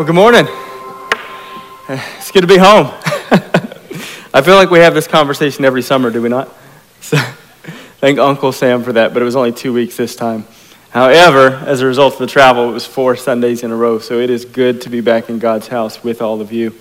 Well, 0.00 0.06
good 0.06 0.14
morning. 0.14 0.46
It's 1.86 2.30
good 2.30 2.40
to 2.40 2.46
be 2.46 2.56
home. 2.56 2.86
I 4.32 4.40
feel 4.42 4.54
like 4.54 4.70
we 4.70 4.78
have 4.78 4.94
this 4.94 5.06
conversation 5.06 5.66
every 5.66 5.82
summer, 5.82 6.10
do 6.10 6.22
we 6.22 6.30
not? 6.30 6.48
So, 7.02 7.18
thank 7.98 8.18
Uncle 8.18 8.50
Sam 8.50 8.82
for 8.82 8.94
that, 8.94 9.12
but 9.12 9.20
it 9.20 9.26
was 9.26 9.36
only 9.36 9.52
two 9.52 9.74
weeks 9.74 9.98
this 9.98 10.16
time. 10.16 10.46
However, 10.88 11.48
as 11.66 11.82
a 11.82 11.86
result 11.86 12.14
of 12.14 12.20
the 12.20 12.26
travel, 12.28 12.70
it 12.70 12.72
was 12.72 12.86
four 12.86 13.14
Sundays 13.14 13.62
in 13.62 13.70
a 13.70 13.76
row, 13.76 13.98
so 13.98 14.18
it 14.18 14.30
is 14.30 14.46
good 14.46 14.80
to 14.80 14.88
be 14.88 15.02
back 15.02 15.28
in 15.28 15.38
God's 15.38 15.68
house 15.68 16.02
with 16.02 16.22
all 16.22 16.40
of 16.40 16.50
you. 16.50 16.74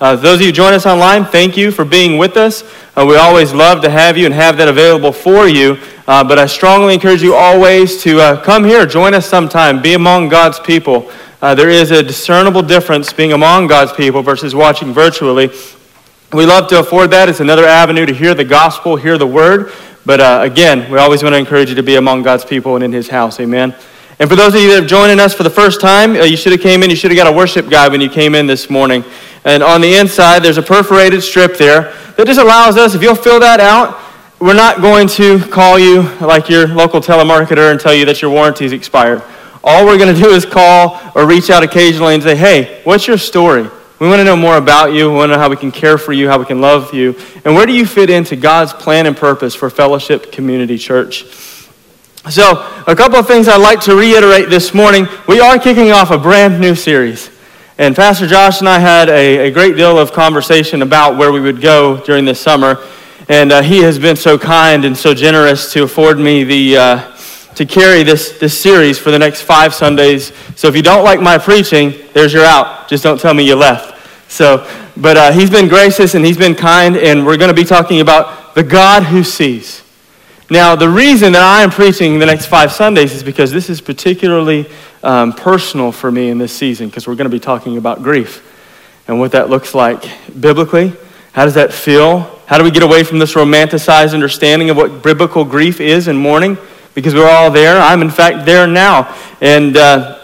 Uh, 0.00 0.16
those 0.16 0.38
of 0.38 0.40
you 0.40 0.46
who 0.48 0.52
join 0.52 0.72
us 0.72 0.84
online, 0.84 1.24
thank 1.24 1.56
you 1.56 1.70
for 1.70 1.84
being 1.84 2.18
with 2.18 2.36
us. 2.36 2.64
Uh, 2.96 3.06
we 3.08 3.14
always 3.14 3.54
love 3.54 3.82
to 3.82 3.88
have 3.88 4.18
you 4.18 4.26
and 4.26 4.34
have 4.34 4.56
that 4.56 4.66
available 4.66 5.12
for 5.12 5.46
you, 5.46 5.78
uh, 6.08 6.24
but 6.24 6.40
I 6.40 6.46
strongly 6.46 6.94
encourage 6.94 7.22
you 7.22 7.36
always 7.36 8.02
to 8.02 8.20
uh, 8.20 8.42
come 8.42 8.64
here, 8.64 8.84
join 8.84 9.14
us 9.14 9.26
sometime, 9.26 9.80
be 9.80 9.94
among 9.94 10.28
God's 10.28 10.58
people. 10.58 11.08
Uh, 11.44 11.54
there 11.54 11.68
is 11.68 11.90
a 11.90 12.02
discernible 12.02 12.62
difference 12.62 13.12
being 13.12 13.34
among 13.34 13.66
God's 13.66 13.92
people 13.92 14.22
versus 14.22 14.54
watching 14.54 14.94
virtually. 14.94 15.50
We 16.32 16.46
love 16.46 16.70
to 16.70 16.78
afford 16.78 17.10
that. 17.10 17.28
It's 17.28 17.40
another 17.40 17.66
avenue 17.66 18.06
to 18.06 18.14
hear 18.14 18.32
the 18.32 18.44
gospel, 18.46 18.96
hear 18.96 19.18
the 19.18 19.26
word. 19.26 19.70
But 20.06 20.22
uh, 20.22 20.40
again, 20.40 20.90
we 20.90 20.96
always 20.96 21.22
want 21.22 21.34
to 21.34 21.38
encourage 21.38 21.68
you 21.68 21.74
to 21.74 21.82
be 21.82 21.96
among 21.96 22.22
God's 22.22 22.46
people 22.46 22.76
and 22.76 22.82
in 22.82 22.94
His 22.94 23.10
house. 23.10 23.40
Amen. 23.40 23.74
And 24.18 24.30
for 24.30 24.36
those 24.36 24.54
of 24.54 24.62
you 24.62 24.70
that 24.70 24.84
are 24.84 24.86
joining 24.86 25.20
us 25.20 25.34
for 25.34 25.42
the 25.42 25.50
first 25.50 25.82
time, 25.82 26.16
uh, 26.16 26.24
you 26.24 26.38
should 26.38 26.52
have 26.52 26.62
came 26.62 26.82
in. 26.82 26.88
You 26.88 26.96
should 26.96 27.10
have 27.10 27.18
got 27.18 27.30
a 27.30 27.36
worship 27.36 27.68
guide 27.68 27.92
when 27.92 28.00
you 28.00 28.08
came 28.08 28.34
in 28.34 28.46
this 28.46 28.70
morning. 28.70 29.04
And 29.44 29.62
on 29.62 29.82
the 29.82 29.96
inside, 29.96 30.42
there's 30.42 30.56
a 30.56 30.62
perforated 30.62 31.22
strip 31.22 31.58
there 31.58 31.92
that 32.16 32.26
just 32.26 32.40
allows 32.40 32.78
us, 32.78 32.94
if 32.94 33.02
you'll 33.02 33.14
fill 33.14 33.40
that 33.40 33.60
out, 33.60 34.00
we're 34.40 34.54
not 34.54 34.80
going 34.80 35.08
to 35.08 35.40
call 35.50 35.78
you 35.78 36.04
like 36.20 36.48
your 36.48 36.68
local 36.68 37.02
telemarketer 37.02 37.70
and 37.70 37.78
tell 37.78 37.92
you 37.92 38.06
that 38.06 38.22
your 38.22 38.30
warranty 38.30 38.64
is 38.64 38.72
expired. 38.72 39.22
All 39.66 39.86
we're 39.86 39.96
going 39.96 40.14
to 40.14 40.20
do 40.20 40.28
is 40.28 40.44
call 40.44 41.00
or 41.14 41.26
reach 41.26 41.48
out 41.48 41.62
occasionally 41.62 42.12
and 42.12 42.22
say, 42.22 42.36
hey, 42.36 42.82
what's 42.84 43.06
your 43.06 43.16
story? 43.16 43.66
We 43.98 44.08
want 44.08 44.20
to 44.20 44.24
know 44.24 44.36
more 44.36 44.58
about 44.58 44.92
you. 44.92 45.08
We 45.08 45.16
want 45.16 45.30
to 45.30 45.36
know 45.36 45.40
how 45.40 45.48
we 45.48 45.56
can 45.56 45.72
care 45.72 45.96
for 45.96 46.12
you, 46.12 46.28
how 46.28 46.38
we 46.38 46.44
can 46.44 46.60
love 46.60 46.92
you. 46.92 47.18
And 47.46 47.54
where 47.54 47.64
do 47.64 47.72
you 47.72 47.86
fit 47.86 48.10
into 48.10 48.36
God's 48.36 48.74
plan 48.74 49.06
and 49.06 49.16
purpose 49.16 49.54
for 49.54 49.70
Fellowship 49.70 50.30
Community 50.30 50.76
Church? 50.76 51.24
So, 52.28 52.70
a 52.86 52.94
couple 52.94 53.18
of 53.18 53.26
things 53.26 53.48
I'd 53.48 53.56
like 53.56 53.80
to 53.82 53.96
reiterate 53.96 54.50
this 54.50 54.74
morning. 54.74 55.06
We 55.26 55.40
are 55.40 55.58
kicking 55.58 55.92
off 55.92 56.10
a 56.10 56.18
brand 56.18 56.60
new 56.60 56.74
series. 56.74 57.30
And 57.78 57.96
Pastor 57.96 58.26
Josh 58.26 58.60
and 58.60 58.68
I 58.68 58.78
had 58.78 59.08
a, 59.08 59.48
a 59.48 59.50
great 59.50 59.76
deal 59.76 59.98
of 59.98 60.12
conversation 60.12 60.82
about 60.82 61.16
where 61.16 61.32
we 61.32 61.40
would 61.40 61.62
go 61.62 61.96
during 62.04 62.26
this 62.26 62.38
summer. 62.38 62.84
And 63.30 63.50
uh, 63.50 63.62
he 63.62 63.78
has 63.82 63.98
been 63.98 64.16
so 64.16 64.38
kind 64.38 64.84
and 64.84 64.94
so 64.94 65.14
generous 65.14 65.72
to 65.72 65.84
afford 65.84 66.18
me 66.18 66.44
the, 66.44 66.76
uh, 66.76 67.13
to 67.56 67.64
carry 67.64 68.02
this, 68.02 68.38
this 68.38 68.58
series 68.58 68.98
for 68.98 69.10
the 69.10 69.18
next 69.18 69.42
five 69.42 69.74
Sundays. 69.74 70.32
So 70.56 70.68
if 70.68 70.76
you 70.76 70.82
don't 70.82 71.04
like 71.04 71.20
my 71.20 71.38
preaching, 71.38 71.94
there's 72.12 72.32
your 72.32 72.44
out. 72.44 72.88
Just 72.88 73.02
don't 73.02 73.20
tell 73.20 73.34
me 73.34 73.46
you 73.46 73.54
left. 73.54 73.92
So, 74.30 74.68
but 74.96 75.16
uh, 75.16 75.32
he's 75.32 75.50
been 75.50 75.68
gracious 75.68 76.14
and 76.14 76.24
he's 76.24 76.38
been 76.38 76.54
kind, 76.54 76.96
and 76.96 77.24
we're 77.24 77.36
going 77.36 77.54
to 77.54 77.54
be 77.54 77.64
talking 77.64 78.00
about 78.00 78.54
the 78.54 78.62
God 78.62 79.04
who 79.04 79.22
sees. 79.22 79.82
Now, 80.50 80.76
the 80.76 80.88
reason 80.88 81.32
that 81.32 81.42
I 81.42 81.62
am 81.62 81.70
preaching 81.70 82.18
the 82.18 82.26
next 82.26 82.46
five 82.46 82.70
Sundays 82.72 83.14
is 83.14 83.22
because 83.22 83.50
this 83.50 83.70
is 83.70 83.80
particularly 83.80 84.68
um, 85.02 85.32
personal 85.32 85.92
for 85.92 86.10
me 86.10 86.28
in 86.30 86.38
this 86.38 86.52
season, 86.52 86.88
because 86.88 87.06
we're 87.06 87.14
going 87.14 87.30
to 87.30 87.34
be 87.34 87.40
talking 87.40 87.76
about 87.76 88.02
grief 88.02 88.42
and 89.06 89.18
what 89.18 89.32
that 89.32 89.48
looks 89.48 89.74
like 89.74 90.04
biblically. 90.38 90.92
How 91.32 91.44
does 91.44 91.54
that 91.54 91.72
feel? 91.72 92.20
How 92.46 92.58
do 92.58 92.64
we 92.64 92.70
get 92.70 92.82
away 92.82 93.04
from 93.04 93.18
this 93.18 93.34
romanticized 93.34 94.14
understanding 94.14 94.70
of 94.70 94.76
what 94.76 95.02
biblical 95.02 95.44
grief 95.44 95.80
is 95.80 96.08
and 96.08 96.18
mourning? 96.18 96.58
Because 96.94 97.14
we're 97.14 97.28
all 97.28 97.50
there. 97.50 97.78
I'm, 97.78 98.02
in 98.02 98.10
fact, 98.10 98.46
there 98.46 98.66
now. 98.66 99.14
And 99.40 99.76
uh, 99.76 100.20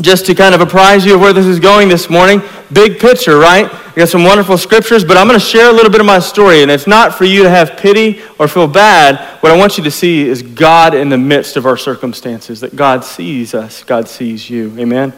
just 0.00 0.26
to 0.26 0.34
kind 0.34 0.54
of 0.54 0.60
apprise 0.60 1.04
you 1.04 1.14
of 1.14 1.20
where 1.20 1.32
this 1.32 1.46
is 1.46 1.60
going 1.60 1.88
this 1.88 2.10
morning, 2.10 2.42
big 2.72 2.98
picture, 2.98 3.38
right? 3.38 3.72
I 3.72 3.94
got 3.94 4.08
some 4.08 4.24
wonderful 4.24 4.58
scriptures, 4.58 5.04
but 5.04 5.16
I'm 5.16 5.28
going 5.28 5.38
to 5.38 5.44
share 5.44 5.70
a 5.70 5.72
little 5.72 5.90
bit 5.90 6.00
of 6.00 6.06
my 6.06 6.18
story. 6.18 6.62
And 6.62 6.70
it's 6.70 6.86
not 6.86 7.14
for 7.14 7.24
you 7.24 7.44
to 7.44 7.50
have 7.50 7.76
pity 7.76 8.22
or 8.38 8.48
feel 8.48 8.66
bad. 8.66 9.20
What 9.40 9.52
I 9.52 9.56
want 9.56 9.78
you 9.78 9.84
to 9.84 9.90
see 9.90 10.28
is 10.28 10.42
God 10.42 10.94
in 10.94 11.08
the 11.08 11.18
midst 11.18 11.56
of 11.56 11.64
our 11.64 11.76
circumstances, 11.76 12.60
that 12.60 12.74
God 12.74 13.04
sees 13.04 13.54
us, 13.54 13.84
God 13.84 14.08
sees 14.08 14.50
you. 14.50 14.76
Amen? 14.78 15.12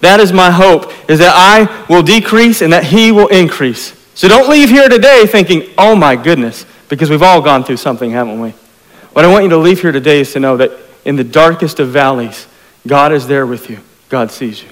That 0.00 0.20
is 0.20 0.32
my 0.32 0.50
hope, 0.50 0.92
is 1.10 1.18
that 1.18 1.32
I 1.34 1.84
will 1.92 2.02
decrease 2.02 2.62
and 2.62 2.72
that 2.72 2.84
He 2.84 3.12
will 3.12 3.28
increase. 3.28 3.94
So 4.14 4.28
don't 4.28 4.48
leave 4.48 4.70
here 4.70 4.88
today 4.88 5.26
thinking, 5.26 5.70
oh 5.76 5.94
my 5.94 6.16
goodness, 6.16 6.64
because 6.88 7.10
we've 7.10 7.22
all 7.22 7.42
gone 7.42 7.64
through 7.64 7.76
something, 7.76 8.10
haven't 8.10 8.40
we? 8.40 8.54
What 9.16 9.24
I 9.24 9.28
want 9.28 9.44
you 9.44 9.50
to 9.50 9.56
leave 9.56 9.80
here 9.80 9.92
today 9.92 10.20
is 10.20 10.34
to 10.34 10.40
know 10.40 10.58
that 10.58 10.72
in 11.06 11.16
the 11.16 11.24
darkest 11.24 11.80
of 11.80 11.88
valleys, 11.88 12.46
God 12.86 13.12
is 13.12 13.26
there 13.26 13.46
with 13.46 13.70
you. 13.70 13.78
God 14.10 14.30
sees 14.30 14.62
you. 14.62 14.68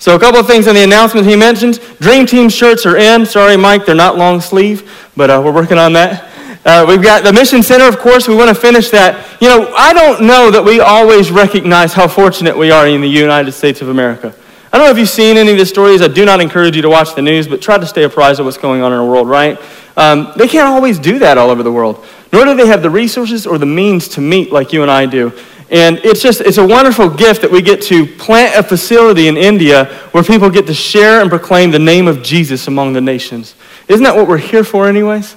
So, 0.00 0.16
a 0.16 0.18
couple 0.18 0.40
of 0.40 0.48
things 0.48 0.66
in 0.66 0.74
the 0.74 0.82
announcement 0.82 1.28
he 1.28 1.36
mentioned. 1.36 1.78
Dream 2.00 2.26
Team 2.26 2.48
shirts 2.48 2.84
are 2.86 2.96
in. 2.96 3.24
Sorry, 3.24 3.56
Mike, 3.56 3.86
they're 3.86 3.94
not 3.94 4.18
long 4.18 4.40
sleeve, 4.40 4.90
but 5.16 5.30
uh, 5.30 5.40
we're 5.44 5.52
working 5.52 5.78
on 5.78 5.92
that. 5.92 6.28
Uh, 6.64 6.84
we've 6.88 7.04
got 7.04 7.22
the 7.22 7.32
Mission 7.32 7.62
Center, 7.62 7.84
of 7.84 8.00
course, 8.00 8.26
we 8.26 8.34
want 8.34 8.48
to 8.48 8.54
finish 8.60 8.90
that. 8.90 9.24
You 9.40 9.46
know, 9.46 9.72
I 9.76 9.92
don't 9.92 10.22
know 10.22 10.50
that 10.50 10.64
we 10.64 10.80
always 10.80 11.30
recognize 11.30 11.92
how 11.92 12.08
fortunate 12.08 12.58
we 12.58 12.72
are 12.72 12.88
in 12.88 13.00
the 13.00 13.06
United 13.06 13.52
States 13.52 13.80
of 13.80 13.90
America. 13.90 14.34
I 14.72 14.78
don't 14.78 14.86
know 14.86 14.90
if 14.90 14.98
you've 14.98 15.08
seen 15.08 15.36
any 15.36 15.52
of 15.52 15.58
the 15.58 15.66
stories. 15.66 16.02
I 16.02 16.08
do 16.08 16.24
not 16.24 16.40
encourage 16.40 16.74
you 16.74 16.82
to 16.82 16.90
watch 16.90 17.14
the 17.14 17.22
news, 17.22 17.46
but 17.46 17.62
try 17.62 17.78
to 17.78 17.86
stay 17.86 18.02
apprised 18.02 18.40
of 18.40 18.46
what's 18.46 18.58
going 18.58 18.82
on 18.82 18.92
in 18.92 18.98
the 18.98 19.04
world, 19.04 19.28
right? 19.28 19.60
Um, 19.96 20.32
they 20.36 20.48
can't 20.48 20.66
always 20.66 20.98
do 20.98 21.18
that 21.20 21.38
all 21.38 21.50
over 21.50 21.62
the 21.62 21.72
world, 21.72 22.04
nor 22.32 22.44
do 22.44 22.54
they 22.54 22.66
have 22.66 22.82
the 22.82 22.90
resources 22.90 23.46
or 23.46 23.58
the 23.58 23.66
means 23.66 24.08
to 24.08 24.20
meet 24.20 24.52
like 24.52 24.72
you 24.72 24.82
and 24.82 24.90
I 24.90 25.06
do. 25.06 25.32
And 25.70 25.98
it's 25.98 26.20
just, 26.20 26.40
it's 26.40 26.58
a 26.58 26.66
wonderful 26.66 27.08
gift 27.08 27.42
that 27.42 27.50
we 27.50 27.62
get 27.62 27.80
to 27.82 28.04
plant 28.04 28.56
a 28.56 28.62
facility 28.62 29.28
in 29.28 29.36
India 29.36 29.84
where 30.10 30.24
people 30.24 30.50
get 30.50 30.66
to 30.66 30.74
share 30.74 31.20
and 31.20 31.30
proclaim 31.30 31.70
the 31.70 31.78
name 31.78 32.08
of 32.08 32.22
Jesus 32.22 32.66
among 32.66 32.92
the 32.92 33.00
nations. 33.00 33.54
Isn't 33.86 34.02
that 34.02 34.16
what 34.16 34.26
we're 34.26 34.38
here 34.38 34.64
for, 34.64 34.88
anyways? 34.88 35.36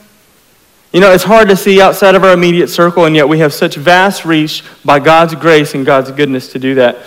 You 0.91 1.01
know, 1.01 1.11
it's 1.11 1.23
hard 1.23 1.49
to 1.49 1.55
see 1.55 1.81
outside 1.81 2.15
of 2.15 2.23
our 2.23 2.33
immediate 2.33 2.67
circle, 2.67 3.05
and 3.05 3.15
yet 3.15 3.27
we 3.27 3.39
have 3.39 3.53
such 3.53 3.75
vast 3.75 4.25
reach 4.25 4.63
by 4.83 4.99
God's 4.99 5.35
grace 5.35 5.75
and 5.75 5.85
God's 5.85 6.11
goodness 6.11 6.51
to 6.53 6.59
do 6.59 6.75
that. 6.75 6.97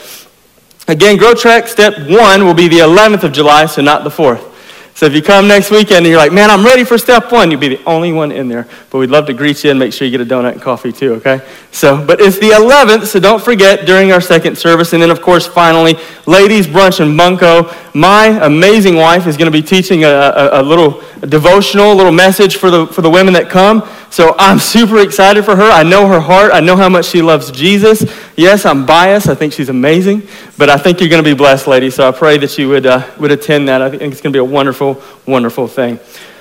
Again, 0.88 1.16
Grow 1.16 1.34
Track 1.34 1.66
Step 1.66 2.08
1 2.08 2.44
will 2.44 2.54
be 2.54 2.68
the 2.68 2.78
11th 2.78 3.24
of 3.24 3.32
July, 3.32 3.66
so 3.66 3.82
not 3.82 4.04
the 4.04 4.10
4th. 4.10 4.54
So 4.96 5.04
if 5.04 5.12
you 5.12 5.20
come 5.20 5.46
next 5.46 5.70
weekend 5.70 5.98
and 5.98 6.06
you're 6.06 6.16
like, 6.16 6.32
man, 6.32 6.48
I'm 6.48 6.64
ready 6.64 6.82
for 6.82 6.96
step 6.96 7.30
one, 7.30 7.50
you'll 7.50 7.60
be 7.60 7.68
the 7.68 7.84
only 7.84 8.14
one 8.14 8.32
in 8.32 8.48
there. 8.48 8.66
But 8.88 8.96
we'd 8.96 9.10
love 9.10 9.26
to 9.26 9.34
greet 9.34 9.62
you 9.62 9.68
and 9.68 9.78
make 9.78 9.92
sure 9.92 10.08
you 10.08 10.16
get 10.16 10.26
a 10.26 10.34
donut 10.34 10.52
and 10.52 10.62
coffee 10.62 10.90
too, 10.90 11.12
okay? 11.16 11.46
So, 11.70 12.02
but 12.02 12.18
it's 12.18 12.38
the 12.38 12.48
11th, 12.48 13.04
so 13.04 13.20
don't 13.20 13.42
forget 13.42 13.84
during 13.84 14.10
our 14.10 14.22
second 14.22 14.56
service. 14.56 14.94
And 14.94 15.02
then, 15.02 15.10
of 15.10 15.20
course, 15.20 15.46
finally, 15.46 15.96
ladies' 16.24 16.66
brunch 16.66 16.98
in 17.00 17.14
Bunko. 17.14 17.70
My 17.92 18.28
amazing 18.46 18.96
wife 18.96 19.26
is 19.26 19.36
going 19.36 19.52
to 19.52 19.58
be 19.58 19.60
teaching 19.60 20.04
a, 20.04 20.08
a, 20.08 20.50
a 20.52 20.62
little 20.62 21.02
devotional, 21.20 21.92
a 21.92 21.94
little 21.94 22.10
message 22.10 22.56
for 22.56 22.70
the, 22.70 22.86
for 22.86 23.02
the 23.02 23.10
women 23.10 23.34
that 23.34 23.50
come. 23.50 23.86
So 24.10 24.34
I'm 24.38 24.58
super 24.58 25.00
excited 25.00 25.44
for 25.44 25.56
her. 25.56 25.70
I 25.70 25.82
know 25.82 26.06
her 26.08 26.20
heart. 26.20 26.52
I 26.52 26.60
know 26.60 26.76
how 26.76 26.88
much 26.88 27.06
she 27.06 27.22
loves 27.22 27.50
Jesus. 27.50 28.04
Yes, 28.36 28.64
I'm 28.64 28.86
biased. 28.86 29.28
I 29.28 29.34
think 29.34 29.52
she's 29.52 29.68
amazing. 29.68 30.22
But 30.56 30.70
I 30.70 30.76
think 30.76 31.00
you're 31.00 31.08
going 31.08 31.22
to 31.22 31.28
be 31.28 31.34
blessed, 31.34 31.66
lady. 31.66 31.90
So 31.90 32.08
I 32.08 32.12
pray 32.12 32.38
that 32.38 32.56
you 32.56 32.68
would, 32.68 32.86
uh, 32.86 33.08
would 33.18 33.32
attend 33.32 33.68
that. 33.68 33.82
I 33.82 33.90
think 33.90 34.02
it's 34.12 34.20
going 34.20 34.32
to 34.32 34.36
be 34.36 34.40
a 34.40 34.44
wonderful, 34.44 35.02
wonderful 35.26 35.66
thing. 35.66 35.98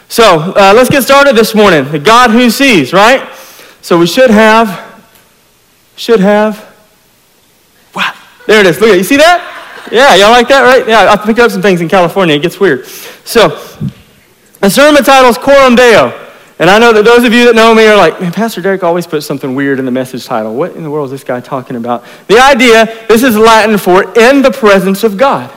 So 0.07 0.53
uh, 0.55 0.73
let's 0.75 0.89
get 0.89 1.03
started 1.03 1.35
this 1.35 1.55
morning. 1.55 1.91
The 1.91 1.99
God 1.99 2.29
who 2.29 2.49
sees, 2.49 2.93
right? 2.93 3.27
So 3.81 3.97
we 3.97 4.07
should 4.07 4.29
have, 4.29 5.03
should 5.95 6.19
have, 6.19 6.75
wow, 7.95 8.13
there 8.47 8.61
it 8.61 8.67
is. 8.67 8.79
Look 8.79 8.91
at. 8.91 8.97
You 8.97 9.03
see 9.03 9.17
that? 9.17 9.87
Yeah, 9.91 10.15
y'all 10.15 10.31
like 10.31 10.47
that, 10.47 10.61
right? 10.61 10.87
Yeah, 10.87 11.11
I 11.11 11.17
picked 11.17 11.39
up 11.39 11.51
some 11.51 11.61
things 11.61 11.81
in 11.81 11.89
California. 11.89 12.35
It 12.35 12.41
gets 12.41 12.59
weird. 12.59 12.85
So 12.85 13.49
the 14.59 14.69
sermon 14.69 15.03
title 15.03 15.29
is 15.29 15.37
Coram 15.37 15.75
Deo. 15.75 16.25
And 16.57 16.69
I 16.69 16.79
know 16.79 16.93
that 16.93 17.03
those 17.03 17.25
of 17.25 17.33
you 17.33 17.45
that 17.45 17.55
know 17.55 17.75
me 17.75 17.85
are 17.85 17.97
like, 17.97 18.21
man, 18.21 18.31
Pastor 18.31 18.61
Derrick 18.61 18.81
always 18.81 19.05
puts 19.05 19.25
something 19.25 19.55
weird 19.55 19.77
in 19.77 19.83
the 19.83 19.91
message 19.91 20.25
title. 20.25 20.55
What 20.55 20.75
in 20.75 20.83
the 20.83 20.89
world 20.89 21.07
is 21.07 21.11
this 21.11 21.23
guy 21.23 21.41
talking 21.41 21.75
about? 21.75 22.05
The 22.27 22.39
idea, 22.39 22.85
this 23.07 23.24
is 23.24 23.38
Latin 23.38 23.77
for 23.77 24.03
in 24.18 24.41
the 24.41 24.51
presence 24.51 25.03
of 25.03 25.18
God. 25.18 25.51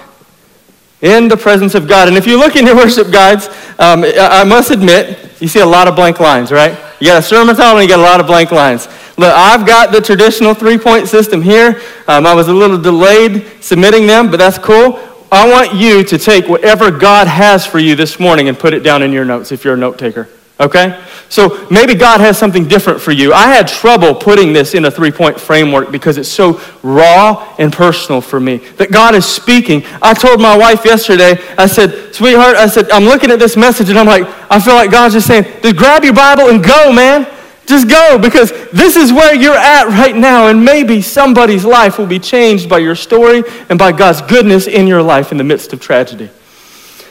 In 1.01 1.29
the 1.29 1.37
presence 1.37 1.77
of 1.77 1.87
God. 1.87 2.09
And 2.09 2.17
if 2.17 2.27
you 2.27 2.37
look 2.37 2.57
in 2.57 2.67
your 2.67 2.75
worship 2.75 3.13
guides, 3.13 3.47
um, 3.79 4.05
I 4.05 4.43
must 4.43 4.73
admit, 4.73 5.41
you 5.41 5.47
see 5.47 5.61
a 5.61 5.67
lot 5.67 5.87
of 5.87 5.95
blank 5.95 6.19
lines, 6.19 6.51
right? 6.51 6.77
You 6.99 7.07
got 7.07 7.19
a 7.21 7.23
sermon 7.23 7.55
title 7.55 7.79
and 7.79 7.89
you 7.89 7.95
got 7.95 8.01
a 8.01 8.03
lot 8.03 8.19
of 8.19 8.27
blank 8.27 8.51
lines. 8.51 8.89
Look, 9.17 9.33
I've 9.33 9.65
got 9.65 9.93
the 9.93 10.01
traditional 10.01 10.53
three 10.53 10.79
point 10.79 11.07
system 11.07 11.43
here. 11.43 11.81
Um, 12.09 12.27
I 12.27 12.35
was 12.35 12.49
a 12.49 12.53
little 12.53 12.79
delayed 12.79 13.47
submitting 13.61 14.09
them, 14.09 14.33
but 14.33 14.39
that's 14.39 14.59
cool. 14.59 14.99
I 15.31 15.49
want 15.49 15.75
you 15.75 16.03
to 16.03 16.19
take 16.19 16.49
whatever 16.49 16.91
God 16.91 17.29
has 17.29 17.65
for 17.65 17.79
you 17.79 17.95
this 17.95 18.19
morning 18.19 18.49
and 18.49 18.59
put 18.59 18.75
it 18.75 18.81
down 18.81 19.03
in 19.03 19.13
your 19.13 19.25
notes 19.25 19.53
if 19.53 19.65
you're 19.65 19.75
a 19.75 19.77
note 19.77 19.99
taker. 19.99 20.29
Okay? 20.61 21.01
So 21.29 21.69
maybe 21.71 21.95
God 21.95 22.21
has 22.21 22.37
something 22.37 22.67
different 22.67 23.01
for 23.01 23.13
you. 23.13 23.33
I 23.33 23.47
had 23.47 23.69
trouble 23.69 24.15
putting 24.15 24.53
this 24.53 24.75
in 24.75 24.85
a 24.87 24.91
three 24.91 25.13
point 25.13 25.39
framework 25.39 25.93
because 25.93 26.19
it's 26.19 26.29
so 26.29 26.61
raw 26.83 27.55
and 27.59 27.73
personal 27.73 28.21
for 28.21 28.41
me. 28.41 28.57
That 28.77 28.91
God 28.91 29.15
is 29.15 29.25
speaking. 29.25 29.85
I 30.03 30.15
told 30.15 30.41
my 30.41 30.57
wife 30.57 30.85
yesterday, 30.85 31.39
I 31.57 31.67
said, 31.67 32.15
sweetheart, 32.15 32.57
I 32.57 32.67
said, 32.67 32.91
I'm 32.91 33.05
looking 33.05 33.31
at 33.31 33.39
this 33.39 33.57
message 33.57 33.89
and 33.89 33.99
I'm 33.99 34.07
like, 34.07 34.27
I 34.51 34.59
feel 34.59 34.75
like 34.75 34.91
God's 34.91 35.15
just 35.15 35.27
saying, 35.27 35.45
just 35.63 35.77
grab 35.77 36.03
your 36.03 36.15
Bible 36.15 36.49
and 36.49 36.65
go, 36.65 36.93
man. 36.93 37.27
Just 37.67 37.87
go 37.87 38.19
because 38.19 38.51
this 38.71 38.97
is 38.97 39.13
where 39.13 39.35
you're 39.35 39.55
at 39.55 39.89
right 39.89 40.17
now, 40.17 40.47
and 40.47 40.65
maybe 40.65 41.03
somebody's 41.03 41.67
life 41.67 41.99
will 41.99 42.07
be 42.07 42.19
changed 42.19 42.67
by 42.67 42.79
your 42.79 42.95
story 42.95 43.43
and 43.69 43.79
by 43.79 43.93
God's 43.93 44.23
goodness 44.23 44.67
in 44.67 44.87
your 44.87 45.03
life 45.03 45.33
in 45.33 45.37
the 45.37 45.45
midst 45.45 45.75
of 45.75 45.81
tragedy. 45.81 46.31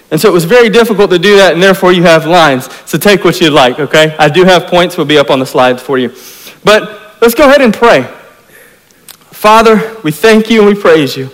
And 0.09 0.19
so 0.19 0.30
it 0.30 0.33
was 0.33 0.45
very 0.45 0.69
difficult 0.69 1.12
to 1.12 1.19
do 1.19 1.36
that, 1.38 1.54
and 1.54 1.62
therefore 1.62 1.92
you 1.92 2.04
have 2.04 2.25
lines. 2.25 2.69
So 2.86 2.98
take 2.98 3.24
what 3.24 3.42
you'd 3.42 3.51
like, 3.51 3.80
okay? 3.80 4.15
I 4.18 4.30
do 4.30 4.45
have 4.45 4.68
points, 4.68 4.98
will 4.98 5.06
be 5.06 5.18
up 5.18 5.30
on 5.30 5.39
the 5.39 5.45
slides 5.45 5.81
for 5.81 5.98
you. 5.98 6.15
But 6.63 7.21
let's 7.21 7.36
go 7.36 7.48
ahead 7.48 7.62
and 7.62 7.74
pray. 7.74 8.04
Father, 9.31 9.98
we 10.04 10.12
thank 10.12 10.50
you 10.50 10.65
and 10.65 10.75
we 10.75 10.81
praise 10.81 11.18
you. 11.18 11.30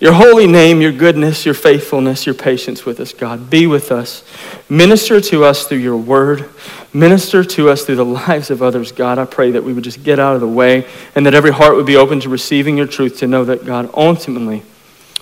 Your 0.00 0.14
holy 0.14 0.46
name, 0.46 0.80
your 0.80 0.92
goodness, 0.92 1.44
your 1.44 1.54
faithfulness, 1.54 2.24
your 2.24 2.34
patience 2.34 2.86
with 2.86 3.00
us, 3.00 3.12
God. 3.12 3.50
Be 3.50 3.66
with 3.66 3.92
us. 3.92 4.24
Minister 4.70 5.20
to 5.20 5.44
us 5.44 5.66
through 5.66 5.78
your 5.78 5.96
word. 5.96 6.48
Minister 6.94 7.44
to 7.44 7.68
us 7.68 7.84
through 7.84 7.96
the 7.96 8.04
lives 8.26 8.50
of 8.50 8.62
others, 8.62 8.92
God. 8.92 9.18
I 9.18 9.26
pray 9.26 9.50
that 9.50 9.62
we 9.62 9.74
would 9.74 9.84
just 9.84 10.02
get 10.02 10.18
out 10.18 10.34
of 10.34 10.40
the 10.40 10.48
way 10.48 10.86
and 11.14 11.26
that 11.26 11.34
every 11.34 11.50
heart 11.50 11.76
would 11.76 11.84
be 11.84 11.96
open 11.96 12.20
to 12.20 12.30
receiving 12.30 12.78
your 12.78 12.86
truth 12.86 13.18
to 13.18 13.26
know 13.26 13.44
that, 13.44 13.66
God, 13.66 13.90
ultimately, 13.92 14.62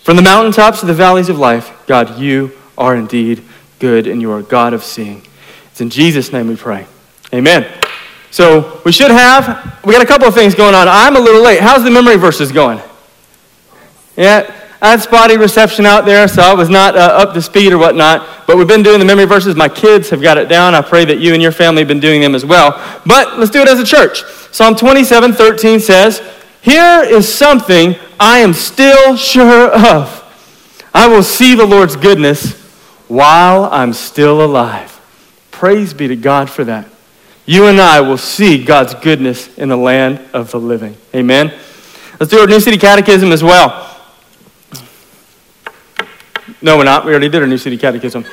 from 0.03 0.15
the 0.17 0.23
mountaintops 0.23 0.81
to 0.81 0.87
the 0.87 0.94
valleys 0.94 1.29
of 1.29 1.39
life, 1.39 1.73
God, 1.87 2.19
you 2.19 2.53
are 2.79 2.97
indeed 2.97 3.43
good 3.79 4.07
and 4.07 4.23
you 4.23 4.33
are 4.33 4.41
God 4.41 4.73
of 4.73 4.83
seeing. 4.83 5.23
It's 5.71 5.83
in 5.83 5.91
Jesus' 5.91 6.33
name 6.33 6.49
we 6.49 6.57
pray. 6.57 6.87
Amen. 7.35 7.67
So 8.31 8.81
we 8.85 8.93
should 8.93 9.11
have, 9.11 9.81
we 9.85 9.93
got 9.93 10.03
a 10.03 10.07
couple 10.07 10.27
of 10.27 10.35
things 10.35 10.55
going 10.55 10.75
on. 10.75 10.87
I'm 10.89 11.17
a 11.17 11.21
little 11.21 11.43
late. 11.43 11.61
How's 11.61 11.85
the 11.85 11.91
memory 11.91 12.17
verses 12.17 12.53
going? 12.53 12.81
Yeah, 14.17 14.55
I 14.81 14.91
had 14.91 15.01
spotty 15.01 15.37
reception 15.37 15.87
out 15.87 16.05
there, 16.05 16.29
so 16.29 16.43
I 16.43 16.55
was 16.55 16.69
not 16.69 16.97
uh, 16.97 17.01
up 17.01 17.35
to 17.35 17.43
speed 17.43 17.73
or 17.73 17.79
whatnot. 17.79 18.47
But 18.47 18.57
we've 18.57 18.69
been 18.69 18.83
doing 18.83 18.99
the 18.99 19.05
memory 19.05 19.25
verses. 19.25 19.57
My 19.57 19.69
kids 19.69 20.11
have 20.11 20.21
got 20.21 20.39
it 20.39 20.49
down. 20.49 20.75
I 20.75 20.83
pray 20.83 21.05
that 21.05 21.19
you 21.19 21.33
and 21.35 21.43
your 21.43 21.53
family 21.53 21.81
have 21.81 21.89
been 21.89 22.01
doing 22.01 22.21
them 22.21 22.35
as 22.35 22.45
well. 22.45 22.73
But 23.07 23.39
let's 23.39 23.51
do 23.51 23.61
it 23.61 23.69
as 23.69 23.79
a 23.79 23.85
church. 23.85 24.25
Psalm 24.53 24.77
27 24.77 25.33
13 25.33 25.81
says, 25.81 26.23
Here 26.61 27.03
is 27.03 27.33
something 27.33 27.97
I 28.21 28.39
am 28.39 28.53
still 28.53 29.17
sure 29.17 29.69
of. 29.71 30.15
I 30.93 31.07
will 31.07 31.23
see 31.23 31.55
the 31.55 31.67
Lord's 31.67 31.97
goodness 31.97 32.57
while 33.08 33.64
I'm 33.64 33.93
still 33.93 34.44
alive. 34.44 34.94
Praise 35.50 35.93
be 35.93 36.08
to 36.08 36.16
God 36.16 36.49
for 36.49 36.64
that. 36.64 36.87
You 37.46 37.66
and 37.66 37.81
I 37.81 38.00
will 38.02 38.19
see 38.19 38.62
God's 38.62 38.94
goodness 38.94 39.56
in 39.56 39.69
the 39.70 39.76
land 39.76 40.20
of 40.32 40.50
the 40.50 40.60
living. 40.60 40.96
Amen. 41.14 41.52
Let's 42.20 42.31
do 42.31 42.38
our 42.38 42.46
New 42.46 42.60
City 42.60 42.76
Catechism 42.76 43.32
as 43.32 43.43
well. 43.43 43.96
No, 46.60 46.76
we're 46.76 46.84
not. 46.84 47.05
We 47.05 47.12
already 47.12 47.28
did 47.28 47.40
our 47.40 47.49
New 47.49 47.58
City 47.58 47.78
Catechism. 47.78 48.25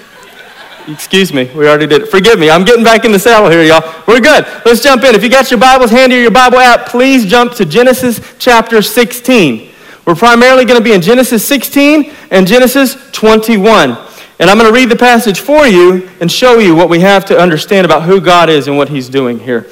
Excuse 0.88 1.34
me, 1.34 1.50
we 1.56 1.68
already 1.68 1.88
did 1.88 2.04
it. 2.04 2.10
Forgive 2.10 2.38
me, 2.38 2.50
I'm 2.50 2.64
getting 2.64 2.84
back 2.84 3.06
in 3.06 3.12
the 3.12 3.18
saddle 3.18 3.50
here, 3.50 3.64
y'all. 3.64 4.04
We're 4.08 4.20
good. 4.20 4.46
Let's 4.66 4.84
jump 4.84 5.04
in. 5.04 5.16
If 5.16 5.24
you 5.24 5.30
got 5.30 5.50
your 5.50 5.60
Bibles 5.60 5.90
handy 5.90 6.18
or 6.18 6.20
your 6.20 6.32
Bible 6.32 6.60
app, 6.60 6.88
please 6.88 7.26
jump 7.26 7.54
to 7.54 7.66
Genesis 7.66 8.22
chapter 8.38 8.82
16. 8.82 9.72
We're 10.06 10.16
primarily 10.16 10.66
going 10.66 10.78
to 10.78 10.84
be 10.84 10.94
in 10.94 11.02
Genesis 11.02 11.48
16 11.48 12.14
and 12.30 12.46
Genesis 12.46 12.98
21. 13.12 13.98
And 14.40 14.50
I'm 14.50 14.58
going 14.58 14.70
to 14.70 14.76
read 14.76 14.90
the 14.90 14.98
passage 14.98 15.40
for 15.40 15.66
you 15.66 16.10
and 16.20 16.30
show 16.30 16.60
you 16.60 16.76
what 16.76 16.90
we 16.90 17.00
have 17.00 17.26
to 17.26 17.40
understand 17.40 17.86
about 17.86 18.04
who 18.04 18.20
God 18.20 18.50
is 18.50 18.68
and 18.68 18.78
what 18.78 18.90
He's 18.90 19.08
doing 19.08 19.40
here. 19.40 19.68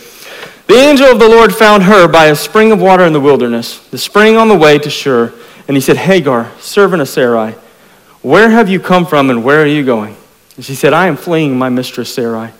The 0.67 0.75
angel 0.75 1.07
of 1.07 1.19
the 1.19 1.27
Lord 1.27 1.53
found 1.53 1.83
her 1.83 2.07
by 2.07 2.27
a 2.27 2.35
spring 2.35 2.71
of 2.71 2.81
water 2.81 3.03
in 3.03 3.11
the 3.11 3.19
wilderness, 3.19 3.85
the 3.89 3.97
spring 3.97 4.37
on 4.37 4.47
the 4.47 4.57
way 4.57 4.79
to 4.79 4.89
Shur. 4.89 5.33
And 5.67 5.75
he 5.75 5.81
said, 5.81 5.97
Hagar, 5.97 6.51
servant 6.59 7.01
of 7.01 7.09
Sarai, 7.09 7.55
where 8.21 8.49
have 8.49 8.69
you 8.69 8.79
come 8.79 9.05
from 9.05 9.29
and 9.29 9.43
where 9.43 9.61
are 9.61 9.67
you 9.67 9.85
going? 9.85 10.15
And 10.55 10.63
she 10.63 10.75
said, 10.75 10.93
I 10.93 11.07
am 11.07 11.17
fleeing 11.17 11.57
my 11.57 11.69
mistress 11.69 12.13
Sarai. 12.13 12.51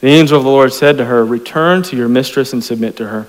The 0.00 0.08
angel 0.08 0.38
of 0.38 0.44
the 0.44 0.50
Lord 0.50 0.72
said 0.72 0.98
to 0.98 1.04
her, 1.04 1.24
Return 1.24 1.82
to 1.84 1.96
your 1.96 2.08
mistress 2.08 2.52
and 2.52 2.62
submit 2.62 2.96
to 2.96 3.08
her. 3.08 3.28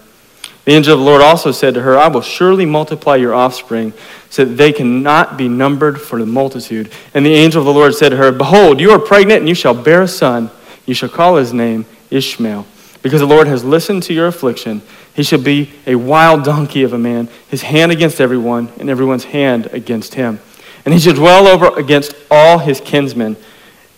The 0.66 0.72
angel 0.72 0.94
of 0.94 1.00
the 1.00 1.06
Lord 1.06 1.22
also 1.22 1.52
said 1.52 1.74
to 1.74 1.82
her, 1.82 1.98
I 1.98 2.08
will 2.08 2.22
surely 2.22 2.66
multiply 2.66 3.18
your 3.18 3.34
offspring 3.34 3.94
so 4.30 4.46
that 4.46 4.56
they 4.56 4.72
cannot 4.72 5.38
be 5.38 5.50
numbered 5.50 6.02
for 6.02 6.18
the 6.20 6.26
multitude. 6.26 6.92
And 7.14 7.26
the 7.26 7.34
angel 7.34 7.62
of 7.62 7.66
the 7.66 7.74
Lord 7.74 7.94
said 7.96 8.10
to 8.10 8.18
her, 8.18 8.32
Behold, 8.32 8.80
you 8.80 8.92
are 8.92 9.00
pregnant 9.00 9.40
and 9.40 9.50
you 9.50 9.56
shall 9.56 9.74
bear 9.74 10.04
a 10.04 10.08
son. 10.08 10.50
You 10.86 10.94
shall 10.94 11.10
call 11.10 11.36
his 11.36 11.54
name 11.54 11.86
Ishmael, 12.10 12.66
because 13.02 13.20
the 13.20 13.28
Lord 13.28 13.48
has 13.48 13.64
listened 13.64 14.04
to 14.04 14.14
your 14.14 14.28
affliction. 14.28 14.82
He 15.14 15.24
shall 15.24 15.42
be 15.42 15.72
a 15.86 15.96
wild 15.96 16.44
donkey 16.44 16.84
of 16.84 16.94
a 16.94 16.98
man, 16.98 17.30
his 17.48 17.62
hand 17.62 17.92
against 17.92 18.22
everyone, 18.22 18.70
and 18.80 18.90
everyone's 18.90 19.26
hand 19.26 19.68
against 19.68 20.16
him 20.16 20.40
and 20.86 20.94
he 20.94 21.00
shall 21.00 21.14
dwell 21.14 21.48
over 21.48 21.78
against 21.78 22.16
all 22.30 22.60
his 22.60 22.82
kinsmen. 22.82 23.38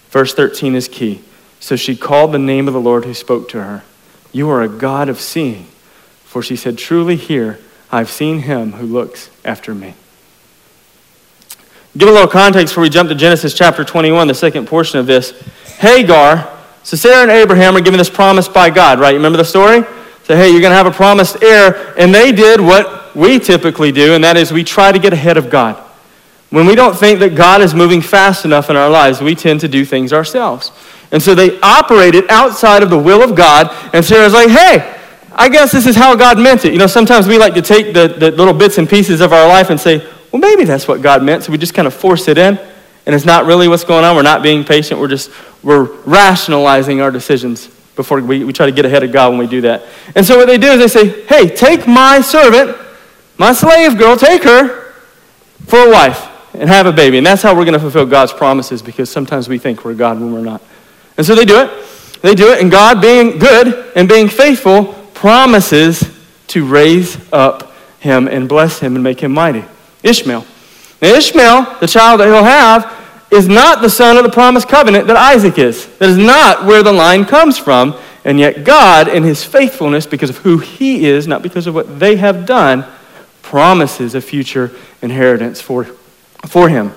Verse 0.10 0.34
13 0.34 0.76
is 0.76 0.88
key. 0.88 1.22
So 1.60 1.76
she 1.76 1.96
called 1.96 2.32
the 2.32 2.40
name 2.40 2.68
of 2.68 2.74
the 2.74 2.82
Lord 2.82 3.06
who 3.06 3.14
spoke 3.14 3.50
to 3.50 3.64
her. 3.64 3.84
You 4.32 4.50
are 4.50 4.62
a 4.62 4.70
God 4.70 5.10
of 5.10 5.20
seeing. 5.20 5.68
For 6.36 6.42
she 6.42 6.58
said, 6.58 6.78
Truly 6.78 7.16
here 7.16 7.60
I've 7.90 8.10
seen 8.10 8.40
him 8.40 8.74
who 8.74 8.86
looks 8.86 9.30
after 9.46 9.74
me. 9.74 9.94
Give 11.98 12.10
a 12.10 12.12
little 12.12 12.28
context 12.28 12.74
before 12.74 12.82
we 12.82 12.90
jump 12.90 13.08
to 13.08 13.16
Genesis 13.16 13.54
chapter 13.54 13.86
21, 13.86 14.28
the 14.28 14.34
second 14.34 14.68
portion 14.68 15.00
of 15.00 15.06
this. 15.06 15.32
Hagar, 15.78 16.54
so 16.84 16.98
Sarah 16.98 17.22
and 17.22 17.32
Abraham 17.32 17.78
are 17.78 17.80
given 17.80 17.98
this 17.98 18.10
promise 18.10 18.50
by 18.50 18.70
God, 18.70 19.00
right? 19.00 19.12
You 19.12 19.16
remember 19.16 19.38
the 19.38 19.46
story? 19.46 19.84
Say, 20.24 20.36
hey, 20.36 20.52
you're 20.52 20.60
going 20.60 20.72
to 20.72 20.76
have 20.76 20.88
a 20.88 20.92
promised 20.92 21.42
heir. 21.42 21.98
And 21.98 22.14
they 22.14 22.34
did 22.34 22.60
what 22.60 23.16
we 23.16 23.40
typically 23.40 23.94
do, 23.94 24.14
and 24.14 24.22
that 24.26 24.36
is 24.36 24.52
we 24.52 24.66
try 24.66 24.92
to 24.92 25.00
get 25.00 25.14
ahead 25.14 25.38
of 25.38 25.50
God. 25.50 25.82
When 26.50 26.66
we 26.66 26.76
don't 26.76 26.98
think 26.98 27.22
that 27.22 27.36
God 27.36 27.62
is 27.62 27.74
moving 27.74 28.02
fast 28.02 28.44
enough 28.44 28.70
in 28.70 28.76
our 28.76 28.90
lives, 28.90 29.22
we 29.22 29.36
tend 29.36 29.62
to 29.62 29.70
do 29.70 29.86
things 29.86 30.12
ourselves. 30.12 30.74
And 31.14 31.24
so 31.24 31.34
they 31.34 31.58
operated 31.62 32.30
outside 32.30 32.84
of 32.84 32.90
the 32.90 33.00
will 33.00 33.24
of 33.24 33.38
God, 33.38 33.74
and 33.94 34.04
Sarah's 34.04 34.34
like, 34.34 34.50
hey, 34.50 34.95
I 35.38 35.50
guess 35.50 35.72
this 35.72 35.86
is 35.86 35.98
how 35.98 36.16
God 36.16 36.40
meant 36.40 36.64
it. 36.64 36.72
You 36.72 36.80
know, 36.80 36.88
sometimes 36.88 37.28
we 37.28 37.38
like 37.38 37.54
to 37.56 37.62
take 37.62 37.94
the, 37.94 38.08
the 38.08 38.32
little 38.32 38.54
bits 38.54 38.78
and 38.78 38.90
pieces 38.90 39.20
of 39.20 39.34
our 39.34 39.48
life 39.48 39.70
and 39.70 39.80
say, 39.80 39.98
well, 40.32 40.40
maybe 40.40 40.64
that's 40.64 40.88
what 40.88 41.02
God 41.02 41.24
meant. 41.24 41.44
So 41.44 41.52
we 41.52 41.58
just 41.58 41.74
kind 41.74 41.88
of 41.88 41.94
force 41.94 42.30
it 42.30 42.38
in, 42.38 42.58
and 43.06 43.14
it's 43.14 43.26
not 43.26 43.46
really 43.46 43.68
what's 43.68 43.84
going 43.84 44.06
on. 44.06 44.16
We're 44.16 44.22
not 44.22 44.42
being 44.42 44.64
patient. 44.64 45.00
We're 45.00 45.10
just, 45.10 45.30
we're 45.62 45.84
rationalizing 46.04 47.02
our 47.02 47.12
decisions 47.12 47.68
before 47.96 48.22
we, 48.22 48.44
we 48.46 48.54
try 48.54 48.66
to 48.66 48.72
get 48.72 48.86
ahead 48.86 49.04
of 49.04 49.12
God 49.12 49.30
when 49.30 49.40
we 49.40 49.48
do 49.48 49.62
that. 49.62 49.84
And 50.16 50.26
so 50.26 50.38
what 50.38 50.48
they 50.48 50.58
do 50.58 50.68
is 50.72 50.80
they 50.80 51.04
say, 51.04 51.26
hey, 51.26 51.54
take 51.54 51.86
my 51.88 52.22
servant, 52.22 52.78
my 53.38 53.52
slave 53.54 53.98
girl, 53.98 54.16
take 54.16 54.44
her 54.44 54.94
for 55.66 55.80
a 55.80 55.92
wife 55.92 56.30
and 56.54 56.70
have 56.70 56.86
a 56.86 56.92
baby. 56.92 57.18
And 57.18 57.26
that's 57.26 57.42
how 57.42 57.54
we're 57.56 57.66
going 57.66 57.74
to 57.74 57.80
fulfill 57.80 58.06
God's 58.06 58.34
promises 58.34 58.82
because 58.82 59.10
sometimes 59.10 59.50
we 59.50 59.58
think 59.58 59.84
we're 59.84 59.94
God 59.94 60.20
when 60.20 60.34
we're 60.34 60.42
not. 60.42 60.62
And 61.18 61.26
so 61.26 61.36
they 61.36 61.46
do 61.46 61.60
it. 61.60 61.86
They 62.22 62.34
do 62.34 62.52
it, 62.52 62.60
and 62.60 62.72
God, 62.72 63.02
being 63.02 63.38
good 63.38 63.92
and 63.96 64.10
being 64.10 64.28
faithful, 64.28 64.96
promises 65.26 66.08
to 66.46 66.64
raise 66.64 67.18
up 67.34 67.74
him 68.00 68.28
and 68.28 68.48
bless 68.48 68.78
him 68.78 68.94
and 68.94 69.04
make 69.04 69.20
him 69.20 69.32
mighty. 69.32 69.66
Ishmael. 70.04 70.46
Now, 71.02 71.08
Ishmael, 71.08 71.80
the 71.80 71.88
child 71.88 72.20
that 72.20 72.28
he'll 72.28 72.44
have, 72.44 72.94
is 73.32 73.48
not 73.48 73.82
the 73.82 73.90
son 73.90 74.18
of 74.18 74.24
the 74.24 74.30
promised 74.30 74.68
covenant 74.68 75.08
that 75.08 75.16
Isaac 75.16 75.58
is. 75.58 75.88
That 75.98 76.10
is 76.10 76.18
not 76.20 76.66
where 76.66 76.84
the 76.84 76.94
line 76.94 77.26
comes 77.26 77.58
from. 77.58 78.00
And 78.24 78.40
yet, 78.40 78.64
God, 78.64 79.08
in 79.08 79.24
his 79.24 79.44
faithfulness, 79.44 80.06
because 80.06 80.30
of 80.30 80.38
who 80.38 80.60
he 80.60 81.08
is, 81.08 81.26
not 81.26 81.42
because 81.42 81.66
of 81.66 81.74
what 81.74 81.98
they 82.00 82.18
have 82.18 82.46
done, 82.46 82.86
promises 83.42 84.14
a 84.14 84.22
future 84.22 84.70
inheritance 85.02 85.60
for 85.60 85.86
for 86.48 86.70
him. 86.70 86.94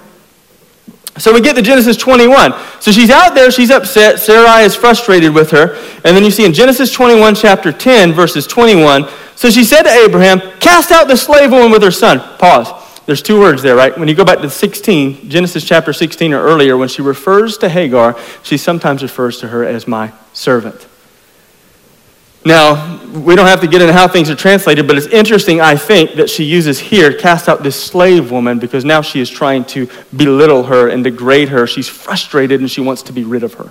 So 1.19 1.33
we 1.33 1.41
get 1.41 1.57
to 1.57 1.63
Genesis 1.63 1.97
21. 1.97 2.53
So 2.81 2.93
she's 2.93 3.11
out 3.11 3.35
there, 3.35 3.51
she's 3.51 3.71
upset. 3.71 4.19
Sarai 4.19 4.65
is 4.65 4.75
frustrated 4.75 5.35
with 5.35 5.51
her. 5.51 5.75
And 6.05 6.17
then 6.17 6.25
you 6.25 6.31
see 6.31 6.45
in 6.45 6.53
Genesis 6.53 6.93
21, 6.93 7.35
chapter 7.35 7.73
10, 7.73 8.13
verses 8.13 8.47
21. 8.47 9.09
So 9.35 9.51
she 9.51 9.65
said 9.65 9.83
to 9.83 9.91
Abraham, 9.91 10.41
Cast 10.61 10.91
out 10.91 11.09
the 11.09 11.17
slave 11.17 11.51
woman 11.51 11.71
with 11.71 11.83
her 11.83 11.91
son. 11.91 12.21
Pause. 12.39 12.85
There's 13.07 13.23
two 13.23 13.41
words 13.41 13.63
there, 13.63 13.75
right? 13.75 13.97
When 13.97 14.07
you 14.07 14.15
go 14.15 14.25
back 14.25 14.41
to 14.41 14.51
16, 14.51 15.31
Genesis 15.31 15.65
chapter 15.65 15.95
16 15.95 16.35
or 16.35 16.43
earlier, 16.43 16.77
when 16.77 16.89
she 16.89 17.01
refers 17.01 17.57
to 17.59 17.69
Hagar, 17.69 18.19
she 18.43 18.59
sometimes 18.59 19.03
refers 19.03 19.39
to 19.39 19.49
her 19.49 19.65
as 19.65 19.89
my 19.89 20.13
servant. 20.35 20.87
Now, 22.45 22.99
we 23.13 23.35
don't 23.35 23.47
have 23.47 23.61
to 23.61 23.67
get 23.67 23.81
into 23.81 23.93
how 23.93 24.07
things 24.07 24.31
are 24.31 24.37
translated, 24.37 24.87
but 24.87 24.97
it's 24.97 25.07
interesting, 25.07 25.61
I 25.61 25.77
think, 25.77 26.15
that 26.15 26.31
she 26.31 26.45
uses 26.45 26.79
here, 26.79 27.13
cast 27.13 27.49
out 27.49 27.63
this 27.63 27.83
slave 27.83 28.31
woman, 28.31 28.59
because 28.59 28.85
now 28.85 29.03
she 29.03 29.21
is 29.21 29.29
trying 29.29 29.65
to 29.67 29.89
belittle 30.17 30.63
her 30.65 30.89
and 30.89 31.03
degrade 31.03 31.49
her. 31.49 31.67
She's 31.67 31.89
frustrated 31.89 32.61
and 32.61 32.71
she 32.71 32.81
wants 32.81 33.03
to 33.03 33.13
be 33.13 33.25
rid 33.25 33.43
of 33.43 33.55
her. 33.55 33.71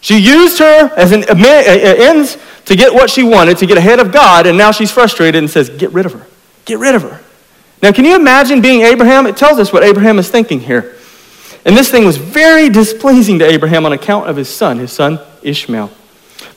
She 0.00 0.18
used 0.18 0.58
her 0.58 0.92
as 0.96 1.12
an 1.12 1.24
ends 1.28 2.38
to 2.66 2.76
get 2.76 2.94
what 2.94 3.10
she 3.10 3.22
wanted, 3.22 3.58
to 3.58 3.66
get 3.66 3.76
ahead 3.78 3.98
of 3.98 4.12
God, 4.12 4.46
and 4.46 4.56
now 4.56 4.70
she's 4.70 4.90
frustrated 4.90 5.36
and 5.36 5.50
says, 5.50 5.68
Get 5.68 5.92
rid 5.92 6.06
of 6.06 6.12
her. 6.12 6.26
Get 6.64 6.78
rid 6.78 6.94
of 6.94 7.02
her. 7.02 7.20
Now, 7.82 7.92
can 7.92 8.04
you 8.04 8.16
imagine 8.16 8.60
being 8.60 8.82
Abraham? 8.82 9.26
It 9.26 9.36
tells 9.36 9.58
us 9.58 9.72
what 9.72 9.82
Abraham 9.82 10.18
is 10.18 10.30
thinking 10.30 10.60
here. 10.60 10.96
And 11.64 11.76
this 11.76 11.90
thing 11.90 12.04
was 12.04 12.16
very 12.16 12.68
displeasing 12.68 13.38
to 13.40 13.44
Abraham 13.44 13.86
on 13.86 13.92
account 13.92 14.28
of 14.28 14.36
his 14.36 14.48
son, 14.48 14.78
his 14.78 14.92
son 14.92 15.20
Ishmael. 15.42 15.90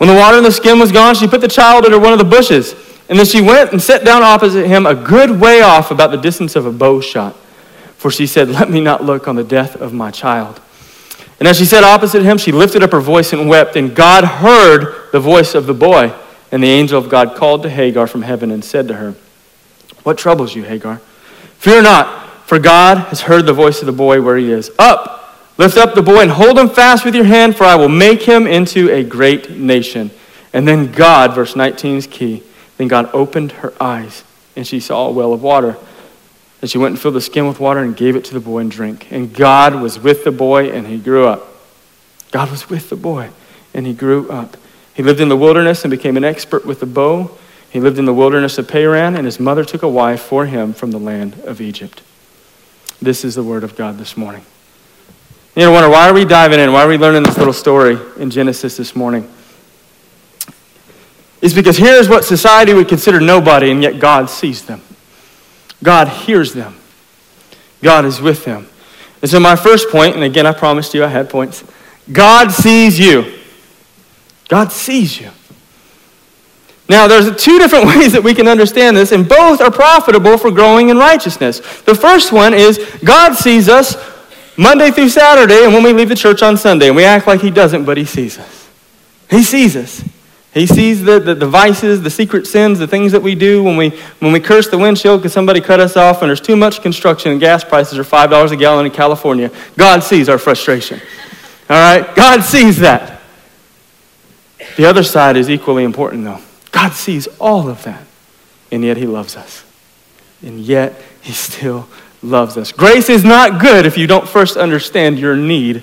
When 0.00 0.08
the 0.08 0.14
water 0.14 0.38
in 0.38 0.44
the 0.44 0.50
skin 0.50 0.78
was 0.78 0.92
gone, 0.92 1.14
she 1.14 1.28
put 1.28 1.42
the 1.42 1.48
child 1.48 1.84
under 1.84 2.00
one 2.00 2.14
of 2.14 2.18
the 2.18 2.24
bushes. 2.24 2.72
And 3.10 3.18
then 3.18 3.26
she 3.26 3.42
went 3.42 3.72
and 3.72 3.82
sat 3.82 4.02
down 4.02 4.22
opposite 4.22 4.66
him, 4.66 4.86
a 4.86 4.94
good 4.94 5.38
way 5.38 5.60
off, 5.60 5.90
about 5.90 6.10
the 6.10 6.16
distance 6.16 6.56
of 6.56 6.64
a 6.64 6.72
bow 6.72 7.02
shot. 7.02 7.36
For 7.98 8.10
she 8.10 8.26
said, 8.26 8.48
Let 8.48 8.70
me 8.70 8.80
not 8.80 9.04
look 9.04 9.28
on 9.28 9.36
the 9.36 9.44
death 9.44 9.76
of 9.76 9.92
my 9.92 10.10
child. 10.10 10.58
And 11.38 11.46
as 11.46 11.58
she 11.58 11.66
sat 11.66 11.84
opposite 11.84 12.22
him, 12.22 12.38
she 12.38 12.50
lifted 12.50 12.82
up 12.82 12.92
her 12.92 13.00
voice 13.00 13.34
and 13.34 13.46
wept. 13.46 13.76
And 13.76 13.94
God 13.94 14.24
heard 14.24 15.12
the 15.12 15.20
voice 15.20 15.54
of 15.54 15.66
the 15.66 15.74
boy. 15.74 16.14
And 16.50 16.62
the 16.62 16.68
angel 16.68 16.98
of 16.98 17.10
God 17.10 17.36
called 17.36 17.62
to 17.64 17.68
Hagar 17.68 18.06
from 18.06 18.22
heaven 18.22 18.50
and 18.50 18.64
said 18.64 18.88
to 18.88 18.94
her, 18.94 19.14
What 20.02 20.16
troubles 20.16 20.54
you, 20.54 20.62
Hagar? 20.62 20.96
Fear 21.58 21.82
not, 21.82 22.46
for 22.46 22.58
God 22.58 22.96
has 23.08 23.20
heard 23.20 23.44
the 23.44 23.52
voice 23.52 23.80
of 23.80 23.86
the 23.86 23.92
boy 23.92 24.22
where 24.22 24.38
he 24.38 24.50
is. 24.50 24.70
Up! 24.78 25.19
Lift 25.60 25.76
up 25.76 25.94
the 25.94 26.00
boy 26.00 26.22
and 26.22 26.30
hold 26.30 26.58
him 26.58 26.70
fast 26.70 27.04
with 27.04 27.14
your 27.14 27.26
hand, 27.26 27.54
for 27.54 27.64
I 27.64 27.74
will 27.74 27.90
make 27.90 28.22
him 28.22 28.46
into 28.46 28.90
a 28.90 29.04
great 29.04 29.50
nation. 29.50 30.10
And 30.54 30.66
then 30.66 30.90
God, 30.90 31.34
verse 31.34 31.54
19 31.54 31.96
is 31.96 32.06
key, 32.06 32.42
then 32.78 32.88
God 32.88 33.10
opened 33.12 33.52
her 33.52 33.74
eyes, 33.78 34.24
and 34.56 34.66
she 34.66 34.80
saw 34.80 35.08
a 35.08 35.12
well 35.12 35.34
of 35.34 35.42
water. 35.42 35.76
And 36.62 36.70
she 36.70 36.78
went 36.78 36.92
and 36.92 36.98
filled 36.98 37.16
the 37.16 37.20
skin 37.20 37.46
with 37.46 37.60
water 37.60 37.80
and 37.80 37.94
gave 37.94 38.16
it 38.16 38.24
to 38.24 38.32
the 38.32 38.40
boy 38.40 38.60
and 38.60 38.70
drink. 38.70 39.12
And 39.12 39.34
God 39.34 39.74
was 39.74 39.98
with 39.98 40.24
the 40.24 40.32
boy, 40.32 40.70
and 40.70 40.86
he 40.86 40.96
grew 40.96 41.26
up. 41.26 41.46
God 42.30 42.50
was 42.50 42.70
with 42.70 42.88
the 42.88 42.96
boy, 42.96 43.28
and 43.74 43.86
he 43.86 43.92
grew 43.92 44.30
up. 44.30 44.56
He 44.94 45.02
lived 45.02 45.20
in 45.20 45.28
the 45.28 45.36
wilderness 45.36 45.84
and 45.84 45.90
became 45.90 46.16
an 46.16 46.24
expert 46.24 46.64
with 46.64 46.80
the 46.80 46.86
bow. 46.86 47.36
He 47.68 47.80
lived 47.80 47.98
in 47.98 48.06
the 48.06 48.14
wilderness 48.14 48.56
of 48.56 48.66
Paran, 48.66 49.14
and 49.14 49.26
his 49.26 49.38
mother 49.38 49.66
took 49.66 49.82
a 49.82 49.88
wife 49.90 50.22
for 50.22 50.46
him 50.46 50.72
from 50.72 50.90
the 50.90 50.98
land 50.98 51.38
of 51.44 51.60
Egypt. 51.60 52.00
This 53.02 53.26
is 53.26 53.34
the 53.34 53.44
word 53.44 53.62
of 53.62 53.76
God 53.76 53.98
this 53.98 54.16
morning. 54.16 54.46
You 55.56 55.62
know, 55.62 55.72
wonder 55.72 55.88
why 55.88 56.08
are 56.08 56.14
we 56.14 56.24
diving 56.24 56.60
in? 56.60 56.72
Why 56.72 56.84
are 56.84 56.88
we 56.88 56.96
learning 56.96 57.24
this 57.24 57.36
little 57.36 57.52
story 57.52 57.98
in 58.18 58.30
Genesis 58.30 58.76
this 58.76 58.94
morning? 58.94 59.28
It's 61.42 61.54
because 61.54 61.76
here's 61.76 62.08
what 62.08 62.24
society 62.24 62.72
would 62.72 62.88
consider 62.88 63.20
nobody, 63.20 63.70
and 63.70 63.82
yet 63.82 63.98
God 63.98 64.30
sees 64.30 64.64
them. 64.64 64.80
God 65.82 66.08
hears 66.08 66.52
them. 66.52 66.76
God 67.82 68.04
is 68.04 68.20
with 68.20 68.44
them. 68.44 68.68
And 69.22 69.30
so, 69.30 69.40
my 69.40 69.56
first 69.56 69.88
point, 69.90 70.14
and 70.14 70.22
again, 70.22 70.46
I 70.46 70.52
promised 70.52 70.94
you 70.94 71.04
I 71.04 71.08
had 71.08 71.28
points 71.28 71.64
God 72.12 72.52
sees 72.52 72.98
you. 72.98 73.38
God 74.48 74.72
sees 74.72 75.20
you. 75.20 75.30
Now, 76.88 77.06
there's 77.06 77.42
two 77.42 77.58
different 77.58 77.86
ways 77.96 78.12
that 78.12 78.22
we 78.22 78.34
can 78.34 78.48
understand 78.48 78.96
this, 78.96 79.12
and 79.12 79.28
both 79.28 79.60
are 79.60 79.70
profitable 79.70 80.36
for 80.36 80.50
growing 80.50 80.90
in 80.90 80.96
righteousness. 80.96 81.60
The 81.82 81.94
first 81.94 82.32
one 82.32 82.52
is 82.52 82.78
God 83.04 83.34
sees 83.34 83.68
us 83.68 83.96
Monday 84.60 84.90
through 84.90 85.08
Saturday, 85.08 85.64
and 85.64 85.72
when 85.72 85.82
we 85.82 85.94
leave 85.94 86.10
the 86.10 86.14
church 86.14 86.42
on 86.42 86.54
Sunday, 86.54 86.88
and 86.88 86.96
we 86.96 87.02
act 87.02 87.26
like 87.26 87.40
He 87.40 87.50
doesn't, 87.50 87.86
but 87.86 87.96
He 87.96 88.04
sees 88.04 88.38
us. 88.38 88.68
He 89.30 89.42
sees 89.42 89.74
us. 89.74 90.04
He 90.52 90.66
sees 90.66 91.02
the, 91.02 91.18
the, 91.18 91.34
the 91.34 91.46
vices, 91.46 92.02
the 92.02 92.10
secret 92.10 92.46
sins, 92.46 92.78
the 92.78 92.86
things 92.86 93.12
that 93.12 93.22
we 93.22 93.34
do 93.34 93.62
when 93.62 93.78
we, 93.78 93.88
when 94.18 94.32
we 94.32 94.40
curse 94.40 94.68
the 94.68 94.76
windshield 94.76 95.20
because 95.20 95.32
somebody 95.32 95.62
cut 95.62 95.80
us 95.80 95.96
off 95.96 96.20
and 96.20 96.28
there's 96.28 96.42
too 96.42 96.56
much 96.56 96.82
construction 96.82 97.30
and 97.30 97.40
gas 97.40 97.64
prices 97.64 97.98
are 97.98 98.04
$5 98.04 98.52
a 98.52 98.56
gallon 98.56 98.84
in 98.84 98.92
California. 98.92 99.50
God 99.78 100.02
sees 100.02 100.28
our 100.28 100.36
frustration. 100.38 101.00
All 101.70 101.76
right? 101.76 102.14
God 102.14 102.42
sees 102.42 102.78
that. 102.80 103.22
The 104.76 104.84
other 104.84 105.04
side 105.04 105.38
is 105.38 105.48
equally 105.48 105.84
important, 105.84 106.24
though. 106.24 106.40
God 106.70 106.92
sees 106.92 107.28
all 107.38 107.68
of 107.68 107.84
that, 107.84 108.04
and 108.70 108.84
yet 108.84 108.98
He 108.98 109.06
loves 109.06 109.36
us. 109.36 109.64
And 110.42 110.60
yet 110.60 111.00
He 111.22 111.32
still 111.32 111.88
loves 112.22 112.56
us. 112.56 112.72
Grace 112.72 113.08
is 113.08 113.24
not 113.24 113.60
good 113.60 113.86
if 113.86 113.96
you 113.96 114.06
don't 114.06 114.28
first 114.28 114.56
understand 114.56 115.18
your 115.18 115.36
need 115.36 115.82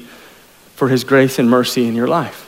for 0.76 0.88
His 0.90 1.04
grace 1.04 1.40
and 1.40 1.50
mercy 1.50 1.88
in 1.88 1.96
your 1.96 2.08
life. 2.08 2.44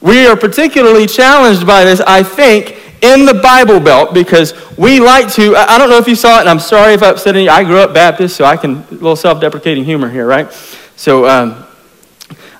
We 0.00 0.26
are 0.26 0.36
particularly 0.36 1.06
challenged 1.06 1.66
by 1.66 1.84
this, 1.84 2.00
I 2.00 2.22
think, 2.22 2.82
in 3.02 3.26
the 3.26 3.34
Bible 3.34 3.80
Belt 3.80 4.14
because 4.14 4.54
we 4.76 5.00
like 5.00 5.32
to. 5.34 5.56
I 5.56 5.78
don't 5.78 5.90
know 5.90 5.98
if 5.98 6.06
you 6.06 6.14
saw 6.14 6.38
it, 6.38 6.40
and 6.40 6.48
I'm 6.48 6.60
sorry 6.60 6.94
if 6.94 7.02
I 7.02 7.10
upset 7.10 7.34
any. 7.34 7.48
I 7.48 7.64
grew 7.64 7.78
up 7.78 7.92
Baptist, 7.92 8.36
so 8.36 8.44
I 8.44 8.56
can, 8.56 8.76
a 8.76 8.90
little 8.92 9.16
self 9.16 9.40
deprecating 9.40 9.84
humor 9.84 10.08
here, 10.08 10.26
right? 10.26 10.52
So 10.96 11.26
um, 11.26 11.64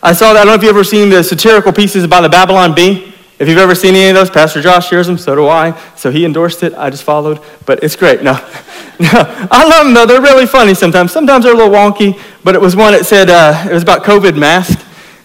I 0.02 0.12
saw 0.12 0.32
that. 0.32 0.40
I 0.40 0.44
don't 0.44 0.46
know 0.48 0.54
if 0.54 0.62
you've 0.62 0.70
ever 0.70 0.84
seen 0.84 1.08
the 1.08 1.22
satirical 1.22 1.72
pieces 1.72 2.04
about 2.04 2.22
the 2.22 2.28
Babylon 2.28 2.74
Bee. 2.74 3.14
If 3.38 3.48
you've 3.48 3.58
ever 3.58 3.74
seen 3.74 3.94
any 3.94 4.08
of 4.08 4.14
those, 4.14 4.30
Pastor 4.30 4.62
Josh 4.62 4.88
shares 4.88 5.06
them, 5.06 5.18
so 5.18 5.34
do 5.34 5.46
I. 5.46 5.78
So 5.94 6.10
he 6.10 6.24
endorsed 6.24 6.62
it. 6.62 6.72
I 6.74 6.88
just 6.88 7.04
followed, 7.04 7.40
but 7.66 7.82
it's 7.82 7.94
great. 7.94 8.22
No, 8.22 8.32
no, 9.00 9.10
I 9.12 9.68
love 9.68 9.84
them 9.84 9.94
though. 9.94 10.06
They're 10.06 10.22
really 10.22 10.46
funny 10.46 10.72
sometimes. 10.72 11.12
Sometimes 11.12 11.44
they're 11.44 11.52
a 11.52 11.56
little 11.56 11.72
wonky, 11.72 12.18
but 12.44 12.54
it 12.54 12.60
was 12.60 12.74
one 12.74 12.92
that 12.92 13.04
said 13.04 13.28
uh, 13.28 13.66
it 13.68 13.74
was 13.74 13.82
about 13.82 14.04
COVID 14.04 14.38
mask, 14.38 14.78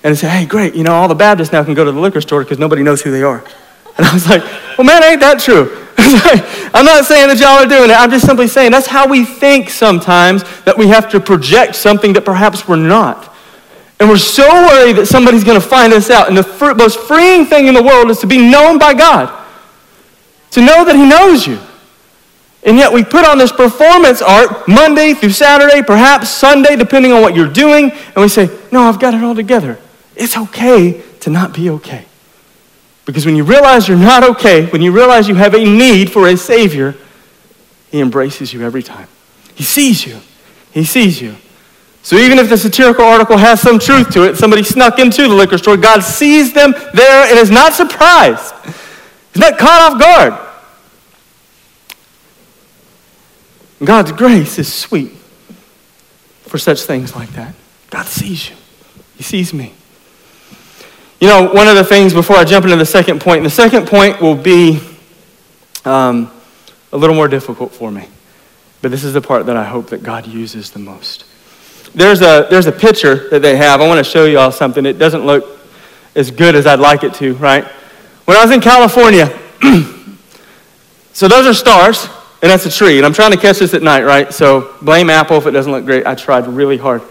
and 0.03 0.13
it 0.13 0.18
said, 0.18 0.30
"Hey, 0.32 0.46
great! 0.46 0.75
You 0.75 0.84
know, 0.84 0.91
all 0.91 1.08
the 1.08 1.15
Baptists 1.15 1.53
now 1.53 1.63
can 1.63 1.74
go 1.74 1.86
to 1.86 1.91
the 1.91 2.00
liquor 2.00 2.20
store 2.20 2.44
because 2.44 2.60
nobody 2.60 2.84
knows 2.84 3.01
who 3.01 3.12
they 3.12 3.24
are." 3.24 3.44
And 3.98 4.06
I 4.06 4.13
was 4.13 4.27
like, 4.27 4.41
"Well, 4.77 4.88
man, 4.88 5.03
ain't 5.03 5.20
that 5.20 5.39
true?" 5.41 5.82
I'm 6.74 6.86
not 6.86 7.06
saying 7.06 7.27
that 7.27 7.39
y'all 7.39 7.63
are 7.63 7.68
doing 7.68 7.89
it. 7.89 7.94
I'm 7.94 8.10
just 8.10 8.25
simply 8.25 8.48
saying 8.48 8.72
that's 8.72 8.88
how 8.88 9.08
we 9.08 9.25
think 9.25 9.70
sometimes 9.70 10.44
that 10.63 10.77
we 10.77 10.88
have 10.88 11.10
to 11.12 11.20
project 11.20 11.75
something 11.75 12.13
that 12.13 12.24
perhaps 12.24 12.68
we're 12.68 12.77
not. 12.77 13.31
And 14.01 14.10
we're 14.10 14.17
so 14.17 14.50
worried 14.50 14.93
that 14.93 15.05
somebody's 15.05 15.43
going 15.43 15.62
to 15.62 15.65
find 15.65 15.93
us 15.93 16.10
out. 16.10 16.27
And 16.27 16.36
the 16.36 16.41
fr- 16.41 16.74
most 16.74 17.00
freeing 17.01 17.46
thing 17.46 17.67
in 17.67 17.75
the 17.75 17.84
world 17.84 18.10
is 18.10 18.17
to 18.22 18.25
be 18.25 18.39
known 18.39 18.79
by 18.79 18.96
God, 18.96 19.29
to 20.50 20.60
know 20.60 20.84
that 20.84 20.96
He 20.96 21.08
knows 21.08 21.46
you. 21.46 21.60
And 22.63 22.77
yet 22.77 22.91
we 22.91 23.03
put 23.03 23.27
on 23.27 23.38
this 23.38 23.51
performance 23.51 24.24
art 24.24 24.67
Monday 24.67 25.13
through 25.13 25.29
Saturday, 25.29 25.84
perhaps 25.84 26.29
Sunday, 26.29 26.75
depending 26.75 27.12
on 27.12 27.22
what 27.22 27.36
you're 27.36 27.48
doing, 27.48 27.91
and 27.91 28.15
we 28.15 28.27
say, 28.27 28.50
No, 28.72 28.81
I've 28.81 29.00
got 29.00 29.13
it 29.13 29.24
all 29.24 29.36
together. 29.36 29.77
It's 30.15 30.36
okay 30.36 31.03
to 31.20 31.29
not 31.29 31.53
be 31.53 31.70
okay. 31.70 32.05
Because 33.05 33.27
when 33.27 33.36
you 33.36 33.43
realize 33.43 33.88
you're 33.88 33.98
not 33.98 34.24
okay, 34.24 34.65
when 34.65 34.81
you 34.81 34.91
realize 34.91 35.27
you 35.27 35.36
have 35.36 35.53
a 35.53 35.63
need 35.63 36.12
for 36.12 36.27
a 36.27 36.36
Savior, 36.36 36.96
He 37.91 38.01
embraces 38.01 38.51
you 38.51 38.63
every 38.63 38.81
time. 38.81 39.08
He 39.53 39.63
sees 39.63 40.08
you. 40.08 40.17
He 40.72 40.86
sees 40.86 41.22
you. 41.22 41.36
So 42.03 42.15
even 42.15 42.39
if 42.39 42.50
the 42.50 42.58
satirical 42.58 43.05
article 43.05 43.38
has 43.38 43.62
some 43.62 43.77
truth 43.77 44.10
to 44.12 44.24
it, 44.24 44.36
somebody 44.36 44.63
snuck 44.63 44.98
into 44.98 45.24
the 45.24 45.36
liquor 45.36 45.58
store, 45.58 45.77
God 45.77 46.01
sees 46.01 46.53
them 46.53 46.74
there 46.93 47.29
and 47.29 47.38
is 47.38 47.51
not 47.51 47.74
surprised. 47.74 48.53
He's 49.34 49.41
not 49.41 49.58
caught 49.58 49.91
off 49.91 50.00
guard. 50.00 50.48
God's 53.84 54.12
grace 54.12 54.58
is 54.60 54.72
sweet 54.72 55.12
for 56.43 56.58
such 56.58 56.81
things 56.81 57.15
like 57.15 57.29
that. 57.34 57.53
God 57.89 58.05
sees 58.08 58.50
you. 58.50 58.55
He 59.17 59.24
sees 59.24 59.53
me. 59.53 59.74
You 61.20 61.27
know, 61.27 61.51
one 61.51 61.67
of 61.67 61.75
the 61.75 61.84
things 61.84 62.13
before 62.13 62.36
I 62.36 62.46
jump 62.46 62.65
into 62.65 62.77
the 62.77 62.86
second 62.86 63.22
point, 63.22 63.43
the 63.43 63.50
second 63.50 63.88
point 63.88 64.20
will 64.20 64.36
be 64.36 64.79
um, 65.86 66.31
a 66.91 66.98
little 66.98 67.15
more 67.15 67.27
difficult 67.27 67.74
for 67.74 67.91
me. 67.91 68.08
But 68.81 68.89
this 68.89 69.03
is 69.03 69.13
the 69.13 69.22
part 69.22 69.46
that 69.46 69.55
I 69.55 69.63
hope 69.63 69.91
that 69.91 70.01
God 70.01 70.25
uses 70.25 70.72
the 70.72 70.79
most 70.79 71.25
there's 71.94 72.22
a, 72.22 72.48
there's 72.50 72.68
a 72.68 72.72
picture 72.72 73.30
that 73.30 73.42
they 73.42 73.58
have. 73.58 73.82
I 73.82 73.88
want 73.88 73.98
to 73.98 74.10
show 74.10 74.26
you 74.26 74.40
all 74.40 74.52
something. 74.52 74.86
It 74.86 74.98
doesn't 74.98 75.26
look 75.26 75.60
as 76.16 76.32
good 76.32 76.56
as 76.56 76.66
I'd 76.66 76.80
like 76.80 77.04
it 77.04 77.14
to, 77.16 77.34
right? 77.36 77.66
When 78.26 78.38
I 78.38 78.44
was 78.44 78.52
in 78.52 78.62
California, 78.62 79.28
so 81.14 81.28
those 81.28 81.46
are 81.46 81.54
stars, 81.54 82.06
and 82.42 82.50
that's 82.50 82.66
a 82.66 82.72
tree. 82.72 82.98
And 82.98 83.06
I'm 83.06 83.14
trying 83.14 83.32
to 83.32 83.38
catch 83.38 83.60
this 83.60 83.74
at 83.74 83.84
night, 83.84 84.04
right? 84.04 84.34
So 84.34 84.76
blame 84.82 85.10
Apple 85.10 85.38
if 85.38 85.46
it 85.48 85.52
doesn't 85.52 85.72
look 85.72 85.86
great. 85.86 86.06
I 86.06 86.16
tried 86.16 86.48
really 86.48 86.78
hard. 86.78 87.02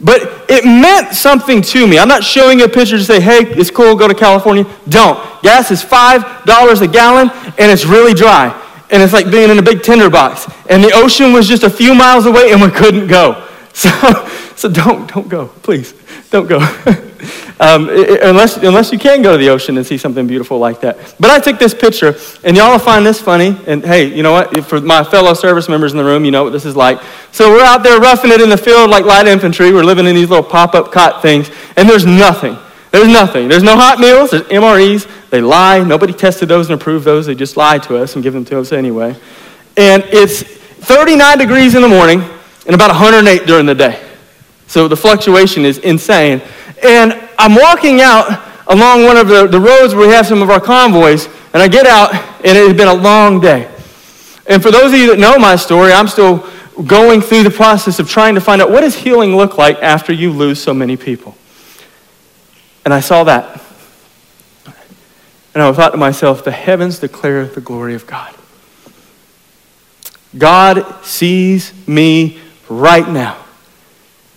But 0.00 0.44
it 0.50 0.64
meant 0.64 1.14
something 1.14 1.62
to 1.62 1.86
me. 1.86 1.98
I'm 1.98 2.08
not 2.08 2.22
showing 2.22 2.58
you 2.58 2.66
a 2.66 2.68
picture 2.68 2.98
to 2.98 3.04
say, 3.04 3.20
hey, 3.20 3.38
it's 3.46 3.70
cool, 3.70 3.96
go 3.96 4.06
to 4.06 4.14
California. 4.14 4.66
Don't. 4.88 5.18
Gas 5.42 5.70
is 5.70 5.82
$5 5.82 6.82
a 6.82 6.88
gallon, 6.88 7.30
and 7.58 7.70
it's 7.72 7.86
really 7.86 8.12
dry. 8.12 8.62
And 8.90 9.02
it's 9.02 9.14
like 9.14 9.30
being 9.30 9.50
in 9.50 9.58
a 9.58 9.62
big 9.62 9.82
tinderbox. 9.82 10.46
And 10.68 10.84
the 10.84 10.92
ocean 10.94 11.32
was 11.32 11.48
just 11.48 11.62
a 11.62 11.70
few 11.70 11.94
miles 11.94 12.26
away, 12.26 12.52
and 12.52 12.60
we 12.60 12.70
couldn't 12.70 13.06
go. 13.06 13.42
So, 13.86 13.90
so 14.56 14.68
don't, 14.70 15.06
don't 15.12 15.28
go, 15.28 15.48
please. 15.48 15.92
Don't 16.30 16.48
go. 16.48 16.56
um, 17.60 17.90
it, 17.90 18.22
unless, 18.22 18.56
unless 18.56 18.90
you 18.90 18.98
can 18.98 19.20
go 19.20 19.32
to 19.32 19.38
the 19.38 19.50
ocean 19.50 19.76
and 19.76 19.86
see 19.86 19.98
something 19.98 20.26
beautiful 20.26 20.58
like 20.58 20.80
that. 20.80 20.96
But 21.20 21.30
I 21.30 21.40
took 21.40 21.58
this 21.58 21.74
picture, 21.74 22.16
and 22.42 22.56
y'all 22.56 22.72
will 22.72 22.78
find 22.78 23.04
this 23.04 23.20
funny. 23.20 23.54
And 23.66 23.84
hey, 23.84 24.06
you 24.06 24.22
know 24.22 24.32
what? 24.32 24.64
For 24.64 24.80
my 24.80 25.04
fellow 25.04 25.34
service 25.34 25.68
members 25.68 25.92
in 25.92 25.98
the 25.98 26.04
room, 26.04 26.24
you 26.24 26.30
know 26.30 26.42
what 26.42 26.54
this 26.54 26.64
is 26.64 26.74
like. 26.74 27.02
So 27.32 27.50
we're 27.50 27.66
out 27.66 27.82
there 27.82 28.00
roughing 28.00 28.30
it 28.30 28.40
in 28.40 28.48
the 28.48 28.56
field 28.56 28.88
like 28.88 29.04
light 29.04 29.26
infantry. 29.26 29.70
We're 29.70 29.84
living 29.84 30.06
in 30.06 30.14
these 30.14 30.30
little 30.30 30.42
pop 30.42 30.74
up 30.74 30.90
cot 30.90 31.20
things, 31.20 31.50
and 31.76 31.86
there's 31.86 32.06
nothing. 32.06 32.56
There's 32.92 33.08
nothing. 33.08 33.46
There's 33.46 33.62
no 33.62 33.76
hot 33.76 34.00
meals. 34.00 34.30
There's 34.30 34.44
MREs. 34.44 35.28
They 35.28 35.42
lie. 35.42 35.84
Nobody 35.84 36.14
tested 36.14 36.48
those 36.48 36.70
and 36.70 36.80
approved 36.80 37.04
those. 37.04 37.26
They 37.26 37.34
just 37.34 37.58
lie 37.58 37.76
to 37.80 37.98
us 37.98 38.14
and 38.14 38.22
give 38.22 38.32
them 38.32 38.46
to 38.46 38.58
us 38.58 38.72
anyway. 38.72 39.14
And 39.76 40.02
it's 40.06 40.42
39 40.42 41.36
degrees 41.36 41.74
in 41.74 41.82
the 41.82 41.88
morning 41.88 42.24
and 42.66 42.74
about 42.74 42.90
108 42.90 43.46
during 43.46 43.66
the 43.66 43.74
day. 43.74 44.02
So 44.66 44.88
the 44.88 44.96
fluctuation 44.96 45.64
is 45.64 45.78
insane. 45.78 46.42
And 46.82 47.12
I'm 47.38 47.54
walking 47.54 48.00
out 48.00 48.42
along 48.66 49.04
one 49.04 49.16
of 49.16 49.28
the, 49.28 49.46
the 49.46 49.60
roads 49.60 49.94
where 49.94 50.08
we 50.08 50.12
have 50.14 50.26
some 50.26 50.42
of 50.42 50.50
our 50.50 50.60
convoys, 50.60 51.26
and 51.52 51.62
I 51.62 51.68
get 51.68 51.86
out, 51.86 52.12
and 52.14 52.58
it 52.58 52.66
has 52.66 52.74
been 52.74 52.88
a 52.88 52.94
long 52.94 53.40
day. 53.40 53.70
And 54.48 54.62
for 54.62 54.70
those 54.70 54.92
of 54.92 54.98
you 54.98 55.08
that 55.08 55.18
know 55.18 55.38
my 55.38 55.56
story, 55.56 55.92
I'm 55.92 56.08
still 56.08 56.46
going 56.84 57.20
through 57.20 57.44
the 57.44 57.50
process 57.50 57.98
of 57.98 58.08
trying 58.10 58.34
to 58.34 58.40
find 58.40 58.60
out 58.60 58.70
what 58.70 58.82
does 58.82 58.94
healing 58.94 59.36
look 59.36 59.56
like 59.56 59.82
after 59.82 60.12
you 60.12 60.32
lose 60.32 60.62
so 60.62 60.74
many 60.74 60.96
people. 60.96 61.36
And 62.84 62.92
I 62.92 63.00
saw 63.00 63.24
that. 63.24 63.62
And 65.54 65.62
I 65.62 65.72
thought 65.72 65.90
to 65.90 65.96
myself, 65.96 66.44
the 66.44 66.50
heavens 66.50 66.98
declare 66.98 67.46
the 67.46 67.62
glory 67.62 67.94
of 67.94 68.06
God. 68.06 68.34
God 70.36 71.02
sees 71.04 71.72
me 71.88 72.38
right 72.68 73.08
now. 73.08 73.44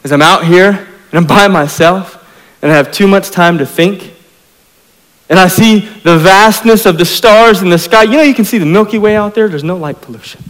As 0.04 0.12
I'm 0.12 0.22
out 0.22 0.46
here 0.46 0.70
and 0.70 1.14
I'm 1.14 1.28
by 1.28 1.48
myself 1.48 2.16
and 2.62 2.72
I 2.72 2.76
have 2.76 2.92
too 2.92 3.08
much 3.08 3.32
time 3.32 3.58
to 3.58 3.66
think. 3.66 4.14
And 5.30 5.40
I 5.40 5.48
see 5.48 5.80
the 5.80 6.18
vastness 6.18 6.86
of 6.86 6.98
the 6.98 7.06
stars 7.06 7.62
in 7.62 7.70
the 7.70 7.78
sky. 7.78 8.04
You 8.04 8.18
know, 8.18 8.24
you 8.24 8.34
can 8.34 8.46
see 8.46 8.58
the 8.58 8.66
Milky 8.66 8.98
Way 8.98 9.16
out 9.16 9.36
there, 9.36 9.48
there's 9.48 9.64
no 9.64 9.78
light 9.78 10.02
pollution. 10.02 10.44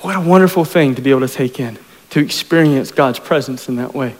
What 0.00 0.16
a 0.16 0.20
wonderful 0.20 0.64
thing 0.64 0.94
to 0.94 1.02
be 1.02 1.10
able 1.10 1.20
to 1.20 1.28
take 1.28 1.60
in, 1.60 1.78
to 2.10 2.20
experience 2.20 2.90
God's 2.92 3.18
presence 3.18 3.68
in 3.68 3.76
that 3.76 3.94
way. 3.94 4.14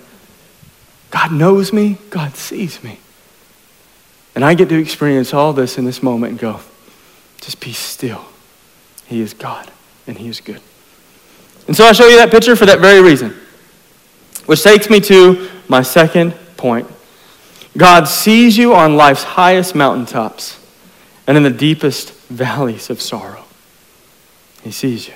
God 1.11 1.33
knows 1.33 1.73
me, 1.73 1.99
God 2.11 2.35
sees 2.35 2.83
me. 2.83 2.99
And 4.35 4.45
I 4.45 4.55
get 4.55 4.69
to 4.69 4.79
experience 4.79 5.33
all 5.33 5.55
this 5.55 5.79
in 5.79 5.87
this 5.87 6.03
moment 6.03 6.33
and 6.33 6.41
go, 6.41 6.61
just 7.41 7.61
be 7.61 7.73
still. 7.73 8.25
He 9.07 9.21
is 9.21 9.33
God 9.33 9.71
and 10.07 10.19
He 10.19 10.29
is 10.29 10.41
good. 10.41 10.61
And 11.67 11.77
so 11.77 11.85
I 11.85 11.93
show 11.93 12.07
you 12.07 12.17
that 12.17 12.31
picture 12.31 12.57
for 12.57 12.67
that 12.67 12.81
very 12.81 13.01
reason. 13.01 13.35
Which 14.47 14.63
takes 14.63 14.89
me 14.89 15.01
to 15.01 15.49
my 15.69 15.83
second 15.83 16.35
point. 16.57 16.89
God 17.77 18.05
sees 18.09 18.57
you 18.57 18.75
on 18.75 18.97
life's 18.97 19.23
highest 19.23 19.75
mountaintops 19.75 20.59
and 21.27 21.37
in 21.37 21.43
the 21.43 21.51
deepest 21.51 22.13
valleys 22.29 22.89
of 22.89 23.01
sorrow. 23.01 23.45
He 24.63 24.71
sees 24.71 25.09
you. 25.09 25.15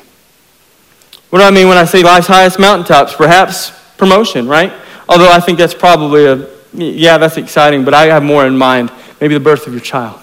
What 1.31 1.39
do 1.39 1.45
I 1.45 1.51
mean 1.51 1.69
when 1.69 1.79
I 1.79 1.85
say 1.85 2.03
life's 2.03 2.27
highest 2.27 2.59
mountaintops? 2.59 3.15
Perhaps 3.15 3.73
promotion, 3.97 4.49
right? 4.49 4.73
Although 5.09 5.31
I 5.31 5.41
think 5.41 5.59
that's 5.59 5.75
probably 5.75 6.27
a, 6.27 6.49
yeah, 6.73 7.19
that's 7.19 7.37
exciting, 7.37 7.85
but 7.85 7.95
I 7.95 8.07
have 8.07 8.23
more 8.23 8.47
in 8.47 8.59
mind 8.59 8.91
Maybe 9.21 9.35
the 9.35 9.41
birth 9.41 9.67
of 9.67 9.75
your 9.75 9.83
child. 9.83 10.21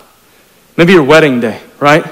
Maybe 0.75 0.93
your 0.93 1.03
wedding 1.03 1.39
day, 1.39 1.61
right? 1.79 2.03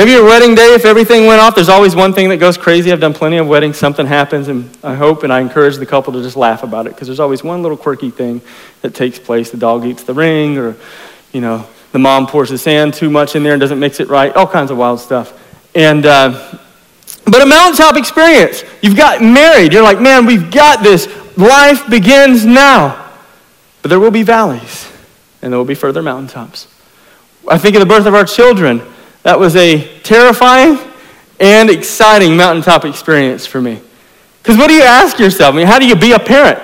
Maybe 0.00 0.12
your 0.12 0.24
wedding 0.24 0.54
day, 0.54 0.72
if 0.72 0.86
everything 0.86 1.26
went 1.26 1.42
off, 1.42 1.54
there's 1.54 1.68
always 1.68 1.94
one 1.94 2.14
thing 2.14 2.30
that 2.30 2.38
goes 2.38 2.56
crazy. 2.56 2.90
I've 2.90 3.00
done 3.00 3.12
plenty 3.12 3.36
of 3.36 3.46
weddings, 3.46 3.76
something 3.76 4.06
happens, 4.06 4.48
and 4.48 4.74
I 4.82 4.94
hope 4.94 5.24
and 5.24 5.30
I 5.30 5.40
encourage 5.40 5.76
the 5.76 5.84
couple 5.84 6.14
to 6.14 6.22
just 6.22 6.36
laugh 6.36 6.62
about 6.62 6.86
it 6.86 6.94
because 6.94 7.06
there's 7.06 7.20
always 7.20 7.44
one 7.44 7.60
little 7.60 7.76
quirky 7.76 8.08
thing 8.08 8.40
that 8.80 8.94
takes 8.94 9.18
place. 9.18 9.50
The 9.50 9.58
dog 9.58 9.84
eats 9.84 10.04
the 10.04 10.14
ring, 10.14 10.56
or, 10.56 10.74
you 11.34 11.42
know, 11.42 11.66
the 11.92 11.98
mom 11.98 12.26
pours 12.26 12.48
the 12.48 12.56
sand 12.56 12.94
too 12.94 13.10
much 13.10 13.36
in 13.36 13.42
there 13.42 13.52
and 13.52 13.60
doesn't 13.60 13.78
mix 13.78 14.00
it 14.00 14.08
right, 14.08 14.34
all 14.34 14.46
kinds 14.46 14.70
of 14.70 14.78
wild 14.78 15.00
stuff. 15.00 15.38
And, 15.74 16.06
uh, 16.06 16.58
but 17.26 17.42
a 17.42 17.46
mountaintop 17.46 17.98
experience. 17.98 18.64
You've 18.80 18.96
got 18.96 19.20
married. 19.20 19.74
You're 19.74 19.82
like, 19.82 20.00
man, 20.00 20.24
we've 20.24 20.50
got 20.50 20.82
this. 20.82 21.08
Life 21.36 21.90
begins 21.90 22.46
now. 22.46 23.12
But 23.82 23.90
there 23.90 24.00
will 24.00 24.10
be 24.10 24.22
valleys 24.22 24.90
and 25.42 25.52
there 25.52 25.58
will 25.58 25.66
be 25.66 25.74
further 25.74 26.00
mountaintops. 26.00 26.68
I 27.46 27.58
think 27.58 27.76
of 27.76 27.80
the 27.80 27.86
birth 27.86 28.06
of 28.06 28.14
our 28.14 28.24
children. 28.24 28.80
That 29.22 29.38
was 29.38 29.56
a 29.56 30.00
terrifying 30.00 30.78
and 31.38 31.70
exciting 31.70 32.36
mountaintop 32.36 32.84
experience 32.84 33.46
for 33.46 33.60
me. 33.60 33.80
Because 34.42 34.56
what 34.56 34.68
do 34.68 34.74
you 34.74 34.82
ask 34.82 35.18
yourself? 35.18 35.54
I 35.54 35.58
mean, 35.58 35.66
how 35.66 35.78
do 35.78 35.86
you 35.86 35.96
be 35.96 36.12
a 36.12 36.18
parent? 36.18 36.58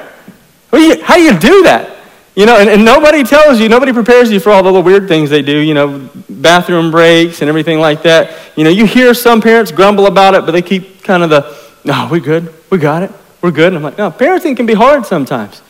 Do 0.70 0.80
you, 0.80 1.02
how 1.02 1.16
do 1.16 1.22
you 1.22 1.38
do 1.38 1.62
that? 1.64 1.96
You 2.34 2.44
know, 2.44 2.58
and, 2.58 2.68
and, 2.68 2.84
nobody 2.84 3.24
tells 3.24 3.58
you, 3.60 3.68
nobody 3.70 3.94
prepares 3.94 4.30
you 4.30 4.40
for 4.40 4.50
all 4.50 4.62
the 4.62 4.68
little 4.68 4.82
weird 4.82 5.08
things 5.08 5.30
they 5.30 5.40
do, 5.40 5.56
you 5.58 5.72
know, 5.72 6.10
bathroom 6.28 6.90
breaks 6.90 7.40
and 7.40 7.48
everything 7.48 7.78
like 7.78 8.02
that. 8.02 8.36
You 8.56 8.64
know, 8.64 8.68
you 8.68 8.84
hear 8.84 9.14
some 9.14 9.40
parents 9.40 9.72
grumble 9.72 10.06
about 10.06 10.34
it, 10.34 10.44
but 10.44 10.50
they 10.52 10.60
keep 10.60 11.02
kind 11.02 11.22
of 11.22 11.30
the, 11.30 11.56
no, 11.82 12.08
we're 12.10 12.20
good, 12.20 12.52
we 12.68 12.76
got 12.76 13.02
it, 13.02 13.10
we're 13.40 13.52
good. 13.52 13.68
And 13.68 13.76
I'm 13.76 13.82
like, 13.82 13.96
no, 13.96 14.10
parenting 14.10 14.54
can 14.54 14.66
be 14.66 14.74
hard 14.74 15.06
sometimes. 15.06 15.62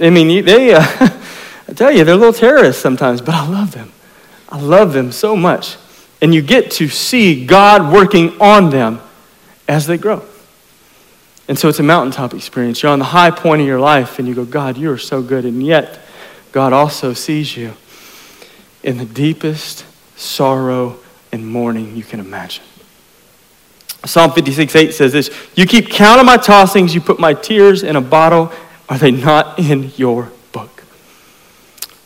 I 0.00 0.10
mean, 0.10 0.44
they, 0.44 0.74
uh, 0.74 0.80
I 1.68 1.72
tell 1.72 1.92
you, 1.92 2.02
they're 2.02 2.16
little 2.16 2.32
terrorists 2.32 2.82
sometimes, 2.82 3.20
but 3.20 3.36
I 3.36 3.46
love 3.46 3.70
them. 3.70 3.92
I 4.48 4.58
love 4.58 4.92
them 4.92 5.12
so 5.12 5.36
much. 5.36 5.76
And 6.22 6.34
you 6.34 6.40
get 6.40 6.70
to 6.72 6.88
see 6.88 7.44
God 7.44 7.92
working 7.92 8.40
on 8.40 8.70
them 8.70 9.00
as 9.68 9.86
they 9.86 9.98
grow. 9.98 10.24
And 11.48 11.58
so 11.58 11.68
it's 11.68 11.80
a 11.80 11.82
mountaintop 11.82 12.32
experience. 12.32 12.82
You're 12.82 12.92
on 12.92 13.00
the 13.00 13.04
high 13.06 13.30
point 13.30 13.60
of 13.60 13.66
your 13.66 13.80
life, 13.80 14.18
and 14.18 14.26
you 14.26 14.34
go, 14.34 14.44
God, 14.44 14.78
you 14.78 14.90
are 14.90 14.98
so 14.98 15.20
good. 15.20 15.44
And 15.44 15.62
yet, 15.62 16.00
God 16.52 16.72
also 16.72 17.12
sees 17.12 17.56
you 17.56 17.74
in 18.82 18.98
the 18.98 19.04
deepest 19.04 19.84
sorrow 20.16 20.98
and 21.32 21.46
mourning 21.46 21.96
you 21.96 22.04
can 22.04 22.20
imagine. 22.20 22.64
Psalm 24.04 24.32
56 24.32 24.74
8 24.74 24.94
says 24.94 25.12
this 25.12 25.30
You 25.54 25.66
keep 25.66 25.88
count 25.88 26.20
of 26.20 26.26
my 26.26 26.36
tossings, 26.36 26.94
you 26.94 27.00
put 27.00 27.18
my 27.20 27.34
tears 27.34 27.82
in 27.82 27.96
a 27.96 28.00
bottle. 28.00 28.52
Are 28.88 28.98
they 28.98 29.10
not 29.10 29.58
in 29.58 29.92
your 29.96 30.30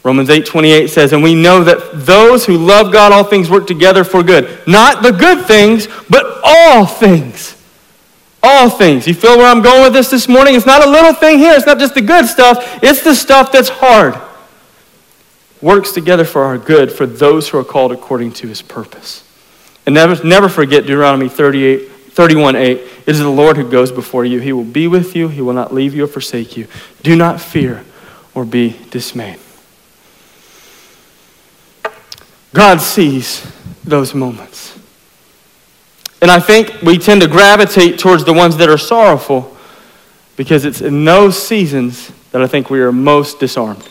Romans 0.06 0.30
8 0.30 0.46
28 0.46 0.88
says, 0.88 1.12
And 1.12 1.20
we 1.20 1.34
know 1.34 1.64
that 1.64 2.06
those 2.06 2.46
who 2.46 2.56
love 2.56 2.92
God, 2.92 3.10
all 3.10 3.24
things 3.24 3.50
work 3.50 3.66
together 3.66 4.04
for 4.04 4.22
good. 4.22 4.64
Not 4.64 5.02
the 5.02 5.10
good 5.10 5.46
things, 5.46 5.88
but 6.08 6.40
all 6.44 6.86
things. 6.86 7.60
All 8.40 8.70
things. 8.70 9.08
You 9.08 9.14
feel 9.14 9.36
where 9.36 9.48
I'm 9.48 9.62
going 9.62 9.82
with 9.82 9.92
this 9.92 10.08
this 10.08 10.28
morning? 10.28 10.54
It's 10.54 10.64
not 10.64 10.86
a 10.86 10.88
little 10.88 11.12
thing 11.12 11.40
here. 11.40 11.54
It's 11.54 11.66
not 11.66 11.80
just 11.80 11.94
the 11.94 12.02
good 12.02 12.26
stuff, 12.26 12.78
it's 12.84 13.02
the 13.02 13.16
stuff 13.16 13.50
that's 13.50 13.68
hard. 13.68 14.14
Works 15.60 15.90
together 15.90 16.24
for 16.24 16.44
our 16.44 16.56
good 16.56 16.92
for 16.92 17.04
those 17.04 17.48
who 17.48 17.58
are 17.58 17.64
called 17.64 17.90
according 17.90 18.30
to 18.34 18.46
his 18.46 18.62
purpose. 18.62 19.24
And 19.86 19.96
never, 19.96 20.22
never 20.22 20.48
forget 20.48 20.82
Deuteronomy 20.84 21.28
38, 21.28 21.90
31 22.12 22.54
8. 22.54 22.70
It 22.70 22.88
is 23.08 23.18
the 23.18 23.28
Lord 23.28 23.56
who 23.56 23.68
goes 23.68 23.90
before 23.90 24.24
you. 24.24 24.38
He 24.38 24.52
will 24.52 24.62
be 24.62 24.86
with 24.86 25.16
you, 25.16 25.26
he 25.26 25.40
will 25.40 25.52
not 25.52 25.74
leave 25.74 25.96
you 25.96 26.04
or 26.04 26.06
forsake 26.06 26.56
you. 26.56 26.68
Do 27.02 27.16
not 27.16 27.40
fear 27.40 27.84
or 28.36 28.44
be 28.44 28.76
dismayed. 28.90 29.40
God 32.52 32.80
sees 32.80 33.46
those 33.84 34.14
moments. 34.14 34.78
And 36.22 36.30
I 36.30 36.40
think 36.40 36.82
we 36.82 36.98
tend 36.98 37.20
to 37.20 37.28
gravitate 37.28 37.98
towards 37.98 38.24
the 38.24 38.32
ones 38.32 38.56
that 38.56 38.68
are 38.68 38.78
sorrowful 38.78 39.56
because 40.36 40.64
it's 40.64 40.80
in 40.80 41.04
those 41.04 41.40
seasons 41.40 42.10
that 42.32 42.42
I 42.42 42.46
think 42.46 42.70
we 42.70 42.80
are 42.80 42.92
most 42.92 43.38
disarmed. 43.38 43.86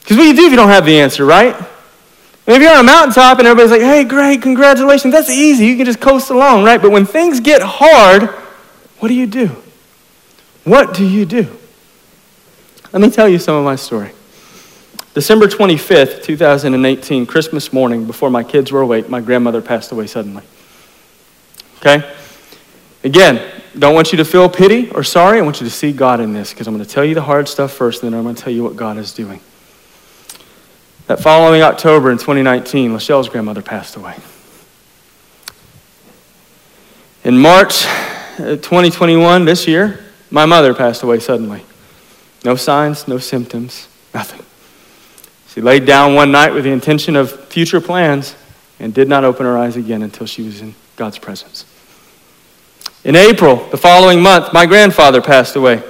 Because 0.00 0.16
what 0.16 0.24
do 0.24 0.28
you 0.28 0.36
do 0.36 0.46
if 0.46 0.50
you 0.50 0.56
don't 0.56 0.68
have 0.68 0.84
the 0.84 1.00
answer, 1.00 1.24
right? 1.24 1.54
And 1.54 2.56
if 2.56 2.60
you're 2.60 2.72
on 2.72 2.80
a 2.80 2.82
mountaintop 2.82 3.38
and 3.38 3.46
everybody's 3.46 3.70
like, 3.70 3.82
hey, 3.82 4.04
great, 4.04 4.42
congratulations, 4.42 5.12
that's 5.12 5.30
easy. 5.30 5.66
You 5.66 5.76
can 5.76 5.86
just 5.86 6.00
coast 6.00 6.30
along, 6.30 6.64
right? 6.64 6.80
But 6.82 6.90
when 6.90 7.06
things 7.06 7.38
get 7.40 7.62
hard, 7.62 8.24
what 8.98 9.08
do 9.08 9.14
you 9.14 9.26
do? 9.26 9.50
What 10.64 10.94
do 10.94 11.06
you 11.06 11.24
do? 11.24 11.56
Let 12.92 13.00
me 13.00 13.10
tell 13.10 13.28
you 13.28 13.38
some 13.38 13.56
of 13.56 13.64
my 13.64 13.76
story. 13.76 14.10
December 15.14 15.46
25th, 15.46 16.22
2018, 16.22 17.26
Christmas 17.26 17.72
morning, 17.72 18.06
before 18.06 18.30
my 18.30 18.42
kids 18.42 18.72
were 18.72 18.80
awake, 18.80 19.10
my 19.10 19.20
grandmother 19.20 19.60
passed 19.60 19.92
away 19.92 20.06
suddenly. 20.06 20.42
Okay? 21.78 22.10
Again, 23.04 23.62
don't 23.78 23.94
want 23.94 24.12
you 24.12 24.18
to 24.18 24.24
feel 24.24 24.48
pity 24.48 24.90
or 24.90 25.02
sorry. 25.02 25.38
I 25.38 25.42
want 25.42 25.60
you 25.60 25.66
to 25.66 25.72
see 25.72 25.92
God 25.92 26.20
in 26.20 26.32
this 26.32 26.52
because 26.52 26.66
I'm 26.66 26.74
going 26.74 26.84
to 26.84 26.90
tell 26.90 27.04
you 27.04 27.14
the 27.14 27.22
hard 27.22 27.48
stuff 27.48 27.72
first, 27.72 28.02
and 28.02 28.12
then 28.12 28.18
I'm 28.18 28.24
going 28.24 28.36
to 28.36 28.42
tell 28.42 28.52
you 28.52 28.62
what 28.62 28.76
God 28.76 28.96
is 28.96 29.12
doing. 29.12 29.40
That 31.08 31.20
following 31.20 31.62
October 31.62 32.10
in 32.10 32.16
2019, 32.16 32.92
Lachelle's 32.94 33.28
grandmother 33.28 33.60
passed 33.60 33.96
away. 33.96 34.16
In 37.24 37.38
March 37.38 37.84
uh, 38.38 38.56
2021, 38.56 39.44
this 39.44 39.68
year, 39.68 40.00
my 40.30 40.46
mother 40.46 40.72
passed 40.74 41.02
away 41.02 41.18
suddenly. 41.18 41.62
No 42.44 42.56
signs, 42.56 43.06
no 43.06 43.18
symptoms, 43.18 43.88
nothing. 44.14 44.44
She 45.52 45.60
laid 45.60 45.84
down 45.84 46.14
one 46.14 46.32
night 46.32 46.54
with 46.54 46.64
the 46.64 46.70
intention 46.70 47.14
of 47.14 47.30
future 47.48 47.80
plans 47.80 48.34
and 48.80 48.94
did 48.94 49.06
not 49.06 49.22
open 49.22 49.44
her 49.44 49.58
eyes 49.58 49.76
again 49.76 50.02
until 50.02 50.26
she 50.26 50.42
was 50.42 50.62
in 50.62 50.74
God's 50.96 51.18
presence. 51.18 51.66
In 53.04 53.16
April, 53.16 53.56
the 53.68 53.76
following 53.76 54.22
month, 54.22 54.54
my 54.54 54.64
grandfather 54.64 55.20
passed 55.20 55.54
away. 55.54 55.82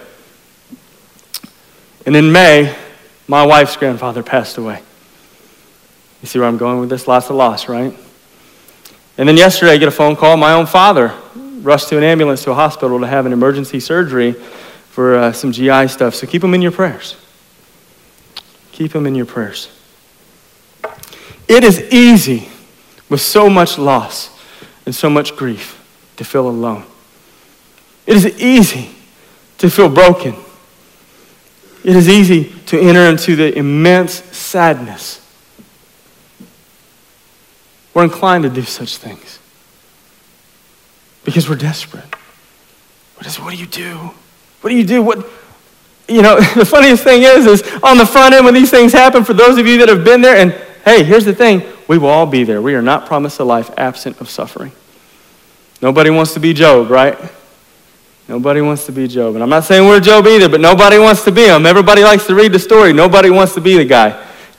And 2.04 2.16
in 2.16 2.32
May, 2.32 2.76
my 3.28 3.46
wife's 3.46 3.76
grandfather 3.76 4.24
passed 4.24 4.58
away. 4.58 4.82
You 6.22 6.26
see 6.26 6.40
where 6.40 6.48
I'm 6.48 6.58
going 6.58 6.80
with 6.80 6.88
this? 6.88 7.06
Lots 7.06 7.30
of 7.30 7.36
loss, 7.36 7.68
right? 7.68 7.96
And 9.16 9.28
then 9.28 9.36
yesterday, 9.36 9.74
I 9.74 9.76
get 9.76 9.86
a 9.86 9.92
phone 9.92 10.16
call. 10.16 10.36
My 10.36 10.54
own 10.54 10.66
father 10.66 11.14
rushed 11.36 11.88
to 11.90 11.98
an 11.98 12.02
ambulance 12.02 12.42
to 12.44 12.50
a 12.50 12.54
hospital 12.54 12.98
to 12.98 13.06
have 13.06 13.26
an 13.26 13.32
emergency 13.32 13.78
surgery 13.78 14.32
for 14.32 15.14
uh, 15.14 15.32
some 15.32 15.52
GI 15.52 15.86
stuff. 15.86 16.16
So 16.16 16.26
keep 16.26 16.42
him 16.42 16.52
in 16.52 16.62
your 16.62 16.72
prayers. 16.72 17.16
Keep 18.72 18.92
them 18.92 19.06
in 19.06 19.14
your 19.14 19.26
prayers. 19.26 19.68
It 21.46 21.64
is 21.64 21.80
easy 21.92 22.48
with 23.08 23.20
so 23.20 23.50
much 23.50 23.78
loss 23.78 24.30
and 24.86 24.94
so 24.94 25.10
much 25.10 25.36
grief 25.36 25.78
to 26.16 26.24
feel 26.24 26.48
alone. 26.48 26.84
It 28.06 28.16
is 28.16 28.26
easy 28.40 28.90
to 29.58 29.70
feel 29.70 29.88
broken. 29.88 30.34
it 31.84 31.94
is 31.94 32.08
easy 32.08 32.52
to 32.66 32.80
enter 32.80 33.02
into 33.02 33.36
the 33.36 33.56
immense 33.56 34.14
sadness. 34.36 35.20
We're 37.94 38.04
inclined 38.04 38.44
to 38.44 38.50
do 38.50 38.62
such 38.62 38.96
things 38.96 39.38
because 41.24 41.48
we're 41.48 41.56
desperate. 41.56 42.14
What, 43.16 43.26
is, 43.26 43.38
what 43.38 43.52
do 43.52 43.56
you 43.56 43.66
do? 43.66 44.10
What 44.62 44.70
do 44.70 44.76
you 44.76 44.86
do? 44.86 45.02
What, 45.02 45.28
you 46.12 46.22
know, 46.22 46.40
the 46.54 46.64
funniest 46.64 47.04
thing 47.04 47.22
is, 47.22 47.46
is 47.46 47.62
on 47.82 47.98
the 47.98 48.06
front 48.06 48.34
end 48.34 48.44
when 48.44 48.54
these 48.54 48.70
things 48.70 48.92
happen, 48.92 49.24
for 49.24 49.34
those 49.34 49.58
of 49.58 49.66
you 49.66 49.78
that 49.78 49.88
have 49.88 50.04
been 50.04 50.20
there, 50.20 50.36
and 50.36 50.52
hey, 50.84 51.02
here's 51.04 51.24
the 51.24 51.34
thing, 51.34 51.62
we 51.88 51.98
will 51.98 52.08
all 52.08 52.26
be 52.26 52.44
there. 52.44 52.62
We 52.62 52.74
are 52.74 52.82
not 52.82 53.06
promised 53.06 53.40
a 53.40 53.44
life 53.44 53.70
absent 53.76 54.20
of 54.20 54.28
suffering. 54.30 54.72
Nobody 55.80 56.10
wants 56.10 56.34
to 56.34 56.40
be 56.40 56.52
Job, 56.52 56.90
right? 56.90 57.18
Nobody 58.28 58.60
wants 58.60 58.86
to 58.86 58.92
be 58.92 59.08
Job. 59.08 59.34
And 59.34 59.42
I'm 59.42 59.50
not 59.50 59.64
saying 59.64 59.86
we're 59.86 60.00
Job 60.00 60.26
either, 60.26 60.48
but 60.48 60.60
nobody 60.60 60.98
wants 60.98 61.24
to 61.24 61.32
be 61.32 61.46
him. 61.46 61.66
Everybody 61.66 62.04
likes 62.04 62.26
to 62.28 62.34
read 62.34 62.52
the 62.52 62.58
story. 62.58 62.92
Nobody 62.92 63.30
wants 63.30 63.54
to 63.54 63.60
be 63.60 63.76
the 63.76 63.84
guy. 63.84 64.10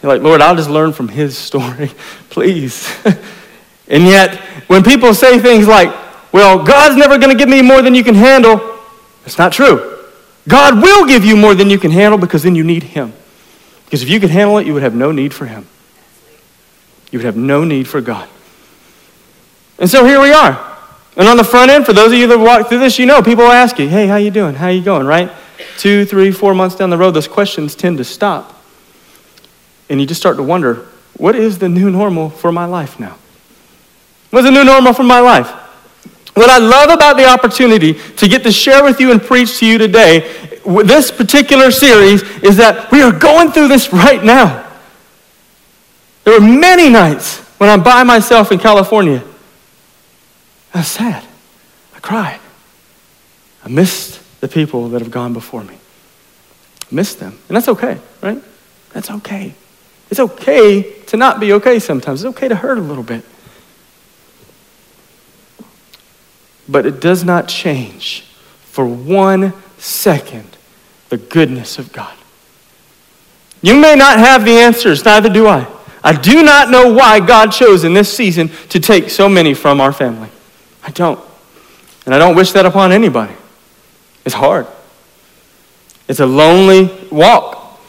You're 0.02 0.12
like, 0.12 0.22
Lord, 0.22 0.42
I'll 0.42 0.56
just 0.56 0.70
learn 0.70 0.92
from 0.92 1.08
his 1.08 1.38
story, 1.50 1.92
please. 2.30 2.94
and 3.88 4.04
yet, 4.04 4.36
when 4.68 4.84
people 4.84 5.14
say 5.14 5.40
things 5.40 5.68
like, 5.68 5.94
well, 6.34 6.64
God's 6.64 6.98
never 6.98 7.18
going 7.18 7.30
to 7.30 7.38
give 7.38 7.48
me 7.48 7.62
more 7.62 7.82
than 7.82 7.96
you 7.96 8.04
can 8.04 8.16
handle, 8.16 8.80
it's 9.26 9.38
not 9.38 9.54
true. 9.54 9.93
God 10.48 10.82
will 10.82 11.06
give 11.06 11.24
you 11.24 11.38
more 11.38 11.56
than 11.56 11.70
you 11.70 11.80
can 11.80 11.92
handle 11.92 12.18
because 12.18 12.44
then 12.44 12.56
you 12.56 12.64
need 12.64 12.84
him. 12.84 13.14
Because 13.86 14.04
if 14.04 14.10
you 14.10 14.20
could 14.20 14.30
handle 14.30 14.58
it, 14.58 14.68
you 14.68 14.74
would 14.74 14.84
have 14.84 14.96
no 14.96 15.12
need 15.12 15.34
for 15.34 15.46
him. 15.46 15.68
You 17.12 17.20
would 17.20 17.26
have 17.26 17.38
no 17.38 17.64
need 17.64 17.88
for 17.88 18.02
God. 18.02 18.28
And 19.80 19.90
so 19.90 20.06
here 20.06 20.20
we 20.20 20.32
are. 20.32 20.78
And 21.16 21.28
on 21.28 21.38
the 21.38 21.44
front 21.44 21.70
end, 21.70 21.86
for 21.86 21.94
those 21.94 22.12
of 22.12 22.18
you 22.18 22.28
that 22.28 22.40
walk 22.40 22.70
through 22.70 22.80
this, 22.80 22.98
you 22.98 23.06
know 23.06 23.22
people 23.22 23.46
ask 23.46 23.78
you, 23.78 23.88
hey, 23.88 24.08
how 24.08 24.16
you 24.16 24.32
doing? 24.32 24.56
How 24.56 24.70
you 24.70 24.82
going, 24.82 25.06
right? 25.06 25.32
Two, 25.78 26.06
three, 26.06 26.32
four 26.32 26.56
months 26.56 26.76
down 26.76 26.90
the 26.90 26.98
road, 26.98 27.12
those 27.12 27.28
questions 27.28 27.76
tend 27.76 28.00
to 28.00 28.04
stop. 28.04 28.60
And 29.90 30.02
you 30.02 30.08
just 30.08 30.20
start 30.20 30.38
to 30.38 30.44
wonder, 30.44 30.88
what 31.18 31.36
is 31.36 31.60
the 31.60 31.70
new 31.70 31.92
normal 31.92 32.30
for 32.30 32.52
my 32.52 32.66
life 32.66 33.00
now? 33.00 33.18
What's 34.32 34.46
the 34.46 34.52
new 34.52 34.64
normal 34.64 34.94
for 34.94 35.04
my 35.04 35.20
life? 35.20 35.52
What 36.34 36.50
I 36.50 36.58
love 36.58 36.90
about 36.90 37.18
the 37.18 37.28
opportunity 37.28 37.94
to 37.94 38.28
get 38.28 38.44
to 38.44 38.52
share 38.52 38.84
with 38.84 39.00
you 39.00 39.12
and 39.12 39.22
preach 39.22 39.60
to 39.60 39.66
you 39.66 39.78
today, 39.78 40.22
this 40.84 41.12
particular 41.12 41.70
series, 41.70 42.24
is 42.40 42.58
that 42.58 42.92
we 42.92 43.02
are 43.02 43.12
going 43.12 43.52
through 43.52 43.68
this 43.68 43.94
right 43.94 44.24
now. 44.24 44.72
There 46.24 46.40
were 46.40 46.46
many 46.46 46.90
nights 46.90 47.40
when 47.60 47.70
I'm 47.70 47.84
by 47.84 48.04
myself 48.04 48.52
in 48.52 48.60
California 48.60 49.24
I 50.74 50.80
was 50.80 50.88
sad. 50.88 51.24
I 51.96 52.00
cried. 52.00 52.40
I 53.64 53.70
missed 53.70 54.20
the 54.42 54.48
people 54.48 54.90
that 54.90 55.02
have 55.02 55.12
gone 55.12 55.34
before 55.34 55.64
me. 55.64 55.76
I 55.76 56.96
missed 56.96 57.20
them. 57.20 57.38
And 57.48 57.56
that's 57.56 57.68
okay, 57.68 58.00
right? 58.22 58.42
That's 58.92 59.12
okay. 59.12 59.54
It's 60.10 60.20
okay 60.20 61.02
to 61.04 61.18
not 61.18 61.40
be 61.40 61.54
okay 61.54 61.80
sometimes. 61.80 62.24
It's 62.24 62.36
okay 62.36 62.48
to 62.48 62.56
hurt 62.56 62.78
a 62.78 62.82
little 62.82 63.04
bit. 63.04 63.24
But 66.68 66.86
it 66.86 67.02
does 67.02 67.24
not 67.24 67.48
change 67.48 68.22
for 68.64 68.86
one 68.86 69.54
second 69.78 70.58
the 71.10 71.18
goodness 71.18 71.78
of 71.78 71.92
God. 71.94 72.16
You 73.62 73.76
may 73.76 73.96
not 73.96 74.20
have 74.20 74.46
the 74.46 74.52
answers, 74.52 75.06
neither 75.06 75.30
do 75.30 75.48
I. 75.48 75.68
I 76.04 76.14
do 76.14 76.44
not 76.44 76.70
know 76.70 76.92
why 76.92 77.20
God 77.20 77.52
chose 77.52 77.84
in 77.84 77.94
this 77.94 78.14
season 78.14 78.50
to 78.70 78.80
take 78.80 79.10
so 79.10 79.30
many 79.30 79.54
from 79.54 79.80
our 79.80 79.94
family. 79.94 80.30
I 80.84 80.92
don't. 80.92 81.20
And 82.06 82.14
I 82.14 82.20
don't 82.20 82.36
wish 82.36 82.52
that 82.52 82.66
upon 82.66 82.92
anybody. 82.92 83.34
It's 84.26 84.36
hard. 84.36 84.68
It's 86.08 86.20
a 86.20 86.26
lonely 86.26 86.92
walk. 87.10 87.80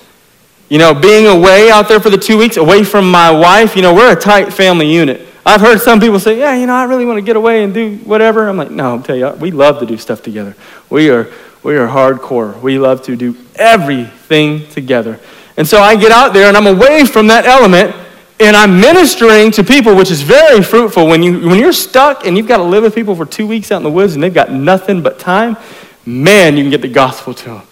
You 0.69 0.79
know, 0.79 0.95
being 0.95 1.27
away 1.27 1.71
out 1.71 1.89
there 1.89 2.01
for 2.01 2.11
the 2.11 2.19
two 2.19 2.39
weeks, 2.39 2.57
away 2.57 2.85
from 2.85 3.11
my 3.11 3.31
wife, 3.31 3.75
you 3.75 3.83
know, 3.83 3.93
we're 3.93 4.13
a 4.13 4.21
tight 4.21 4.53
family 4.53 4.93
unit. 4.93 5.27
I've 5.47 5.61
heard 5.61 5.81
some 5.81 6.01
people 6.01 6.19
say, 6.19 6.39
yeah, 6.39 6.55
you 6.57 6.67
know, 6.67 6.75
I 6.75 6.85
really 6.85 7.05
want 7.05 7.19
to 7.19 7.23
get 7.23 7.37
away 7.37 7.65
and 7.65 7.75
do 7.75 7.97
whatever. 7.99 8.49
I'm 8.49 8.57
like, 8.57 8.71
no, 8.71 8.97
I'll 8.97 9.03
tell 9.03 9.17
you, 9.17 9.31
we 9.33 9.51
love 9.51 9.79
to 9.81 9.87
do 9.87 9.99
stuff 9.99 10.23
together. 10.23 10.57
We 10.89 11.11
are, 11.11 11.31
we 11.63 11.77
are 11.77 11.87
hardcore. 11.87 12.59
We 12.63 12.79
love 12.79 13.03
to 13.03 13.17
do 13.17 13.37
everything 13.55 14.67
together. 14.69 15.21
And 15.57 15.69
so 15.69 15.81
I 15.81 15.97
get 15.97 16.13
out 16.13 16.33
there 16.33 16.49
and 16.49 16.57
I'm 16.57 16.67
away 16.67 17.05
from 17.05 17.27
that 17.27 17.45
element 17.45 17.95
and 18.41 18.57
I'm 18.57 18.81
ministering 18.81 19.51
to 19.53 19.63
people, 19.63 19.95
which 19.95 20.11
is 20.11 20.23
very 20.23 20.63
fruitful. 20.63 21.07
When, 21.07 21.23
you, 21.23 21.47
when 21.47 21.59
you're 21.59 21.73
stuck 21.73 22.27
and 22.27 22.37
you've 22.37 22.49
got 22.49 22.57
to 22.57 22.65
live 22.65 22.83
with 22.83 22.95
people 22.95 23.15
for 23.15 23.27
two 23.27 23.47
weeks 23.47 23.71
out 23.71 23.77
in 23.77 23.83
the 23.83 23.91
woods 23.91 24.15
and 24.15 24.23
they've 24.23 24.35
got 24.35 24.51
nothing 24.51 25.03
but 25.03 25.19
time, 25.19 25.59
man, 26.07 26.57
you 26.57 26.65
can 26.65 26.71
get 26.71 26.81
the 26.81 26.89
gospel 26.89 27.35
to 27.35 27.45
them. 27.45 27.63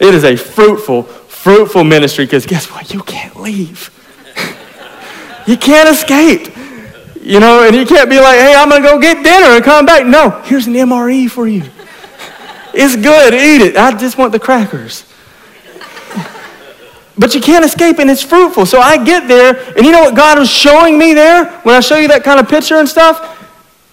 It 0.00 0.14
is 0.14 0.24
a 0.24 0.36
fruitful, 0.36 1.04
fruitful 1.04 1.84
ministry 1.84 2.26
because 2.26 2.44
guess 2.44 2.70
what? 2.70 2.92
You 2.92 3.02
can't 3.02 3.36
leave. 3.36 3.90
you 5.46 5.56
can't 5.56 5.88
escape. 5.88 6.54
You 7.24 7.40
know, 7.40 7.66
and 7.66 7.74
you 7.74 7.86
can't 7.86 8.10
be 8.10 8.20
like, 8.20 8.38
hey, 8.38 8.54
I'm 8.54 8.68
going 8.68 8.82
to 8.82 8.86
go 8.86 9.00
get 9.00 9.24
dinner 9.24 9.56
and 9.56 9.64
come 9.64 9.86
back. 9.86 10.04
No, 10.04 10.28
here's 10.42 10.66
an 10.66 10.74
MRE 10.74 11.30
for 11.30 11.48
you. 11.48 11.62
It's 12.74 12.96
good, 12.96 13.32
eat 13.32 13.66
it. 13.66 13.76
I 13.78 13.96
just 13.96 14.18
want 14.18 14.32
the 14.32 14.38
crackers. 14.38 15.06
But 17.16 17.34
you 17.34 17.40
can't 17.40 17.64
escape 17.64 17.98
and 17.98 18.10
it's 18.10 18.22
fruitful. 18.22 18.66
So 18.66 18.78
I 18.78 19.02
get 19.02 19.26
there, 19.26 19.56
and 19.74 19.86
you 19.86 19.92
know 19.92 20.02
what 20.02 20.14
God 20.14 20.38
was 20.38 20.50
showing 20.50 20.98
me 20.98 21.14
there 21.14 21.46
when 21.60 21.74
I 21.74 21.80
show 21.80 21.96
you 21.96 22.08
that 22.08 22.24
kind 22.24 22.38
of 22.38 22.46
picture 22.46 22.74
and 22.74 22.86
stuff? 22.86 23.40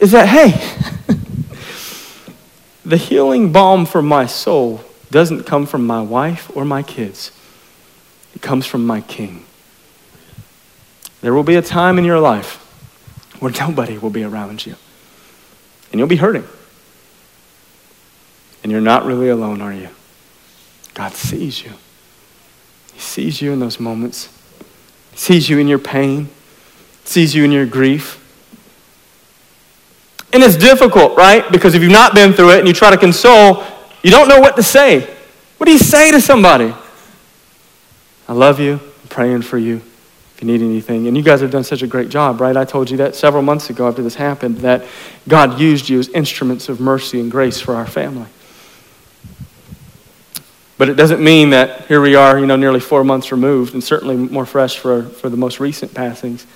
Is 0.02 0.12
that, 0.12 0.28
hey, 0.28 1.16
the 2.84 2.98
healing 2.98 3.54
balm 3.54 3.86
for 3.86 4.02
my 4.02 4.26
soul 4.26 4.84
doesn't 5.10 5.44
come 5.44 5.66
from 5.66 5.88
my 5.88 6.02
wife 6.02 6.52
or 6.54 6.66
my 6.66 6.84
kids, 6.84 7.32
it 8.36 8.42
comes 8.42 8.66
from 8.66 8.86
my 8.86 9.00
King. 9.00 9.46
There 11.22 11.34
will 11.34 11.44
be 11.44 11.56
a 11.56 11.62
time 11.62 11.98
in 11.98 12.04
your 12.04 12.20
life 12.20 12.58
where 13.42 13.52
nobody 13.60 13.98
will 13.98 14.10
be 14.10 14.24
around 14.24 14.66
you, 14.66 14.76
and 15.92 16.00
you'll 16.00 16.08
be 16.08 16.16
hurting. 16.16 16.48
And 18.64 18.72
you're 18.72 18.80
not 18.80 19.06
really 19.06 19.28
alone, 19.28 19.60
are 19.60 19.74
you? 19.74 19.90
God 20.94 21.14
sees 21.14 21.64
you. 21.64 21.72
He 22.94 23.00
sees 23.00 23.42
you 23.42 23.52
in 23.52 23.60
those 23.60 23.80
moments. 23.80 24.30
He 25.12 25.18
sees 25.18 25.50
you 25.50 25.58
in 25.58 25.68
your 25.68 25.80
pain. 25.80 26.26
He 26.26 27.08
sees 27.08 27.36
you 27.36 27.44
in 27.44 27.52
your 27.52 27.66
grief. 27.66 28.20
And 30.32 30.44
it's 30.44 30.56
difficult, 30.56 31.18
right? 31.18 31.52
Because 31.52 31.74
if 31.74 31.82
you've 31.82 31.92
not 31.92 32.14
been 32.14 32.34
through 32.34 32.52
it 32.52 32.60
and 32.60 32.68
you 32.68 32.74
try 32.74 32.92
to 32.92 32.98
console, 32.98 33.64
you 34.04 34.12
don't 34.12 34.30
know 34.30 34.40
what 34.40 34.56
to 34.58 34.64
say. 34.64 35.12
What 35.58 35.66
do 35.66 35.72
you 35.72 35.80
say 35.80 36.12
to 36.12 36.22
somebody? 36.22 36.74
I 38.28 38.34
love 38.34 38.60
you. 38.60 38.74
I'm 38.74 39.08
praying 39.10 39.42
for 39.42 39.58
you 39.58 39.82
you 40.42 40.48
need 40.48 40.62
anything. 40.62 41.08
And 41.08 41.16
you 41.16 41.22
guys 41.22 41.42
have 41.42 41.52
done 41.52 41.64
such 41.64 41.84
a 41.84 41.88
great 41.88 42.10
job, 42.10 42.42
right? 42.42 42.58
I 42.58 42.66
told 42.66 42.90
you 42.90 42.98
that 42.98 43.16
several 43.16 43.44
months 43.44 43.70
ago 43.70 43.88
after 43.88 44.02
this 44.02 44.16
happened 44.16 44.58
that 44.58 44.86
God 45.28 45.60
used 45.60 45.88
you 45.88 46.00
as 46.00 46.10
instruments 46.10 46.68
of 46.68 46.80
mercy 46.80 47.20
and 47.20 47.30
grace 47.30 47.62
for 47.62 47.76
our 47.76 47.86
family. 47.86 48.28
But 50.80 50.90
it 50.90 50.96
doesn't 50.96 51.24
mean 51.24 51.52
that 51.52 51.86
here 51.86 52.02
we 52.02 52.16
are, 52.16 52.40
you 52.40 52.48
know, 52.48 52.56
nearly 52.56 52.80
four 52.80 53.04
months 53.04 53.32
removed, 53.32 53.76
and 53.76 53.84
certainly 53.84 54.16
more 54.16 54.48
fresh 54.48 54.80
for, 54.80 55.04
for 55.04 55.30
the 55.30 55.38
most 55.38 55.60
recent 55.60 55.94
passings, 55.94 56.48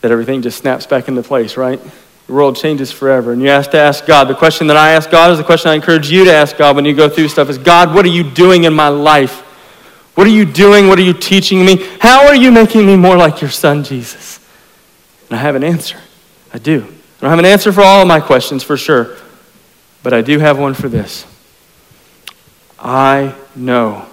that 0.00 0.12
everything 0.12 0.42
just 0.42 0.58
snaps 0.58 0.86
back 0.86 1.08
into 1.08 1.24
place, 1.24 1.56
right? 1.56 1.80
The 2.28 2.32
world 2.32 2.54
changes 2.54 2.92
forever. 2.92 3.32
And 3.32 3.42
you 3.42 3.48
have 3.48 3.68
to 3.70 3.78
ask 3.78 4.06
God. 4.06 4.28
The 4.28 4.36
question 4.36 4.68
that 4.68 4.76
I 4.76 4.92
ask 4.92 5.10
God 5.10 5.32
is 5.32 5.38
the 5.38 5.44
question 5.44 5.72
I 5.72 5.74
encourage 5.74 6.08
you 6.08 6.24
to 6.26 6.32
ask 6.32 6.56
God 6.56 6.76
when 6.76 6.84
you 6.84 6.94
go 6.94 7.08
through 7.08 7.26
stuff 7.26 7.48
is 7.48 7.58
God, 7.58 7.92
what 7.92 8.04
are 8.04 8.10
you 8.10 8.22
doing 8.22 8.62
in 8.62 8.74
my 8.74 8.88
life? 8.88 9.42
What 10.18 10.26
are 10.26 10.30
you 10.30 10.44
doing? 10.46 10.88
What 10.88 10.98
are 10.98 11.02
you 11.02 11.12
teaching 11.12 11.64
me? 11.64 11.76
How 12.00 12.26
are 12.26 12.34
you 12.34 12.50
making 12.50 12.84
me 12.84 12.96
more 12.96 13.16
like 13.16 13.40
your 13.40 13.50
son, 13.50 13.84
Jesus? 13.84 14.40
And 15.30 15.38
I 15.38 15.40
have 15.40 15.54
an 15.54 15.62
answer. 15.62 15.96
I 16.52 16.58
do. 16.58 16.78
I 16.78 17.20
don't 17.20 17.30
have 17.30 17.38
an 17.38 17.44
answer 17.44 17.70
for 17.70 17.82
all 17.82 18.02
of 18.02 18.08
my 18.08 18.18
questions 18.18 18.64
for 18.64 18.76
sure, 18.76 19.16
but 20.02 20.12
I 20.12 20.22
do 20.22 20.40
have 20.40 20.58
one 20.58 20.74
for 20.74 20.88
this. 20.88 21.24
I 22.80 23.32
know 23.54 24.06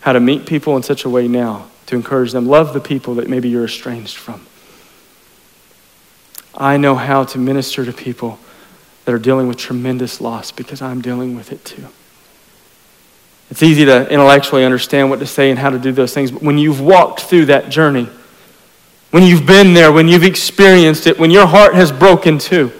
how 0.00 0.14
to 0.14 0.20
meet 0.20 0.46
people 0.46 0.78
in 0.78 0.82
such 0.82 1.04
a 1.04 1.10
way 1.10 1.28
now 1.28 1.68
to 1.88 1.94
encourage 1.94 2.32
them. 2.32 2.46
Love 2.46 2.72
the 2.72 2.80
people 2.80 3.16
that 3.16 3.28
maybe 3.28 3.50
you're 3.50 3.66
estranged 3.66 4.16
from. 4.16 4.46
I 6.54 6.78
know 6.78 6.94
how 6.94 7.24
to 7.24 7.38
minister 7.38 7.84
to 7.84 7.92
people 7.92 8.38
that 9.04 9.12
are 9.12 9.18
dealing 9.18 9.46
with 9.46 9.58
tremendous 9.58 10.22
loss 10.22 10.52
because 10.52 10.80
I'm 10.80 11.02
dealing 11.02 11.36
with 11.36 11.52
it 11.52 11.66
too. 11.66 11.88
It's 13.52 13.62
easy 13.62 13.84
to 13.84 14.10
intellectually 14.10 14.64
understand 14.64 15.10
what 15.10 15.18
to 15.18 15.26
say 15.26 15.50
and 15.50 15.58
how 15.58 15.68
to 15.68 15.78
do 15.78 15.92
those 15.92 16.14
things, 16.14 16.30
but 16.30 16.42
when 16.42 16.56
you've 16.56 16.80
walked 16.80 17.20
through 17.20 17.44
that 17.46 17.68
journey, 17.68 18.08
when 19.10 19.24
you've 19.24 19.44
been 19.44 19.74
there, 19.74 19.92
when 19.92 20.08
you've 20.08 20.24
experienced 20.24 21.06
it, 21.06 21.18
when 21.18 21.30
your 21.30 21.46
heart 21.46 21.74
has 21.74 21.92
broken 21.92 22.38
too, 22.38 22.72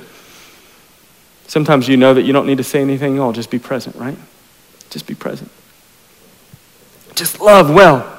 sometimes 1.47 1.91
you 1.91 1.99
know 1.99 2.15
that 2.15 2.23
you 2.23 2.33
don't 2.33 2.47
need 2.47 2.57
to 2.57 2.65
say 2.65 2.81
anything 2.81 3.17
at 3.17 3.21
all, 3.21 3.35
just 3.35 3.51
be 3.51 3.59
present, 3.59 3.97
right? 3.97 4.17
Just 4.89 5.07
be 5.07 5.15
present. 5.15 5.51
Just 7.15 7.39
love 7.39 7.69
well. 7.69 8.19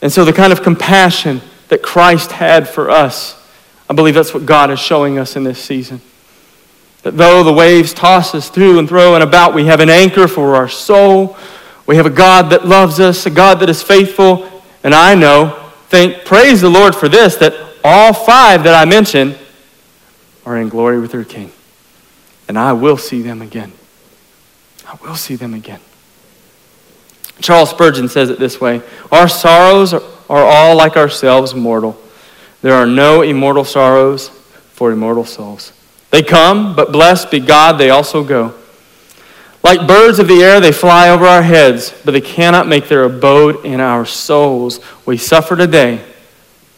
And 0.00 0.10
so, 0.10 0.24
the 0.24 0.32
kind 0.32 0.54
of 0.54 0.62
compassion 0.62 1.42
that 1.68 1.82
Christ 1.82 2.32
had 2.32 2.66
for 2.66 2.88
us, 2.88 3.38
I 3.90 3.92
believe 3.92 4.14
that's 4.14 4.32
what 4.32 4.46
God 4.46 4.70
is 4.70 4.80
showing 4.80 5.18
us 5.18 5.36
in 5.36 5.44
this 5.44 5.62
season. 5.62 6.00
That 7.02 7.16
though 7.16 7.42
the 7.42 7.52
waves 7.52 7.92
toss 7.92 8.34
us 8.34 8.48
through 8.48 8.78
and 8.78 8.88
throw 8.88 9.14
and 9.14 9.22
about, 9.22 9.54
we 9.54 9.66
have 9.66 9.80
an 9.80 9.90
anchor 9.90 10.28
for 10.28 10.54
our 10.54 10.68
soul. 10.68 11.36
We 11.86 11.96
have 11.96 12.06
a 12.06 12.10
God 12.10 12.50
that 12.50 12.66
loves 12.66 13.00
us, 13.00 13.26
a 13.26 13.30
God 13.30 13.60
that 13.60 13.68
is 13.68 13.82
faithful. 13.82 14.48
And 14.84 14.94
I 14.94 15.14
know, 15.14 15.70
thank, 15.88 16.24
praise 16.24 16.60
the 16.60 16.70
Lord 16.70 16.94
for 16.94 17.08
this, 17.08 17.36
that 17.36 17.54
all 17.82 18.12
five 18.12 18.62
that 18.64 18.74
I 18.74 18.88
mentioned 18.88 19.38
are 20.46 20.56
in 20.56 20.68
glory 20.68 21.00
with 21.00 21.12
their 21.12 21.24
King. 21.24 21.52
And 22.48 22.58
I 22.58 22.72
will 22.72 22.96
see 22.96 23.22
them 23.22 23.42
again. 23.42 23.72
I 24.86 24.96
will 25.02 25.16
see 25.16 25.36
them 25.36 25.54
again. 25.54 25.80
Charles 27.40 27.70
Spurgeon 27.70 28.08
says 28.08 28.30
it 28.30 28.38
this 28.38 28.60
way 28.60 28.82
Our 29.10 29.28
sorrows 29.28 29.92
are 29.92 30.04
all 30.28 30.76
like 30.76 30.96
ourselves 30.96 31.54
mortal. 31.54 32.00
There 32.60 32.74
are 32.74 32.86
no 32.86 33.22
immortal 33.22 33.64
sorrows 33.64 34.28
for 34.28 34.92
immortal 34.92 35.24
souls. 35.24 35.72
They 36.12 36.22
come, 36.22 36.76
but 36.76 36.92
blessed 36.92 37.30
be 37.30 37.40
God, 37.40 37.78
they 37.78 37.90
also 37.90 38.22
go. 38.22 38.54
Like 39.64 39.88
birds 39.88 40.18
of 40.18 40.28
the 40.28 40.42
air, 40.42 40.60
they 40.60 40.70
fly 40.70 41.08
over 41.08 41.24
our 41.24 41.42
heads, 41.42 41.94
but 42.04 42.12
they 42.12 42.20
cannot 42.20 42.68
make 42.68 42.86
their 42.86 43.04
abode 43.04 43.64
in 43.64 43.80
our 43.80 44.04
souls. 44.04 44.80
We 45.06 45.16
suffer 45.16 45.56
today, 45.56 46.04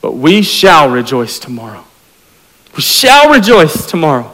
but 0.00 0.12
we 0.12 0.42
shall 0.42 0.88
rejoice 0.88 1.40
tomorrow. 1.40 1.84
We 2.76 2.82
shall 2.82 3.32
rejoice 3.32 3.86
tomorrow. 3.86 4.30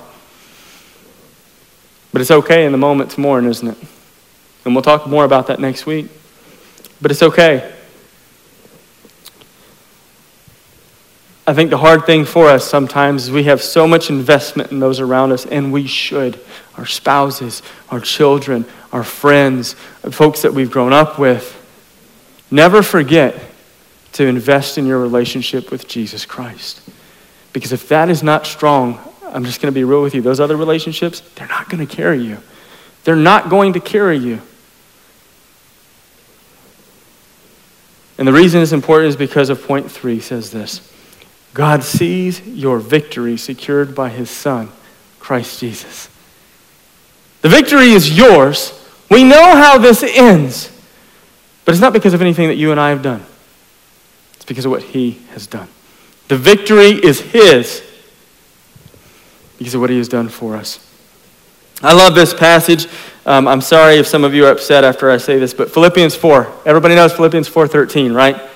But 2.13 2.21
it's 2.21 2.31
okay 2.31 2.67
in 2.67 2.73
the 2.73 2.79
moment 2.79 3.13
to 3.13 3.21
mourn, 3.21 3.47
isn't 3.47 3.69
it? 3.69 3.79
And 4.67 4.75
we'll 4.75 4.83
talk 4.83 5.07
more 5.07 5.25
about 5.25 5.47
that 5.47 5.61
next 5.61 5.87
week. 5.87 6.09
But 7.01 7.11
it's 7.11 7.23
okay. 7.23 7.73
I 11.47 11.55
think 11.55 11.71
the 11.71 11.79
hard 11.79 12.07
thing 12.07 12.25
for 12.25 12.47
us 12.47 12.65
sometimes 12.65 13.25
is 13.25 13.31
we 13.31 13.45
have 13.45 13.63
so 13.63 13.87
much 13.89 14.11
investment 14.11 14.71
in 14.71 14.79
those 14.79 15.01
around 15.01 15.33
us, 15.33 15.47
and 15.47 15.73
we 15.73 15.87
should. 15.87 16.39
Our 16.77 16.87
spouses, 16.87 17.63
our 17.89 18.01
children, 18.01 18.65
our 18.93 19.03
friends, 19.03 19.75
folks 20.11 20.43
that 20.43 20.53
we've 20.53 20.71
grown 20.71 20.93
up 20.93 21.19
with. 21.19 21.57
Never 22.51 22.83
forget 22.83 23.41
to 24.13 24.27
invest 24.27 24.77
in 24.79 24.87
your 24.87 24.99
relationship 24.99 25.71
with 25.71 25.89
Jesus 25.89 26.27
Christ. 26.27 26.83
Because 27.53 27.73
if 27.73 27.89
that 27.89 28.09
is 28.11 28.23
not 28.23 28.47
strong, 28.47 28.99
I'm 29.25 29.45
just 29.45 29.61
going 29.61 29.73
to 29.73 29.79
be 29.79 29.85
real 29.85 30.03
with 30.03 30.15
you. 30.15 30.23
Those 30.23 30.41
other 30.41 30.57
relationships, 30.57 31.21
they're 31.37 31.49
not 31.49 31.69
going 31.69 31.87
to 31.87 31.97
carry 31.97 32.23
you. 32.23 32.39
They're 33.05 33.17
not 33.17 33.49
going 33.49 33.73
to 33.75 33.81
carry 33.81 34.19
you. 34.19 34.41
And 38.19 38.29
the 38.29 38.33
reason 38.33 38.61
it's 38.61 38.73
important 38.73 39.09
is 39.09 39.17
because 39.17 39.49
of 39.49 39.65
point 39.65 39.91
three 39.91 40.21
says 40.21 40.51
this 40.51 40.90
God 41.53 41.83
sees 41.83 42.41
your 42.47 42.79
victory 42.79 43.37
secured 43.37 43.95
by 43.95 44.09
his 44.09 44.31
Son, 44.31 44.71
Christ 45.19 45.61
Jesus. 45.61 46.09
The 47.43 47.49
victory 47.49 47.91
is 47.91 48.17
yours. 48.17 48.73
We 49.11 49.25
know 49.25 49.57
how 49.57 49.79
this 49.79 50.03
ends, 50.03 50.71
but 51.65 51.73
it's 51.73 51.81
not 51.81 51.93
because 51.93 52.15
of 52.15 52.21
anything 52.21 52.49
that 52.49 52.57
you 52.57 52.71
and 52.71 52.79
I 52.81 52.91
have 52.91 53.03
done, 53.03 53.25
it's 54.35 54.45
because 54.45 54.65
of 54.65 54.71
what 54.71 54.83
he 54.83 55.21
has 55.33 55.47
done. 55.47 55.69
The 56.29 56.37
victory 56.37 56.91
is 56.91 57.21
his 57.21 57.83
because 59.59 59.75
of 59.75 59.81
what 59.81 59.91
he 59.91 59.99
has 59.99 60.09
done 60.09 60.29
for 60.29 60.57
us. 60.57 60.87
I 61.83 61.93
love 61.93 62.15
this 62.15 62.33
passage. 62.33 62.87
Um, 63.27 63.49
I'm 63.49 63.61
sorry 63.61 63.97
if 63.97 64.07
some 64.07 64.25
of 64.25 64.35
you 64.35 64.47
are 64.47 64.53
upset 64.53 64.85
after 64.85 65.11
I 65.11 65.17
say 65.17 65.39
this, 65.39 65.53
but 65.53 65.71
Philippians 65.71 66.15
4. 66.15 66.51
Everybody 66.67 66.95
knows 66.95 67.13
Philippians 67.13 67.49
4:13, 67.49 68.15
right? 68.15 68.50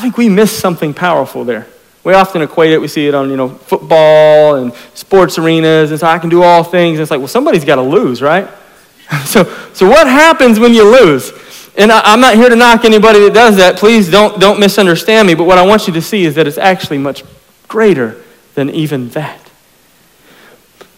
I 0.00 0.02
think 0.02 0.16
we 0.16 0.30
miss 0.30 0.50
something 0.50 0.94
powerful 0.94 1.44
there. 1.44 1.66
We 2.04 2.14
often 2.14 2.40
equate 2.40 2.72
it. 2.72 2.80
We 2.80 2.88
see 2.88 3.06
it 3.06 3.14
on, 3.14 3.28
you 3.28 3.36
know, 3.36 3.50
football 3.50 4.54
and 4.54 4.72
sports 4.94 5.36
arenas, 5.38 5.90
and 5.90 6.00
so 6.00 6.06
I 6.06 6.18
can 6.18 6.30
do 6.30 6.42
all 6.42 6.64
things. 6.64 6.94
And 6.94 7.02
it's 7.02 7.10
like, 7.10 7.18
well, 7.18 7.28
somebody's 7.28 7.66
got 7.66 7.76
to 7.76 7.82
lose, 7.82 8.22
right? 8.22 8.48
so, 9.26 9.44
so 9.74 9.86
what 9.86 10.06
happens 10.06 10.58
when 10.58 10.72
you 10.72 10.90
lose? 10.90 11.34
And 11.76 11.92
I, 11.92 12.00
I'm 12.02 12.18
not 12.18 12.34
here 12.34 12.48
to 12.48 12.56
knock 12.56 12.86
anybody 12.86 13.18
that 13.20 13.34
does 13.34 13.58
that. 13.58 13.76
Please 13.76 14.10
don't, 14.10 14.40
don't 14.40 14.58
misunderstand 14.58 15.28
me. 15.28 15.34
But 15.34 15.44
what 15.44 15.58
I 15.58 15.66
want 15.66 15.86
you 15.86 15.92
to 15.92 16.00
see 16.00 16.24
is 16.24 16.34
that 16.36 16.46
it's 16.46 16.56
actually 16.56 16.96
much 16.96 17.22
greater 17.68 18.16
than 18.54 18.70
even 18.70 19.10
that. 19.10 19.50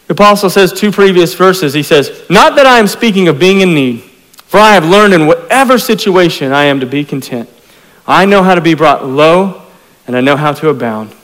The 0.06 0.12
apostle 0.12 0.48
says 0.48 0.72
two 0.72 0.92
previous 0.92 1.34
verses. 1.34 1.74
He 1.74 1.82
says, 1.82 2.24
Not 2.30 2.54
that 2.54 2.66
I 2.66 2.78
am 2.78 2.86
speaking 2.86 3.26
of 3.26 3.40
being 3.40 3.62
in 3.62 3.74
need, 3.74 4.02
for 4.46 4.60
I 4.60 4.74
have 4.74 4.84
learned 4.84 5.12
in 5.12 5.26
whatever 5.26 5.76
situation 5.76 6.52
I 6.52 6.66
am 6.66 6.78
to 6.78 6.86
be 6.86 7.04
content. 7.04 7.48
I 8.06 8.24
know 8.24 8.42
how 8.42 8.54
to 8.54 8.60
be 8.60 8.74
brought 8.74 9.06
low, 9.06 9.62
and 10.06 10.16
I 10.16 10.20
know 10.20 10.36
how 10.36 10.52
to 10.52 10.68
abound. 10.68 11.14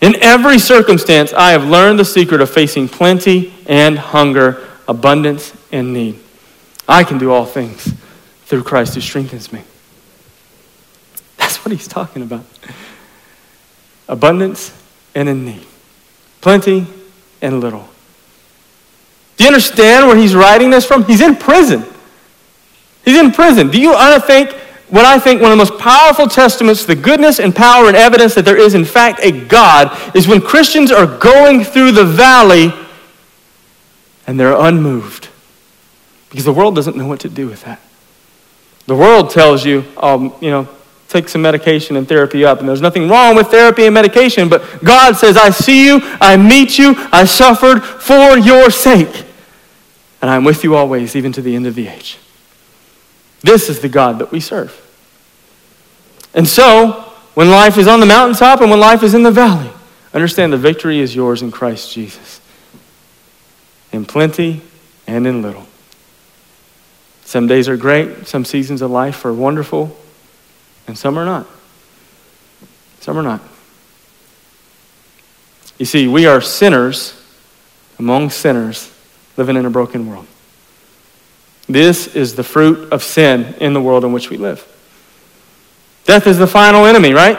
In 0.00 0.16
every 0.22 0.58
circumstance, 0.58 1.32
I 1.32 1.52
have 1.52 1.64
learned 1.64 1.98
the 1.98 2.04
secret 2.04 2.40
of 2.40 2.50
facing 2.50 2.88
plenty 2.88 3.54
and 3.66 3.98
hunger, 3.98 4.66
abundance 4.88 5.52
and 5.70 5.92
need. 5.92 6.18
I 6.88 7.04
can 7.04 7.18
do 7.18 7.30
all 7.30 7.46
things 7.46 7.92
through 8.46 8.64
Christ 8.64 8.94
who 8.94 9.00
strengthens 9.00 9.52
me. 9.52 9.62
That's 11.36 11.64
what 11.64 11.72
he's 11.72 11.86
talking 11.86 12.22
about. 12.22 12.44
Abundance 14.08 14.72
and 15.14 15.28
in 15.28 15.44
need, 15.44 15.64
plenty 16.40 16.86
and 17.40 17.60
little. 17.60 17.88
Do 19.36 19.44
you 19.44 19.48
understand 19.48 20.08
where 20.08 20.16
he's 20.16 20.34
writing 20.34 20.70
this 20.70 20.84
from? 20.84 21.04
He's 21.04 21.20
in 21.20 21.36
prison. 21.36 21.84
He's 23.04 23.18
in 23.18 23.30
prison. 23.30 23.70
Do 23.70 23.80
you 23.80 23.94
think 24.20 24.54
what 24.92 25.06
I 25.06 25.18
think 25.18 25.40
one 25.40 25.50
of 25.50 25.56
the 25.56 25.64
most 25.64 25.80
powerful 25.80 26.28
testaments 26.28 26.82
to 26.82 26.88
the 26.88 26.94
goodness 26.94 27.40
and 27.40 27.56
power 27.56 27.88
and 27.88 27.96
evidence 27.96 28.34
that 28.34 28.44
there 28.44 28.58
is, 28.58 28.74
in 28.74 28.84
fact, 28.84 29.20
a 29.22 29.32
God 29.32 29.98
is 30.14 30.28
when 30.28 30.42
Christians 30.42 30.92
are 30.92 31.06
going 31.06 31.64
through 31.64 31.92
the 31.92 32.04
valley 32.04 32.74
and 34.26 34.38
they're 34.38 34.54
unmoved. 34.54 35.30
Because 36.28 36.44
the 36.44 36.52
world 36.52 36.74
doesn't 36.74 36.94
know 36.94 37.06
what 37.06 37.20
to 37.20 37.30
do 37.30 37.46
with 37.46 37.64
that. 37.64 37.80
The 38.84 38.94
world 38.94 39.30
tells 39.30 39.64
you, 39.64 39.82
um, 39.96 40.34
you 40.42 40.50
know, 40.50 40.68
take 41.08 41.30
some 41.30 41.40
medication 41.40 41.96
and 41.96 42.06
therapy 42.06 42.44
up. 42.44 42.60
And 42.60 42.68
there's 42.68 42.82
nothing 42.82 43.08
wrong 43.08 43.34
with 43.34 43.46
therapy 43.46 43.86
and 43.86 43.94
medication, 43.94 44.50
but 44.50 44.84
God 44.84 45.16
says, 45.16 45.38
I 45.38 45.48
see 45.48 45.86
you, 45.86 46.00
I 46.20 46.36
meet 46.36 46.78
you, 46.78 46.92
I 47.10 47.24
suffered 47.24 47.82
for 47.82 48.36
your 48.36 48.70
sake. 48.70 49.24
And 50.20 50.30
I'm 50.30 50.44
with 50.44 50.64
you 50.64 50.74
always, 50.74 51.16
even 51.16 51.32
to 51.32 51.40
the 51.40 51.56
end 51.56 51.66
of 51.66 51.74
the 51.74 51.88
age. 51.88 52.18
This 53.40 53.70
is 53.70 53.80
the 53.80 53.88
God 53.88 54.18
that 54.18 54.30
we 54.30 54.38
serve. 54.38 54.80
And 56.34 56.48
so, 56.48 57.12
when 57.34 57.50
life 57.50 57.78
is 57.78 57.86
on 57.86 58.00
the 58.00 58.06
mountaintop 58.06 58.60
and 58.60 58.70
when 58.70 58.80
life 58.80 59.02
is 59.02 59.14
in 59.14 59.22
the 59.22 59.30
valley, 59.30 59.70
understand 60.14 60.52
the 60.52 60.58
victory 60.58 60.98
is 60.98 61.14
yours 61.14 61.42
in 61.42 61.50
Christ 61.50 61.92
Jesus. 61.92 62.40
In 63.92 64.04
plenty 64.04 64.62
and 65.06 65.26
in 65.26 65.42
little. 65.42 65.66
Some 67.24 67.46
days 67.46 67.68
are 67.68 67.76
great, 67.76 68.26
some 68.26 68.44
seasons 68.44 68.82
of 68.82 68.90
life 68.90 69.24
are 69.24 69.32
wonderful, 69.32 69.96
and 70.86 70.96
some 70.96 71.18
are 71.18 71.24
not. 71.24 71.46
Some 73.00 73.18
are 73.18 73.22
not. 73.22 73.40
You 75.78 75.86
see, 75.86 76.06
we 76.06 76.26
are 76.26 76.40
sinners 76.40 77.18
among 77.98 78.30
sinners 78.30 78.92
living 79.36 79.56
in 79.56 79.66
a 79.66 79.70
broken 79.70 80.08
world. 80.08 80.26
This 81.68 82.14
is 82.14 82.34
the 82.34 82.44
fruit 82.44 82.92
of 82.92 83.02
sin 83.02 83.54
in 83.60 83.72
the 83.72 83.80
world 83.80 84.04
in 84.04 84.12
which 84.12 84.28
we 84.30 84.36
live. 84.36 84.66
Death 86.04 86.26
is 86.26 86.38
the 86.38 86.46
final 86.46 86.84
enemy, 86.86 87.12
right? 87.12 87.38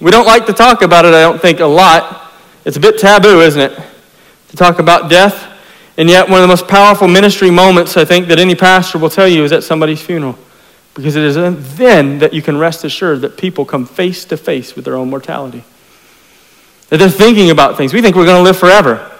We 0.00 0.10
don't 0.10 0.26
like 0.26 0.46
to 0.46 0.52
talk 0.52 0.82
about 0.82 1.04
it, 1.04 1.14
I 1.14 1.22
don't 1.22 1.40
think, 1.40 1.60
a 1.60 1.66
lot. 1.66 2.32
It's 2.64 2.76
a 2.76 2.80
bit 2.80 2.98
taboo, 2.98 3.40
isn't 3.40 3.60
it? 3.60 3.78
To 4.48 4.56
talk 4.56 4.78
about 4.78 5.10
death. 5.10 5.46
And 5.96 6.08
yet, 6.08 6.28
one 6.28 6.38
of 6.38 6.42
the 6.42 6.48
most 6.48 6.68
powerful 6.68 7.08
ministry 7.08 7.50
moments, 7.50 7.96
I 7.96 8.04
think, 8.04 8.28
that 8.28 8.38
any 8.38 8.54
pastor 8.54 8.98
will 8.98 9.10
tell 9.10 9.26
you 9.26 9.42
is 9.42 9.52
at 9.52 9.64
somebody's 9.64 10.00
funeral. 10.00 10.38
Because 10.94 11.16
it 11.16 11.24
is 11.24 11.76
then 11.76 12.20
that 12.20 12.32
you 12.32 12.42
can 12.42 12.56
rest 12.56 12.84
assured 12.84 13.20
that 13.22 13.36
people 13.36 13.64
come 13.64 13.84
face 13.84 14.24
to 14.26 14.36
face 14.36 14.76
with 14.76 14.84
their 14.84 14.96
own 14.96 15.10
mortality. 15.10 15.64
That 16.88 16.98
they're 16.98 17.10
thinking 17.10 17.50
about 17.50 17.76
things. 17.76 17.92
We 17.92 18.00
think 18.00 18.16
we're 18.16 18.24
going 18.24 18.38
to 18.38 18.42
live 18.42 18.58
forever. 18.58 19.10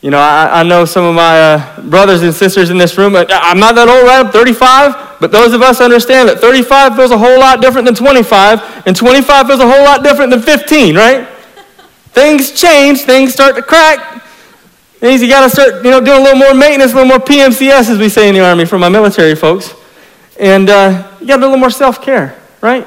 You 0.00 0.10
know, 0.10 0.18
I, 0.18 0.60
I 0.60 0.62
know 0.62 0.84
some 0.84 1.04
of 1.04 1.14
my 1.14 1.40
uh, 1.40 1.80
brothers 1.82 2.22
and 2.22 2.32
sisters 2.32 2.70
in 2.70 2.78
this 2.78 2.96
room. 2.96 3.14
Uh, 3.14 3.24
I'm 3.28 3.58
not 3.58 3.74
that 3.74 3.88
old, 3.88 4.06
right? 4.06 4.24
I'm 4.24 4.32
35. 4.32 5.07
But 5.20 5.32
those 5.32 5.52
of 5.52 5.62
us 5.62 5.80
understand 5.80 6.28
that 6.28 6.38
35 6.38 6.94
feels 6.96 7.10
a 7.10 7.18
whole 7.18 7.38
lot 7.38 7.60
different 7.60 7.86
than 7.86 7.94
25, 7.94 8.86
and 8.86 8.94
25 8.94 9.46
feels 9.46 9.60
a 9.60 9.66
whole 9.66 9.84
lot 9.84 10.02
different 10.02 10.30
than 10.30 10.40
15, 10.40 10.96
right? 10.96 11.28
things 12.18 12.50
change, 12.50 13.02
things 13.02 13.32
start 13.32 13.54
to 13.54 13.62
crack. 13.62 14.24
Things 14.98 15.22
you 15.22 15.28
got 15.28 15.44
to 15.44 15.50
start, 15.50 15.84
you 15.84 15.90
know, 15.90 16.00
doing 16.00 16.20
a 16.20 16.22
little 16.22 16.38
more 16.38 16.54
maintenance, 16.54 16.92
a 16.92 16.96
little 16.96 17.08
more 17.08 17.20
PMCS, 17.24 17.88
as 17.88 17.98
we 17.98 18.08
say 18.08 18.28
in 18.28 18.34
the 18.34 18.44
Army, 18.44 18.64
for 18.64 18.78
my 18.78 18.88
military 18.88 19.36
folks. 19.36 19.72
And 20.40 20.68
uh, 20.68 21.08
you 21.20 21.26
got 21.28 21.36
to 21.36 21.42
do 21.42 21.46
a 21.46 21.50
little 21.50 21.56
more 21.58 21.70
self 21.70 22.02
care, 22.02 22.36
right? 22.60 22.84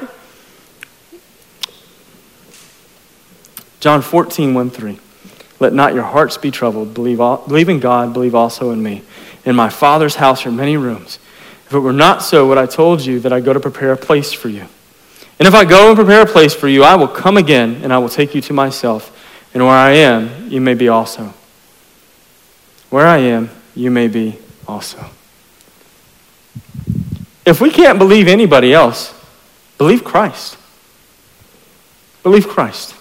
John 3.80 4.02
14, 4.02 4.52
1 4.52 4.70
3. 4.70 4.98
Let 5.58 5.72
not 5.72 5.94
your 5.94 6.02
hearts 6.02 6.36
be 6.36 6.50
troubled. 6.50 6.92
Believe, 6.92 7.20
all, 7.20 7.38
believe 7.48 7.70
in 7.70 7.80
God, 7.80 8.12
believe 8.12 8.34
also 8.34 8.70
in 8.72 8.82
me. 8.82 9.02
In 9.46 9.56
my 9.56 9.70
Father's 9.70 10.16
house 10.16 10.44
are 10.44 10.52
many 10.52 10.76
rooms. 10.76 11.18
If 11.72 11.76
it 11.76 11.80
were 11.80 11.94
not 11.94 12.22
so, 12.22 12.46
would 12.48 12.58
I 12.58 12.66
told 12.66 13.00
you 13.00 13.18
that 13.20 13.32
I 13.32 13.40
go 13.40 13.54
to 13.54 13.58
prepare 13.58 13.92
a 13.92 13.96
place 13.96 14.30
for 14.30 14.50
you? 14.50 14.66
And 15.38 15.48
if 15.48 15.54
I 15.54 15.64
go 15.64 15.88
and 15.88 15.96
prepare 15.96 16.20
a 16.20 16.26
place 16.26 16.52
for 16.52 16.68
you, 16.68 16.84
I 16.84 16.96
will 16.96 17.08
come 17.08 17.38
again 17.38 17.80
and 17.82 17.94
I 17.94 17.96
will 17.96 18.10
take 18.10 18.34
you 18.34 18.42
to 18.42 18.52
myself, 18.52 19.10
And 19.54 19.62
where 19.64 19.72
I 19.72 19.92
am, 19.92 20.50
you 20.50 20.60
may 20.60 20.74
be 20.74 20.88
also. 20.88 21.32
Where 22.90 23.06
I 23.06 23.16
am, 23.20 23.48
you 23.74 23.90
may 23.90 24.08
be 24.08 24.36
also. 24.68 25.02
If 27.46 27.62
we 27.62 27.70
can't 27.70 27.98
believe 27.98 28.28
anybody 28.28 28.74
else, 28.74 29.14
believe 29.78 30.04
Christ. 30.04 30.58
Believe 32.22 32.48
Christ. 32.48 32.94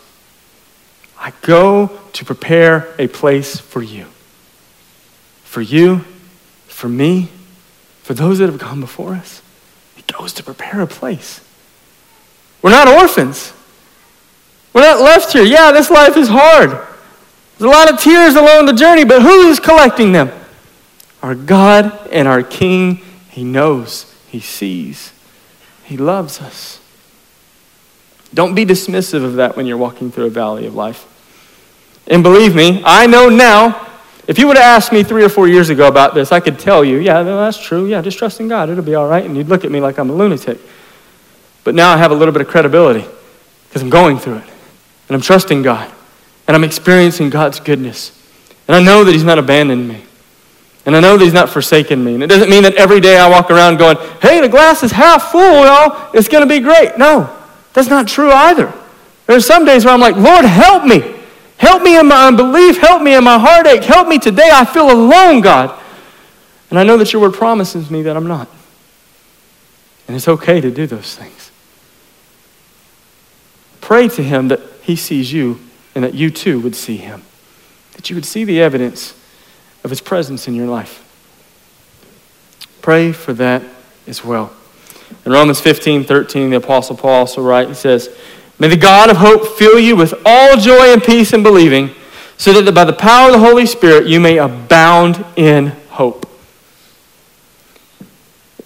I 1.19 1.34
go 1.41 1.91
to 2.13 2.23
prepare 2.23 2.95
a 2.97 3.10
place 3.10 3.60
for 3.60 3.84
you. 3.84 4.05
For 5.43 5.60
you, 5.60 6.05
for 6.67 6.88
me, 6.88 7.27
for 8.12 8.15
those 8.15 8.39
that 8.39 8.47
have 8.47 8.60
gone 8.60 8.82
before 8.82 9.13
us. 9.13 9.41
He 9.95 10.02
goes 10.02 10.34
to 10.34 10.43
prepare 10.43 10.82
a 10.82 10.86
place. 10.88 11.39
We're 12.62 12.71
not 12.71 12.89
orphans. 12.89 13.54
We're 14.74 14.82
not 14.82 15.00
left 15.00 15.32
here. 15.32 15.43
Yeah, 15.43 15.71
this 15.71 15.89
life 15.89 16.17
is 16.17 16.28
hard. 16.28 16.71
There's 16.71 17.62
a 17.62 17.67
lot 17.69 17.89
of 17.89 18.02
tears 18.02 18.36
along 18.36 18.65
the 18.65 18.74
journey, 18.74 19.06
but 19.06 19.21
who 19.21 19.47
is 19.47 19.62
collecting 19.62 20.12
them? 20.12 20.30
Our 21.24 21.36
God 21.36 22.10
and 22.12 22.28
our 22.28 22.43
King. 22.43 23.00
He 23.30 23.45
knows, 23.45 24.13
He 24.28 24.41
sees, 24.41 25.13
He 25.86 25.95
loves 25.95 26.41
us. 26.41 26.82
Don't 28.34 28.56
be 28.56 28.65
dismissive 28.65 29.24
of 29.24 29.36
that 29.36 29.56
when 29.56 29.67
you're 29.67 29.78
walking 29.78 30.12
through 30.12 30.26
a 30.26 30.32
valley 30.32 30.65
of 30.65 30.76
life. 30.76 31.08
And 32.08 32.24
believe 32.24 32.56
me, 32.56 32.82
I 32.84 33.08
know 33.08 33.30
now, 33.30 33.88
if 34.27 34.38
you 34.38 34.47
would 34.47 34.57
have 34.57 34.77
asked 34.77 34.91
me 34.91 35.03
three 35.03 35.23
or 35.23 35.29
four 35.29 35.47
years 35.47 35.69
ago 35.69 35.88
about 35.88 36.13
this, 36.13 36.31
I 36.31 36.39
could 36.39 36.60
tell 36.60 36.84
you, 36.84 36.97
yeah, 36.97 37.23
that's 37.23 37.62
true. 37.62 37.86
Yeah, 37.86 38.01
just 38.01 38.17
trust 38.17 38.39
in 38.39 38.47
God. 38.47 38.69
It'll 38.69 38.84
be 38.84 38.95
all 38.95 39.07
right. 39.07 39.25
And 39.25 39.36
you'd 39.36 39.49
look 39.49 39.65
at 39.65 39.71
me 39.71 39.79
like 39.81 39.97
I'm 39.97 40.10
a 40.10 40.13
lunatic. 40.13 40.60
But 41.63 41.75
now 41.75 41.91
I 41.91 41.97
have 41.97 42.12
a 42.12 42.15
little 42.15 42.31
bit 42.31 42.41
of 42.41 42.47
credibility 42.47 43.05
because 43.67 43.81
I'm 43.81 43.89
going 43.89 44.19
through 44.19 44.38
it. 44.38 44.43
And 45.07 45.15
I'm 45.15 45.21
trusting 45.21 45.63
God. 45.63 45.91
And 46.47 46.55
I'm 46.55 46.63
experiencing 46.63 47.29
God's 47.29 47.60
goodness. 47.60 48.17
And 48.67 48.75
I 48.75 48.81
know 48.81 49.03
that 49.03 49.12
He's 49.12 49.23
not 49.23 49.39
abandoned 49.39 49.88
me. 49.88 50.03
And 50.86 50.95
I 50.95 50.99
know 50.99 51.17
that 51.17 51.23
He's 51.23 51.34
not 51.34 51.49
forsaken 51.49 52.03
me. 52.03 52.13
And 52.13 52.23
it 52.23 52.27
doesn't 52.27 52.49
mean 52.49 52.63
that 52.63 52.75
every 52.75 52.99
day 52.99 53.17
I 53.17 53.29
walk 53.29 53.51
around 53.51 53.77
going, 53.77 53.97
hey, 54.21 54.39
the 54.39 54.49
glass 54.49 54.84
is 54.84 54.91
half 54.91 55.31
full, 55.31 55.65
y'all. 55.65 56.10
It's 56.13 56.27
going 56.27 56.47
to 56.47 56.49
be 56.49 56.60
great. 56.60 56.97
No, 56.97 57.36
that's 57.73 57.89
not 57.89 58.07
true 58.07 58.31
either. 58.31 58.71
There 59.27 59.36
are 59.36 59.41
some 59.41 59.65
days 59.65 59.86
where 59.86 59.93
I'm 59.93 59.99
like, 59.99 60.15
Lord, 60.15 60.45
help 60.45 60.86
me. 60.86 61.11
Help 61.62 61.84
me 61.84 61.95
in 61.95 62.08
my 62.08 62.26
unbelief. 62.28 62.78
Help 62.78 63.04
me 63.04 63.13
in 63.13 63.24
my 63.24 63.38
heartache. 63.38 63.84
Help 63.84 64.08
me 64.08 64.17
today. 64.17 64.50
I 64.52 64.65
feel 64.65 64.89
alone, 64.89 65.41
God. 65.41 65.80
And 66.71 66.80
I 66.80 66.84
know 66.84 66.97
that 66.97 67.13
your 67.13 67.21
word 67.21 67.36
promises 67.36 67.91
me 67.91 68.02
that 68.02 68.17
I'm 68.17 68.26
not. 68.26 68.50
And 70.08 70.17
it's 70.17 70.28
okay 70.28 70.60
to 70.60 70.71
do 70.71 70.88
those 70.88 71.15
things. 71.15 71.52
Pray 73.80 74.08
to 74.08 74.24
Him 74.24 74.47
that 74.47 74.60
He 74.82 74.95
sees 74.95 75.32
you 75.32 75.60
and 75.93 76.04
that 76.04 76.15
you 76.15 76.32
too 76.32 76.60
would 76.62 76.76
see 76.76 76.97
Him, 76.97 77.21
that 77.93 78.10
you 78.10 78.15
would 78.15 78.26
see 78.26 78.43
the 78.43 78.60
evidence 78.60 79.13
of 79.84 79.91
His 79.91 80.02
presence 80.02 80.47
in 80.47 80.56
your 80.56 80.65
life. 80.65 81.08
Pray 82.82 83.12
for 83.12 83.34
that 83.34 83.62
as 84.08 84.26
well. 84.26 84.52
In 85.28 85.32
Romans 85.32 85.62
15 85.62 86.06
13, 86.06 86.50
the 86.50 86.58
Apostle 86.58 86.97
Paul 86.97 87.12
also 87.12 87.43
writes, 87.43 87.69
he 87.69 87.76
says, 87.76 88.10
May 88.62 88.67
the 88.67 88.78
God 88.78 89.10
of 89.10 89.17
hope 89.17 89.58
fill 89.58 89.80
you 89.80 89.95
with 89.95 90.13
all 90.24 90.56
joy 90.56 90.93
and 90.93 91.02
peace 91.02 91.34
in 91.34 91.41
believing, 91.41 91.95
so 92.38 92.62
that 92.62 92.71
by 92.76 92.86
the 92.86 92.93
power 92.93 93.30
of 93.30 93.34
the 93.34 93.39
Holy 93.39 93.65
Spirit 93.65 94.06
you 94.06 94.19
may 94.19 94.38
abound 94.38 95.26
in 95.36 95.69
hope. 95.89 96.30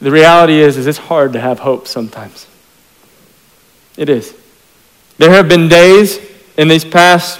The 0.02 0.12
reality 0.12 0.60
is, 0.60 0.76
is 0.76 0.86
it's 0.86 0.98
hard 0.98 1.32
to 1.32 1.40
have 1.40 1.60
hope 1.60 1.88
sometimes. 1.88 2.46
It 3.96 4.10
is. 4.10 4.36
There 5.18 5.32
have 5.32 5.48
been 5.48 5.70
days 5.70 6.20
in 6.58 6.68
these 6.68 6.84
past 6.84 7.40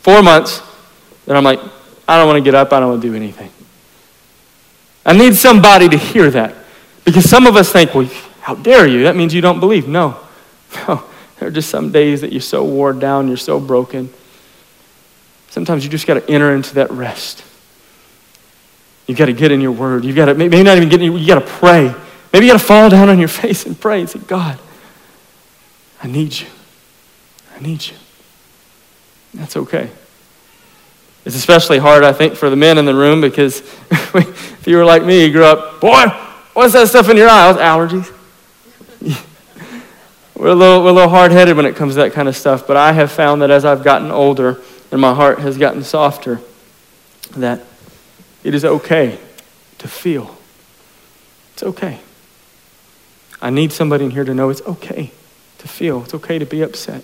four 0.00 0.24
months 0.24 0.60
that 1.26 1.36
I'm 1.36 1.44
like, 1.44 1.60
I 2.08 2.18
don't 2.18 2.26
want 2.26 2.38
to 2.38 2.42
get 2.42 2.56
up, 2.56 2.72
I 2.72 2.80
don't 2.80 2.88
want 2.88 3.02
to 3.02 3.08
do 3.08 3.14
anything. 3.14 3.52
I 5.04 5.16
need 5.16 5.36
somebody 5.36 5.88
to 5.88 5.96
hear 5.96 6.32
that. 6.32 6.52
Because 7.04 7.30
some 7.30 7.46
of 7.46 7.54
us 7.54 7.70
think, 7.70 7.94
well, 7.94 8.10
how 8.40 8.56
dare 8.56 8.88
you? 8.88 9.04
That 9.04 9.14
means 9.14 9.32
you 9.32 9.40
don't 9.40 9.60
believe. 9.60 9.86
No. 9.86 10.18
No. 10.88 11.04
There 11.38 11.48
are 11.48 11.52
just 11.52 11.68
some 11.68 11.92
days 11.92 12.22
that 12.22 12.32
you're 12.32 12.40
so 12.40 12.64
worn 12.64 12.98
down, 12.98 13.28
you're 13.28 13.36
so 13.36 13.60
broken. 13.60 14.12
Sometimes 15.50 15.84
you 15.84 15.90
just 15.90 16.06
got 16.06 16.14
to 16.14 16.30
enter 16.30 16.54
into 16.54 16.74
that 16.74 16.90
rest. 16.90 17.44
You've 19.06 19.18
got 19.18 19.26
to 19.26 19.32
get 19.32 19.52
in 19.52 19.60
your 19.60 19.72
word. 19.72 20.04
You've 20.04 20.16
got 20.16 20.26
to 20.26 20.34
maybe 20.34 20.62
not 20.62 20.76
even 20.76 20.88
get 20.88 21.00
in, 21.00 21.12
you 21.12 21.26
got 21.26 21.40
to 21.40 21.46
pray. 21.46 21.94
Maybe 22.32 22.46
you 22.46 22.52
got 22.52 22.58
to 22.58 22.64
fall 22.64 22.90
down 22.90 23.08
on 23.08 23.18
your 23.18 23.28
face 23.42 23.66
and 23.66 23.78
pray 23.78 24.00
and 24.00 24.10
say, 24.10 24.18
God, 24.18 24.58
I 26.02 26.08
need 26.08 26.38
you. 26.38 26.46
I 27.56 27.60
need 27.60 27.86
you. 27.86 27.96
That's 29.34 29.56
okay. 29.56 29.90
It's 31.24 31.36
especially 31.36 31.78
hard, 31.78 32.04
I 32.04 32.12
think, 32.12 32.34
for 32.34 32.50
the 32.50 32.56
men 32.56 32.78
in 32.78 32.84
the 32.84 32.94
room 32.94 33.20
because 33.20 33.60
if 33.90 34.66
you 34.66 34.76
were 34.76 34.84
like 34.84 35.04
me, 35.04 35.24
you 35.24 35.32
grew 35.32 35.44
up, 35.44 35.80
boy, 35.80 36.06
what's 36.52 36.72
that 36.74 36.88
stuff 36.88 37.08
in 37.08 37.16
your 37.16 37.28
eye? 37.28 37.52
Allergies. 37.58 38.12
We're 40.36 40.48
a 40.48 40.54
little, 40.54 40.84
we're 40.84 40.90
a 40.90 40.92
little 40.92 41.08
hard 41.08 41.32
headed 41.32 41.56
when 41.56 41.64
it 41.64 41.76
comes 41.76 41.94
to 41.94 42.00
that 42.00 42.12
kind 42.12 42.28
of 42.28 42.36
stuff, 42.36 42.66
but 42.66 42.76
I 42.76 42.92
have 42.92 43.10
found 43.10 43.40
that 43.40 43.50
as 43.50 43.64
I've 43.64 43.82
gotten 43.82 44.10
older 44.10 44.60
and 44.90 45.00
my 45.00 45.14
heart 45.14 45.38
has 45.38 45.56
gotten 45.56 45.82
softer, 45.82 46.40
that 47.36 47.62
it 48.44 48.54
is 48.54 48.62
okay 48.62 49.18
to 49.78 49.88
feel. 49.88 50.36
It's 51.54 51.62
okay. 51.62 52.00
I 53.40 53.48
need 53.48 53.72
somebody 53.72 54.04
in 54.04 54.10
here 54.10 54.24
to 54.24 54.34
know 54.34 54.50
it's 54.50 54.60
okay 54.62 55.10
to 55.58 55.68
feel. 55.68 56.02
It's 56.02 56.14
okay 56.14 56.38
to 56.38 56.44
be 56.44 56.60
upset. 56.60 57.02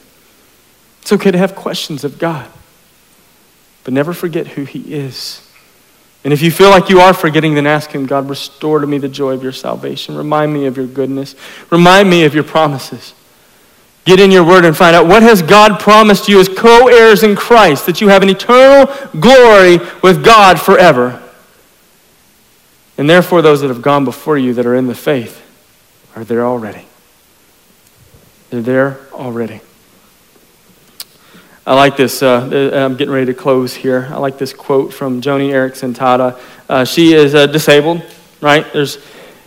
It's 1.01 1.13
okay 1.13 1.31
to 1.31 1.39
have 1.39 1.55
questions 1.55 2.05
of 2.05 2.19
God. 2.19 2.51
But 3.83 3.95
never 3.95 4.13
forget 4.13 4.47
who 4.47 4.65
He 4.65 4.95
is. 4.95 5.49
And 6.23 6.35
if 6.35 6.43
you 6.43 6.51
feel 6.51 6.69
like 6.69 6.91
you 6.91 7.01
are 7.01 7.15
forgetting, 7.15 7.55
then 7.55 7.67
ask 7.67 7.91
Him, 7.91 8.05
God, 8.05 8.29
restore 8.29 8.81
to 8.81 8.87
me 8.87 8.99
the 8.99 9.09
joy 9.09 9.33
of 9.33 9.43
your 9.43 9.53
salvation. 9.53 10.17
Remind 10.17 10.53
me 10.53 10.67
of 10.67 10.77
your 10.77 10.87
goodness. 10.87 11.35
Remind 11.71 12.11
me 12.11 12.25
of 12.25 12.35
your 12.35 12.45
promises. 12.45 13.15
Get 14.05 14.19
in 14.19 14.33
your 14.33 14.45
word 14.45 14.65
and 14.65 14.77
find 14.77 14.97
out 14.97 15.07
what 15.07 15.23
has 15.23 15.43
God 15.43 15.79
promised 15.79 16.29
you 16.29 16.41
as 16.41 16.49
co-heirs 16.49 17.23
in 17.23 17.37
Christ, 17.37 17.87
that 17.87 18.01
you 18.01 18.09
have 18.09 18.23
an 18.23 18.29
eternal 18.29 18.93
glory 19.21 19.79
with 20.03 20.25
God 20.25 20.61
forever. 20.61 21.23
And 22.99 23.09
therefore, 23.09 23.43
those 23.43 23.61
that 23.61 23.69
have 23.69 23.83
gone 23.83 24.05
before 24.05 24.37
you 24.37 24.55
that 24.55 24.67
are 24.67 24.75
in 24.75 24.87
the 24.89 24.95
faith 24.95 25.41
are 26.17 26.25
there 26.25 26.45
already. 26.45 26.85
They're 28.51 28.61
there 28.61 29.01
already. 29.13 29.61
I 31.65 31.75
like 31.75 31.97
this. 31.97 32.25
Uh, 32.25 32.73
I'm 32.75 32.97
getting 32.97 33.15
ready 33.15 33.27
to 33.27 33.35
close 33.35 33.73
here. 33.73 34.09
I 34.11 34.19
like 34.19 34.37
this 34.37 34.53
quote 34.53 34.93
from 34.93 35.21
Joni 35.21 35.51
Eareckson 35.51 35.95
Tada. 35.95 36.41
Uh, 36.69 36.85
she 36.85 37.13
is 37.13 37.37
uh, 37.37 37.47
disabled, 37.47 38.03
right? 38.41 38.71
There's, 38.73 38.99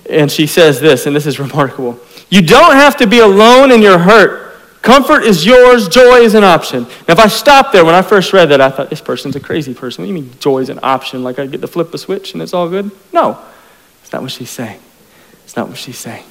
and 0.10 0.32
she 0.32 0.48
says 0.48 0.80
this, 0.80 1.08
and 1.08 1.16
this 1.16 1.26
is 1.26 1.40
remarkable. 1.40 2.00
You 2.30 2.42
don't 2.42 2.76
have 2.76 2.96
to 2.98 3.08
be 3.08 3.20
alone 3.20 3.70
in 3.70 3.82
your 3.82 3.98
hurt 3.98 4.45
Comfort 4.86 5.24
is 5.24 5.44
yours, 5.44 5.88
joy 5.88 6.18
is 6.18 6.36
an 6.36 6.44
option. 6.44 6.84
Now, 6.84 7.14
if 7.14 7.20
I 7.20 7.28
stopped 7.28 7.74
there 7.74 7.84
when 7.84 7.96
I 7.96 8.04
first 8.04 8.34
read 8.34 8.50
that, 8.50 8.62
I 8.62 8.70
thought, 8.70 8.92
this 8.92 9.02
person's 9.02 9.36
a 9.36 9.40
crazy 9.40 9.74
person. 9.74 10.04
What 10.04 10.06
do 10.06 10.14
you 10.14 10.22
mean 10.22 10.32
joy 10.38 10.60
is 10.60 10.70
an 10.70 10.80
option? 10.84 11.24
Like 11.24 11.40
I 11.40 11.48
get 11.48 11.62
to 11.62 11.68
flip 11.68 11.92
a 11.96 11.98
switch 11.98 12.34
and 12.34 12.42
it's 12.42 12.54
all 12.54 12.70
good? 12.70 12.92
No, 13.12 13.44
it's 14.04 14.14
not 14.14 14.22
what 14.22 14.30
she's 14.30 14.52
saying. 14.52 14.80
It's 15.44 15.56
not 15.56 15.70
what 15.70 15.80
she's 15.80 15.98
saying. 15.98 16.24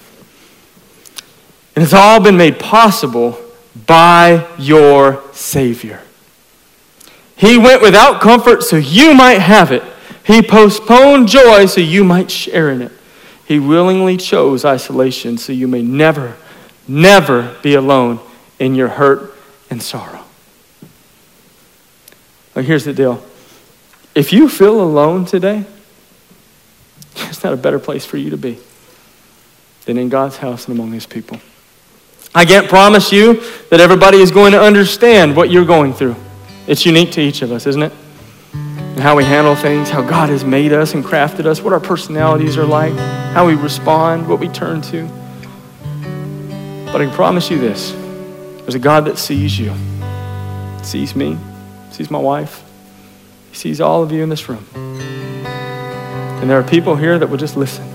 And 1.75 1.83
it's 1.83 1.93
all 1.93 2.21
been 2.21 2.37
made 2.37 2.61
possible 2.61 3.37
by 3.89 4.49
your 4.57 5.21
Savior. 5.33 6.01
He 7.35 7.59
went 7.59 7.83
without 7.83 8.21
comfort 8.21 8.63
so 8.63 8.77
you 8.77 9.15
might 9.15 9.41
have 9.41 9.73
it. 9.73 9.83
He 10.25 10.43
postponed 10.43 11.27
joy 11.27 11.67
so 11.67 11.81
you 11.81 12.05
might 12.05 12.31
share 12.31 12.71
in 12.71 12.83
it. 12.83 12.93
He 13.47 13.59
willingly 13.59 14.17
chose 14.17 14.65
isolation 14.65 15.39
so 15.39 15.53
you 15.53 15.67
may 15.67 15.83
never, 15.83 16.37
never 16.87 17.57
be 17.61 17.75
alone 17.75 18.21
in 18.59 18.75
your 18.75 18.89
hurt 18.89 19.35
and 19.71 19.83
sorrow. 19.83 20.25
Now, 22.55 22.63
here's 22.63 22.85
the 22.85 22.93
deal 22.93 23.23
if 24.15 24.33
you 24.33 24.49
feel 24.49 24.81
alone 24.81 25.25
today, 25.25 25.65
it's 27.17 27.43
not 27.43 27.53
a 27.53 27.57
better 27.57 27.79
place 27.79 28.05
for 28.05 28.17
you 28.17 28.31
to 28.31 28.37
be 28.37 28.59
than 29.87 29.99
in 29.99 30.09
God's 30.09 30.37
house 30.37 30.69
and 30.69 30.79
among 30.79 30.93
His 30.93 31.07
people. 31.07 31.41
I 32.35 32.45
can't 32.45 32.69
promise 32.69 33.13
you 33.13 33.41
that 33.71 33.81
everybody 33.81 34.19
is 34.19 34.31
going 34.31 34.53
to 34.53 34.61
understand 34.61 35.37
what 35.37 35.51
you're 35.51 35.65
going 35.65 35.93
through. 35.93 36.17
It's 36.67 36.85
unique 36.87 37.13
to 37.13 37.21
each 37.21 37.43
of 37.43 37.53
us, 37.53 37.67
isn't 37.67 37.83
it? 37.83 37.93
And 38.53 39.01
how 39.01 39.17
we 39.17 39.25
handle 39.25 39.55
things, 39.55 39.91
how 39.91 40.03
God 40.03 40.31
has 40.31 40.45
made 40.45 40.73
us 40.73 40.95
and 40.95 41.05
crafted 41.05 41.47
us, 41.47 41.61
what 41.61 41.73
our 41.73 41.81
personalities 41.81 42.57
are 42.57 42.65
like, 42.65 42.93
how 43.35 43.47
we 43.47 43.55
respond, 43.55 44.29
what 44.29 44.41
we 44.41 44.49
turn 44.49 44.81
to. 44.83 45.07
But 46.87 47.01
I 47.01 47.07
can 47.07 47.15
promise 47.15 47.51
you 47.51 47.59
this 47.59 47.93
there's 48.65 48.75
a 48.75 48.79
God 48.79 49.05
that 49.05 49.19
sees 49.19 49.59
you, 49.59 49.73
sees 50.83 51.15
me, 51.15 51.37
sees 51.91 52.11
my 52.11 52.19
wife, 52.19 52.65
he 53.51 53.57
sees 53.57 53.81
all 53.81 54.03
of 54.03 54.11
you 54.11 54.23
in 54.23 54.31
this 54.31 54.49
room. 54.49 54.65
And 54.75 56.51
there 56.51 56.59
are 56.59 56.63
people 56.63 56.97
here 56.97 57.19
that 57.19 57.29
will 57.29 57.37
just 57.37 57.57
listen, 57.57 57.87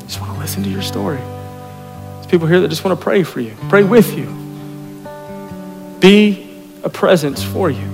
just 0.00 0.20
want 0.20 0.34
to 0.34 0.38
listen 0.38 0.62
to 0.62 0.68
your 0.68 0.82
story. 0.82 1.18
There's 1.18 2.26
people 2.26 2.46
here 2.46 2.60
that 2.60 2.68
just 2.68 2.84
want 2.84 2.98
to 2.98 3.02
pray 3.02 3.22
for 3.22 3.40
you, 3.40 3.56
pray 3.68 3.84
with 3.84 4.16
you, 4.16 4.26
be 6.00 6.62
a 6.84 6.88
presence 6.88 7.42
for 7.42 7.70
you. 7.70 7.88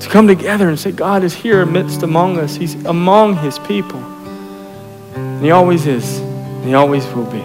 To 0.00 0.08
come 0.08 0.26
together 0.26 0.68
and 0.68 0.78
say, 0.78 0.92
God 0.92 1.24
is 1.24 1.34
here 1.34 1.62
amidst 1.62 2.02
among 2.02 2.38
us. 2.38 2.54
He's 2.54 2.74
among 2.84 3.36
his 3.36 3.58
people. 3.60 4.00
And 5.14 5.42
he 5.42 5.50
always 5.50 5.86
is. 5.86 6.18
And 6.18 6.64
he 6.64 6.74
always 6.74 7.06
will 7.14 7.30
be. 7.30 7.40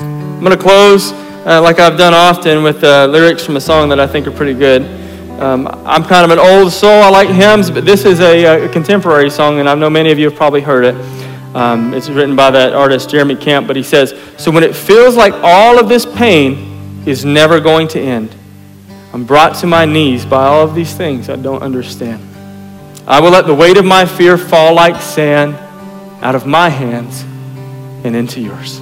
I'm 0.00 0.40
going 0.40 0.50
to 0.50 0.62
close, 0.62 1.12
uh, 1.46 1.62
like 1.62 1.78
I've 1.78 1.96
done 1.96 2.12
often, 2.12 2.64
with 2.64 2.82
uh, 2.82 3.06
lyrics 3.06 3.44
from 3.44 3.56
a 3.56 3.60
song 3.60 3.88
that 3.90 4.00
I 4.00 4.06
think 4.08 4.26
are 4.26 4.32
pretty 4.32 4.52
good. 4.52 4.82
Um, 5.40 5.68
I'm 5.84 6.02
kind 6.02 6.24
of 6.24 6.36
an 6.36 6.40
old 6.40 6.72
soul. 6.72 6.90
I 6.90 7.08
like 7.08 7.28
hymns, 7.28 7.70
but 7.70 7.84
this 7.84 8.04
is 8.04 8.18
a, 8.18 8.64
a, 8.64 8.68
contemporary 8.68 9.30
song, 9.30 9.60
and 9.60 9.68
I 9.68 9.76
know 9.76 9.88
many 9.88 10.10
of 10.10 10.18
you 10.18 10.28
have 10.28 10.36
probably 10.36 10.60
heard 10.60 10.84
it. 10.84 10.94
Um, 11.54 11.94
it's 11.94 12.08
written 12.08 12.34
by 12.34 12.50
that 12.50 12.72
artist, 12.72 13.10
Jeremy 13.10 13.36
Camp, 13.36 13.68
but 13.68 13.76
he 13.76 13.84
says, 13.84 14.18
So 14.38 14.50
when 14.50 14.64
it 14.64 14.74
feels 14.74 15.14
like 15.14 15.34
all 15.34 15.78
of 15.78 15.88
this 15.88 16.04
pain 16.04 17.04
is 17.06 17.24
never 17.24 17.60
going 17.60 17.86
to 17.88 18.00
end, 18.00 18.34
I'm 19.12 19.24
brought 19.24 19.54
to 19.56 19.68
my 19.68 19.84
knees 19.84 20.26
by 20.26 20.46
all 20.46 20.64
of 20.64 20.74
these 20.74 20.96
things 20.96 21.28
I 21.28 21.36
don't 21.36 21.62
understand. 21.62 22.26
I 23.06 23.20
will 23.20 23.30
let 23.30 23.46
the 23.46 23.54
weight 23.54 23.76
of 23.76 23.84
my 23.84 24.04
fear 24.04 24.36
fall 24.36 24.74
like 24.74 25.00
sand 25.00 25.54
out 26.24 26.34
of 26.34 26.44
my 26.44 26.68
hands 26.68 27.22
and 28.04 28.16
into 28.16 28.40
yours. 28.40 28.80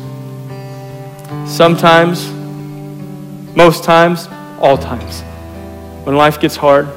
Sometimes, 1.47 2.34
most 3.55 3.85
times, 3.85 4.29
all 4.61 4.77
times, 4.77 5.23
when 6.05 6.17
life 6.17 6.41
gets 6.41 6.57
hard 6.57 6.89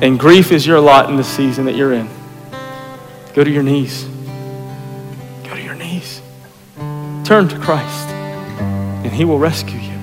and 0.00 0.18
grief 0.18 0.52
is 0.52 0.66
your 0.66 0.80
lot 0.80 1.08
in 1.08 1.16
the 1.16 1.24
season 1.24 1.64
that 1.66 1.74
you're 1.74 1.92
in, 1.92 2.08
go 3.34 3.44
to 3.44 3.50
your 3.50 3.62
knees. 3.62 4.04
Go 5.44 5.54
to 5.54 5.62
your 5.62 5.74
knees. 5.74 6.20
Turn 7.24 7.48
to 7.48 7.58
Christ, 7.58 8.08
and 8.08 9.12
He 9.12 9.24
will 9.24 9.38
rescue 9.38 9.78
you 9.78 9.96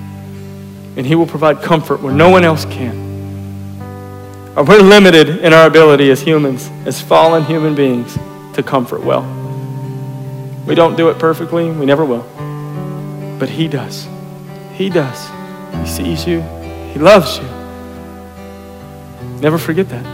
and 0.96 1.06
He 1.06 1.14
will 1.14 1.26
provide 1.26 1.62
comfort 1.62 2.00
where 2.00 2.14
no 2.14 2.30
one 2.30 2.44
else 2.44 2.64
can. 2.66 3.02
Uh, 4.56 4.64
we're 4.66 4.80
limited 4.80 5.28
in 5.28 5.52
our 5.52 5.66
ability 5.66 6.10
as 6.10 6.20
humans, 6.20 6.70
as 6.86 7.00
fallen 7.00 7.44
human 7.44 7.74
beings, 7.74 8.16
to 8.54 8.62
comfort 8.62 9.02
well. 9.02 9.22
We 10.66 10.74
don't 10.74 10.96
do 10.96 11.08
it 11.08 11.18
perfectly, 11.18 11.70
we 11.70 11.86
never 11.86 12.04
will. 12.04 12.24
But 13.38 13.48
He 13.48 13.66
does. 13.66 14.06
He 14.74 14.90
does. 14.90 15.28
He 15.80 15.86
sees 15.86 16.26
you, 16.26 16.40
He 16.92 16.98
loves 16.98 17.38
you. 17.38 17.48
Never 19.40 19.58
forget 19.58 19.88
that. 19.88 20.04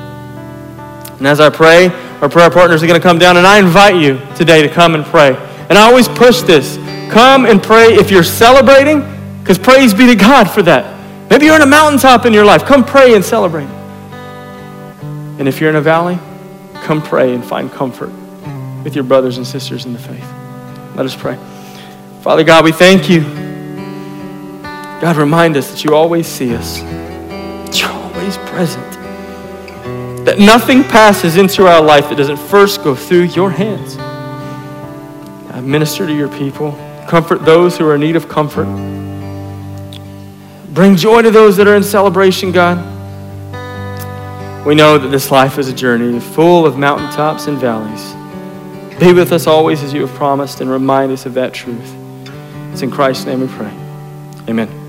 And 1.19 1.27
as 1.27 1.41
I 1.41 1.51
pray, 1.51 1.89
our 2.21 2.29
prayer 2.29 2.51
partners 2.51 2.83
are 2.83 2.87
going 2.87 3.01
to 3.01 3.03
come 3.03 3.19
down, 3.19 3.37
and 3.37 3.47
I 3.47 3.59
invite 3.59 3.97
you 3.97 4.21
today 4.37 4.63
to 4.63 4.69
come 4.69 4.95
and 4.95 5.05
pray. 5.05 5.37
And 5.69 5.79
I 5.79 5.83
always 5.83 6.09
push 6.09 6.41
this 6.43 6.77
come 7.11 7.45
and 7.45 7.63
pray 7.63 7.95
if 7.95 8.11
you're 8.11 8.23
celebrating 8.23 9.01
because 9.41 9.59
praise 9.59 9.93
be 9.93 10.07
to 10.07 10.15
God 10.15 10.51
for 10.51 10.63
that. 10.63 10.99
Maybe 11.31 11.47
you're 11.47 11.57
in 11.57 11.63
a 11.63 11.67
mountaintop 11.67 12.27
in 12.27 12.33
your 12.33 12.45
life. 12.45 12.65
Come 12.65 12.85
pray 12.85 13.15
and 13.15 13.25
celebrate. 13.25 13.69
And 15.39 15.49
if 15.49 15.61
you're 15.61 15.71
in 15.71 15.77
a 15.77 15.81
valley, 15.81 16.19
come 16.83 17.03
pray 17.03 17.35
and 17.35 17.45
find 17.45 17.71
comfort 17.71 18.11
with 18.85 18.95
your 18.95 19.05
brothers 19.05 19.37
and 19.37 19.47
sisters 19.47 19.87
in 19.87 19.93
the 19.93 19.99
faith. 19.99 20.29
Let 20.97 21.07
us 21.07 21.17
pray. 21.17 21.39
Father 22.23 22.45
God, 22.45 22.65
we 22.65 22.73
thank 22.73 23.09
you. 23.09 23.50
God, 25.01 25.17
remind 25.17 25.57
us 25.57 25.71
that 25.71 25.83
you 25.83 25.95
always 25.95 26.27
see 26.27 26.55
us, 26.55 26.81
that 26.81 27.81
you're 27.81 27.91
always 27.91 28.37
present, 28.37 28.85
that 30.27 30.39
nothing 30.39 30.83
passes 30.85 31.39
into 31.39 31.67
our 31.67 31.83
life 31.83 32.11
that 32.11 32.17
doesn't 32.17 32.37
first 32.37 32.85
go 32.85 32.95
through 32.95 33.23
your 33.23 33.51
hands. 33.51 33.97
God, 35.51 35.65
minister 35.65 36.07
to 36.07 36.13
your 36.13 36.29
people, 36.29 36.73
comfort 37.09 37.47
those 37.47 37.79
who 37.79 37.89
are 37.89 37.95
in 37.95 38.03
need 38.03 38.15
of 38.15 38.29
comfort. 38.29 38.67
Bring 40.75 40.97
joy 40.97 41.23
to 41.23 41.31
those 41.31 41.57
that 41.57 41.67
are 41.67 41.77
in 41.77 41.83
celebration, 41.83 42.53
God. 42.53 42.77
We 44.67 44.75
know 44.75 44.99
that 44.99 45.09
this 45.09 45.31
life 45.31 45.57
is 45.57 45.69
a 45.69 45.75
journey 45.75 46.21
full 46.21 46.67
of 46.67 46.77
mountaintops 46.77 47.47
and 47.47 47.57
valleys. 47.57 48.13
Be 49.01 49.15
with 49.15 49.33
us 49.33 49.47
always 49.47 49.83
as 49.83 49.95
you 49.95 50.03
have 50.03 50.15
promised 50.17 50.61
and 50.61 50.71
remind 50.71 51.11
us 51.11 51.25
of 51.25 51.33
that 51.35 51.55
truth. 51.55 51.97
It's 52.73 52.83
in 52.83 52.91
Christ's 52.91 53.25
name 53.25 53.41
we 53.41 53.49
pray. 53.49 53.73
Amen. 54.47 54.80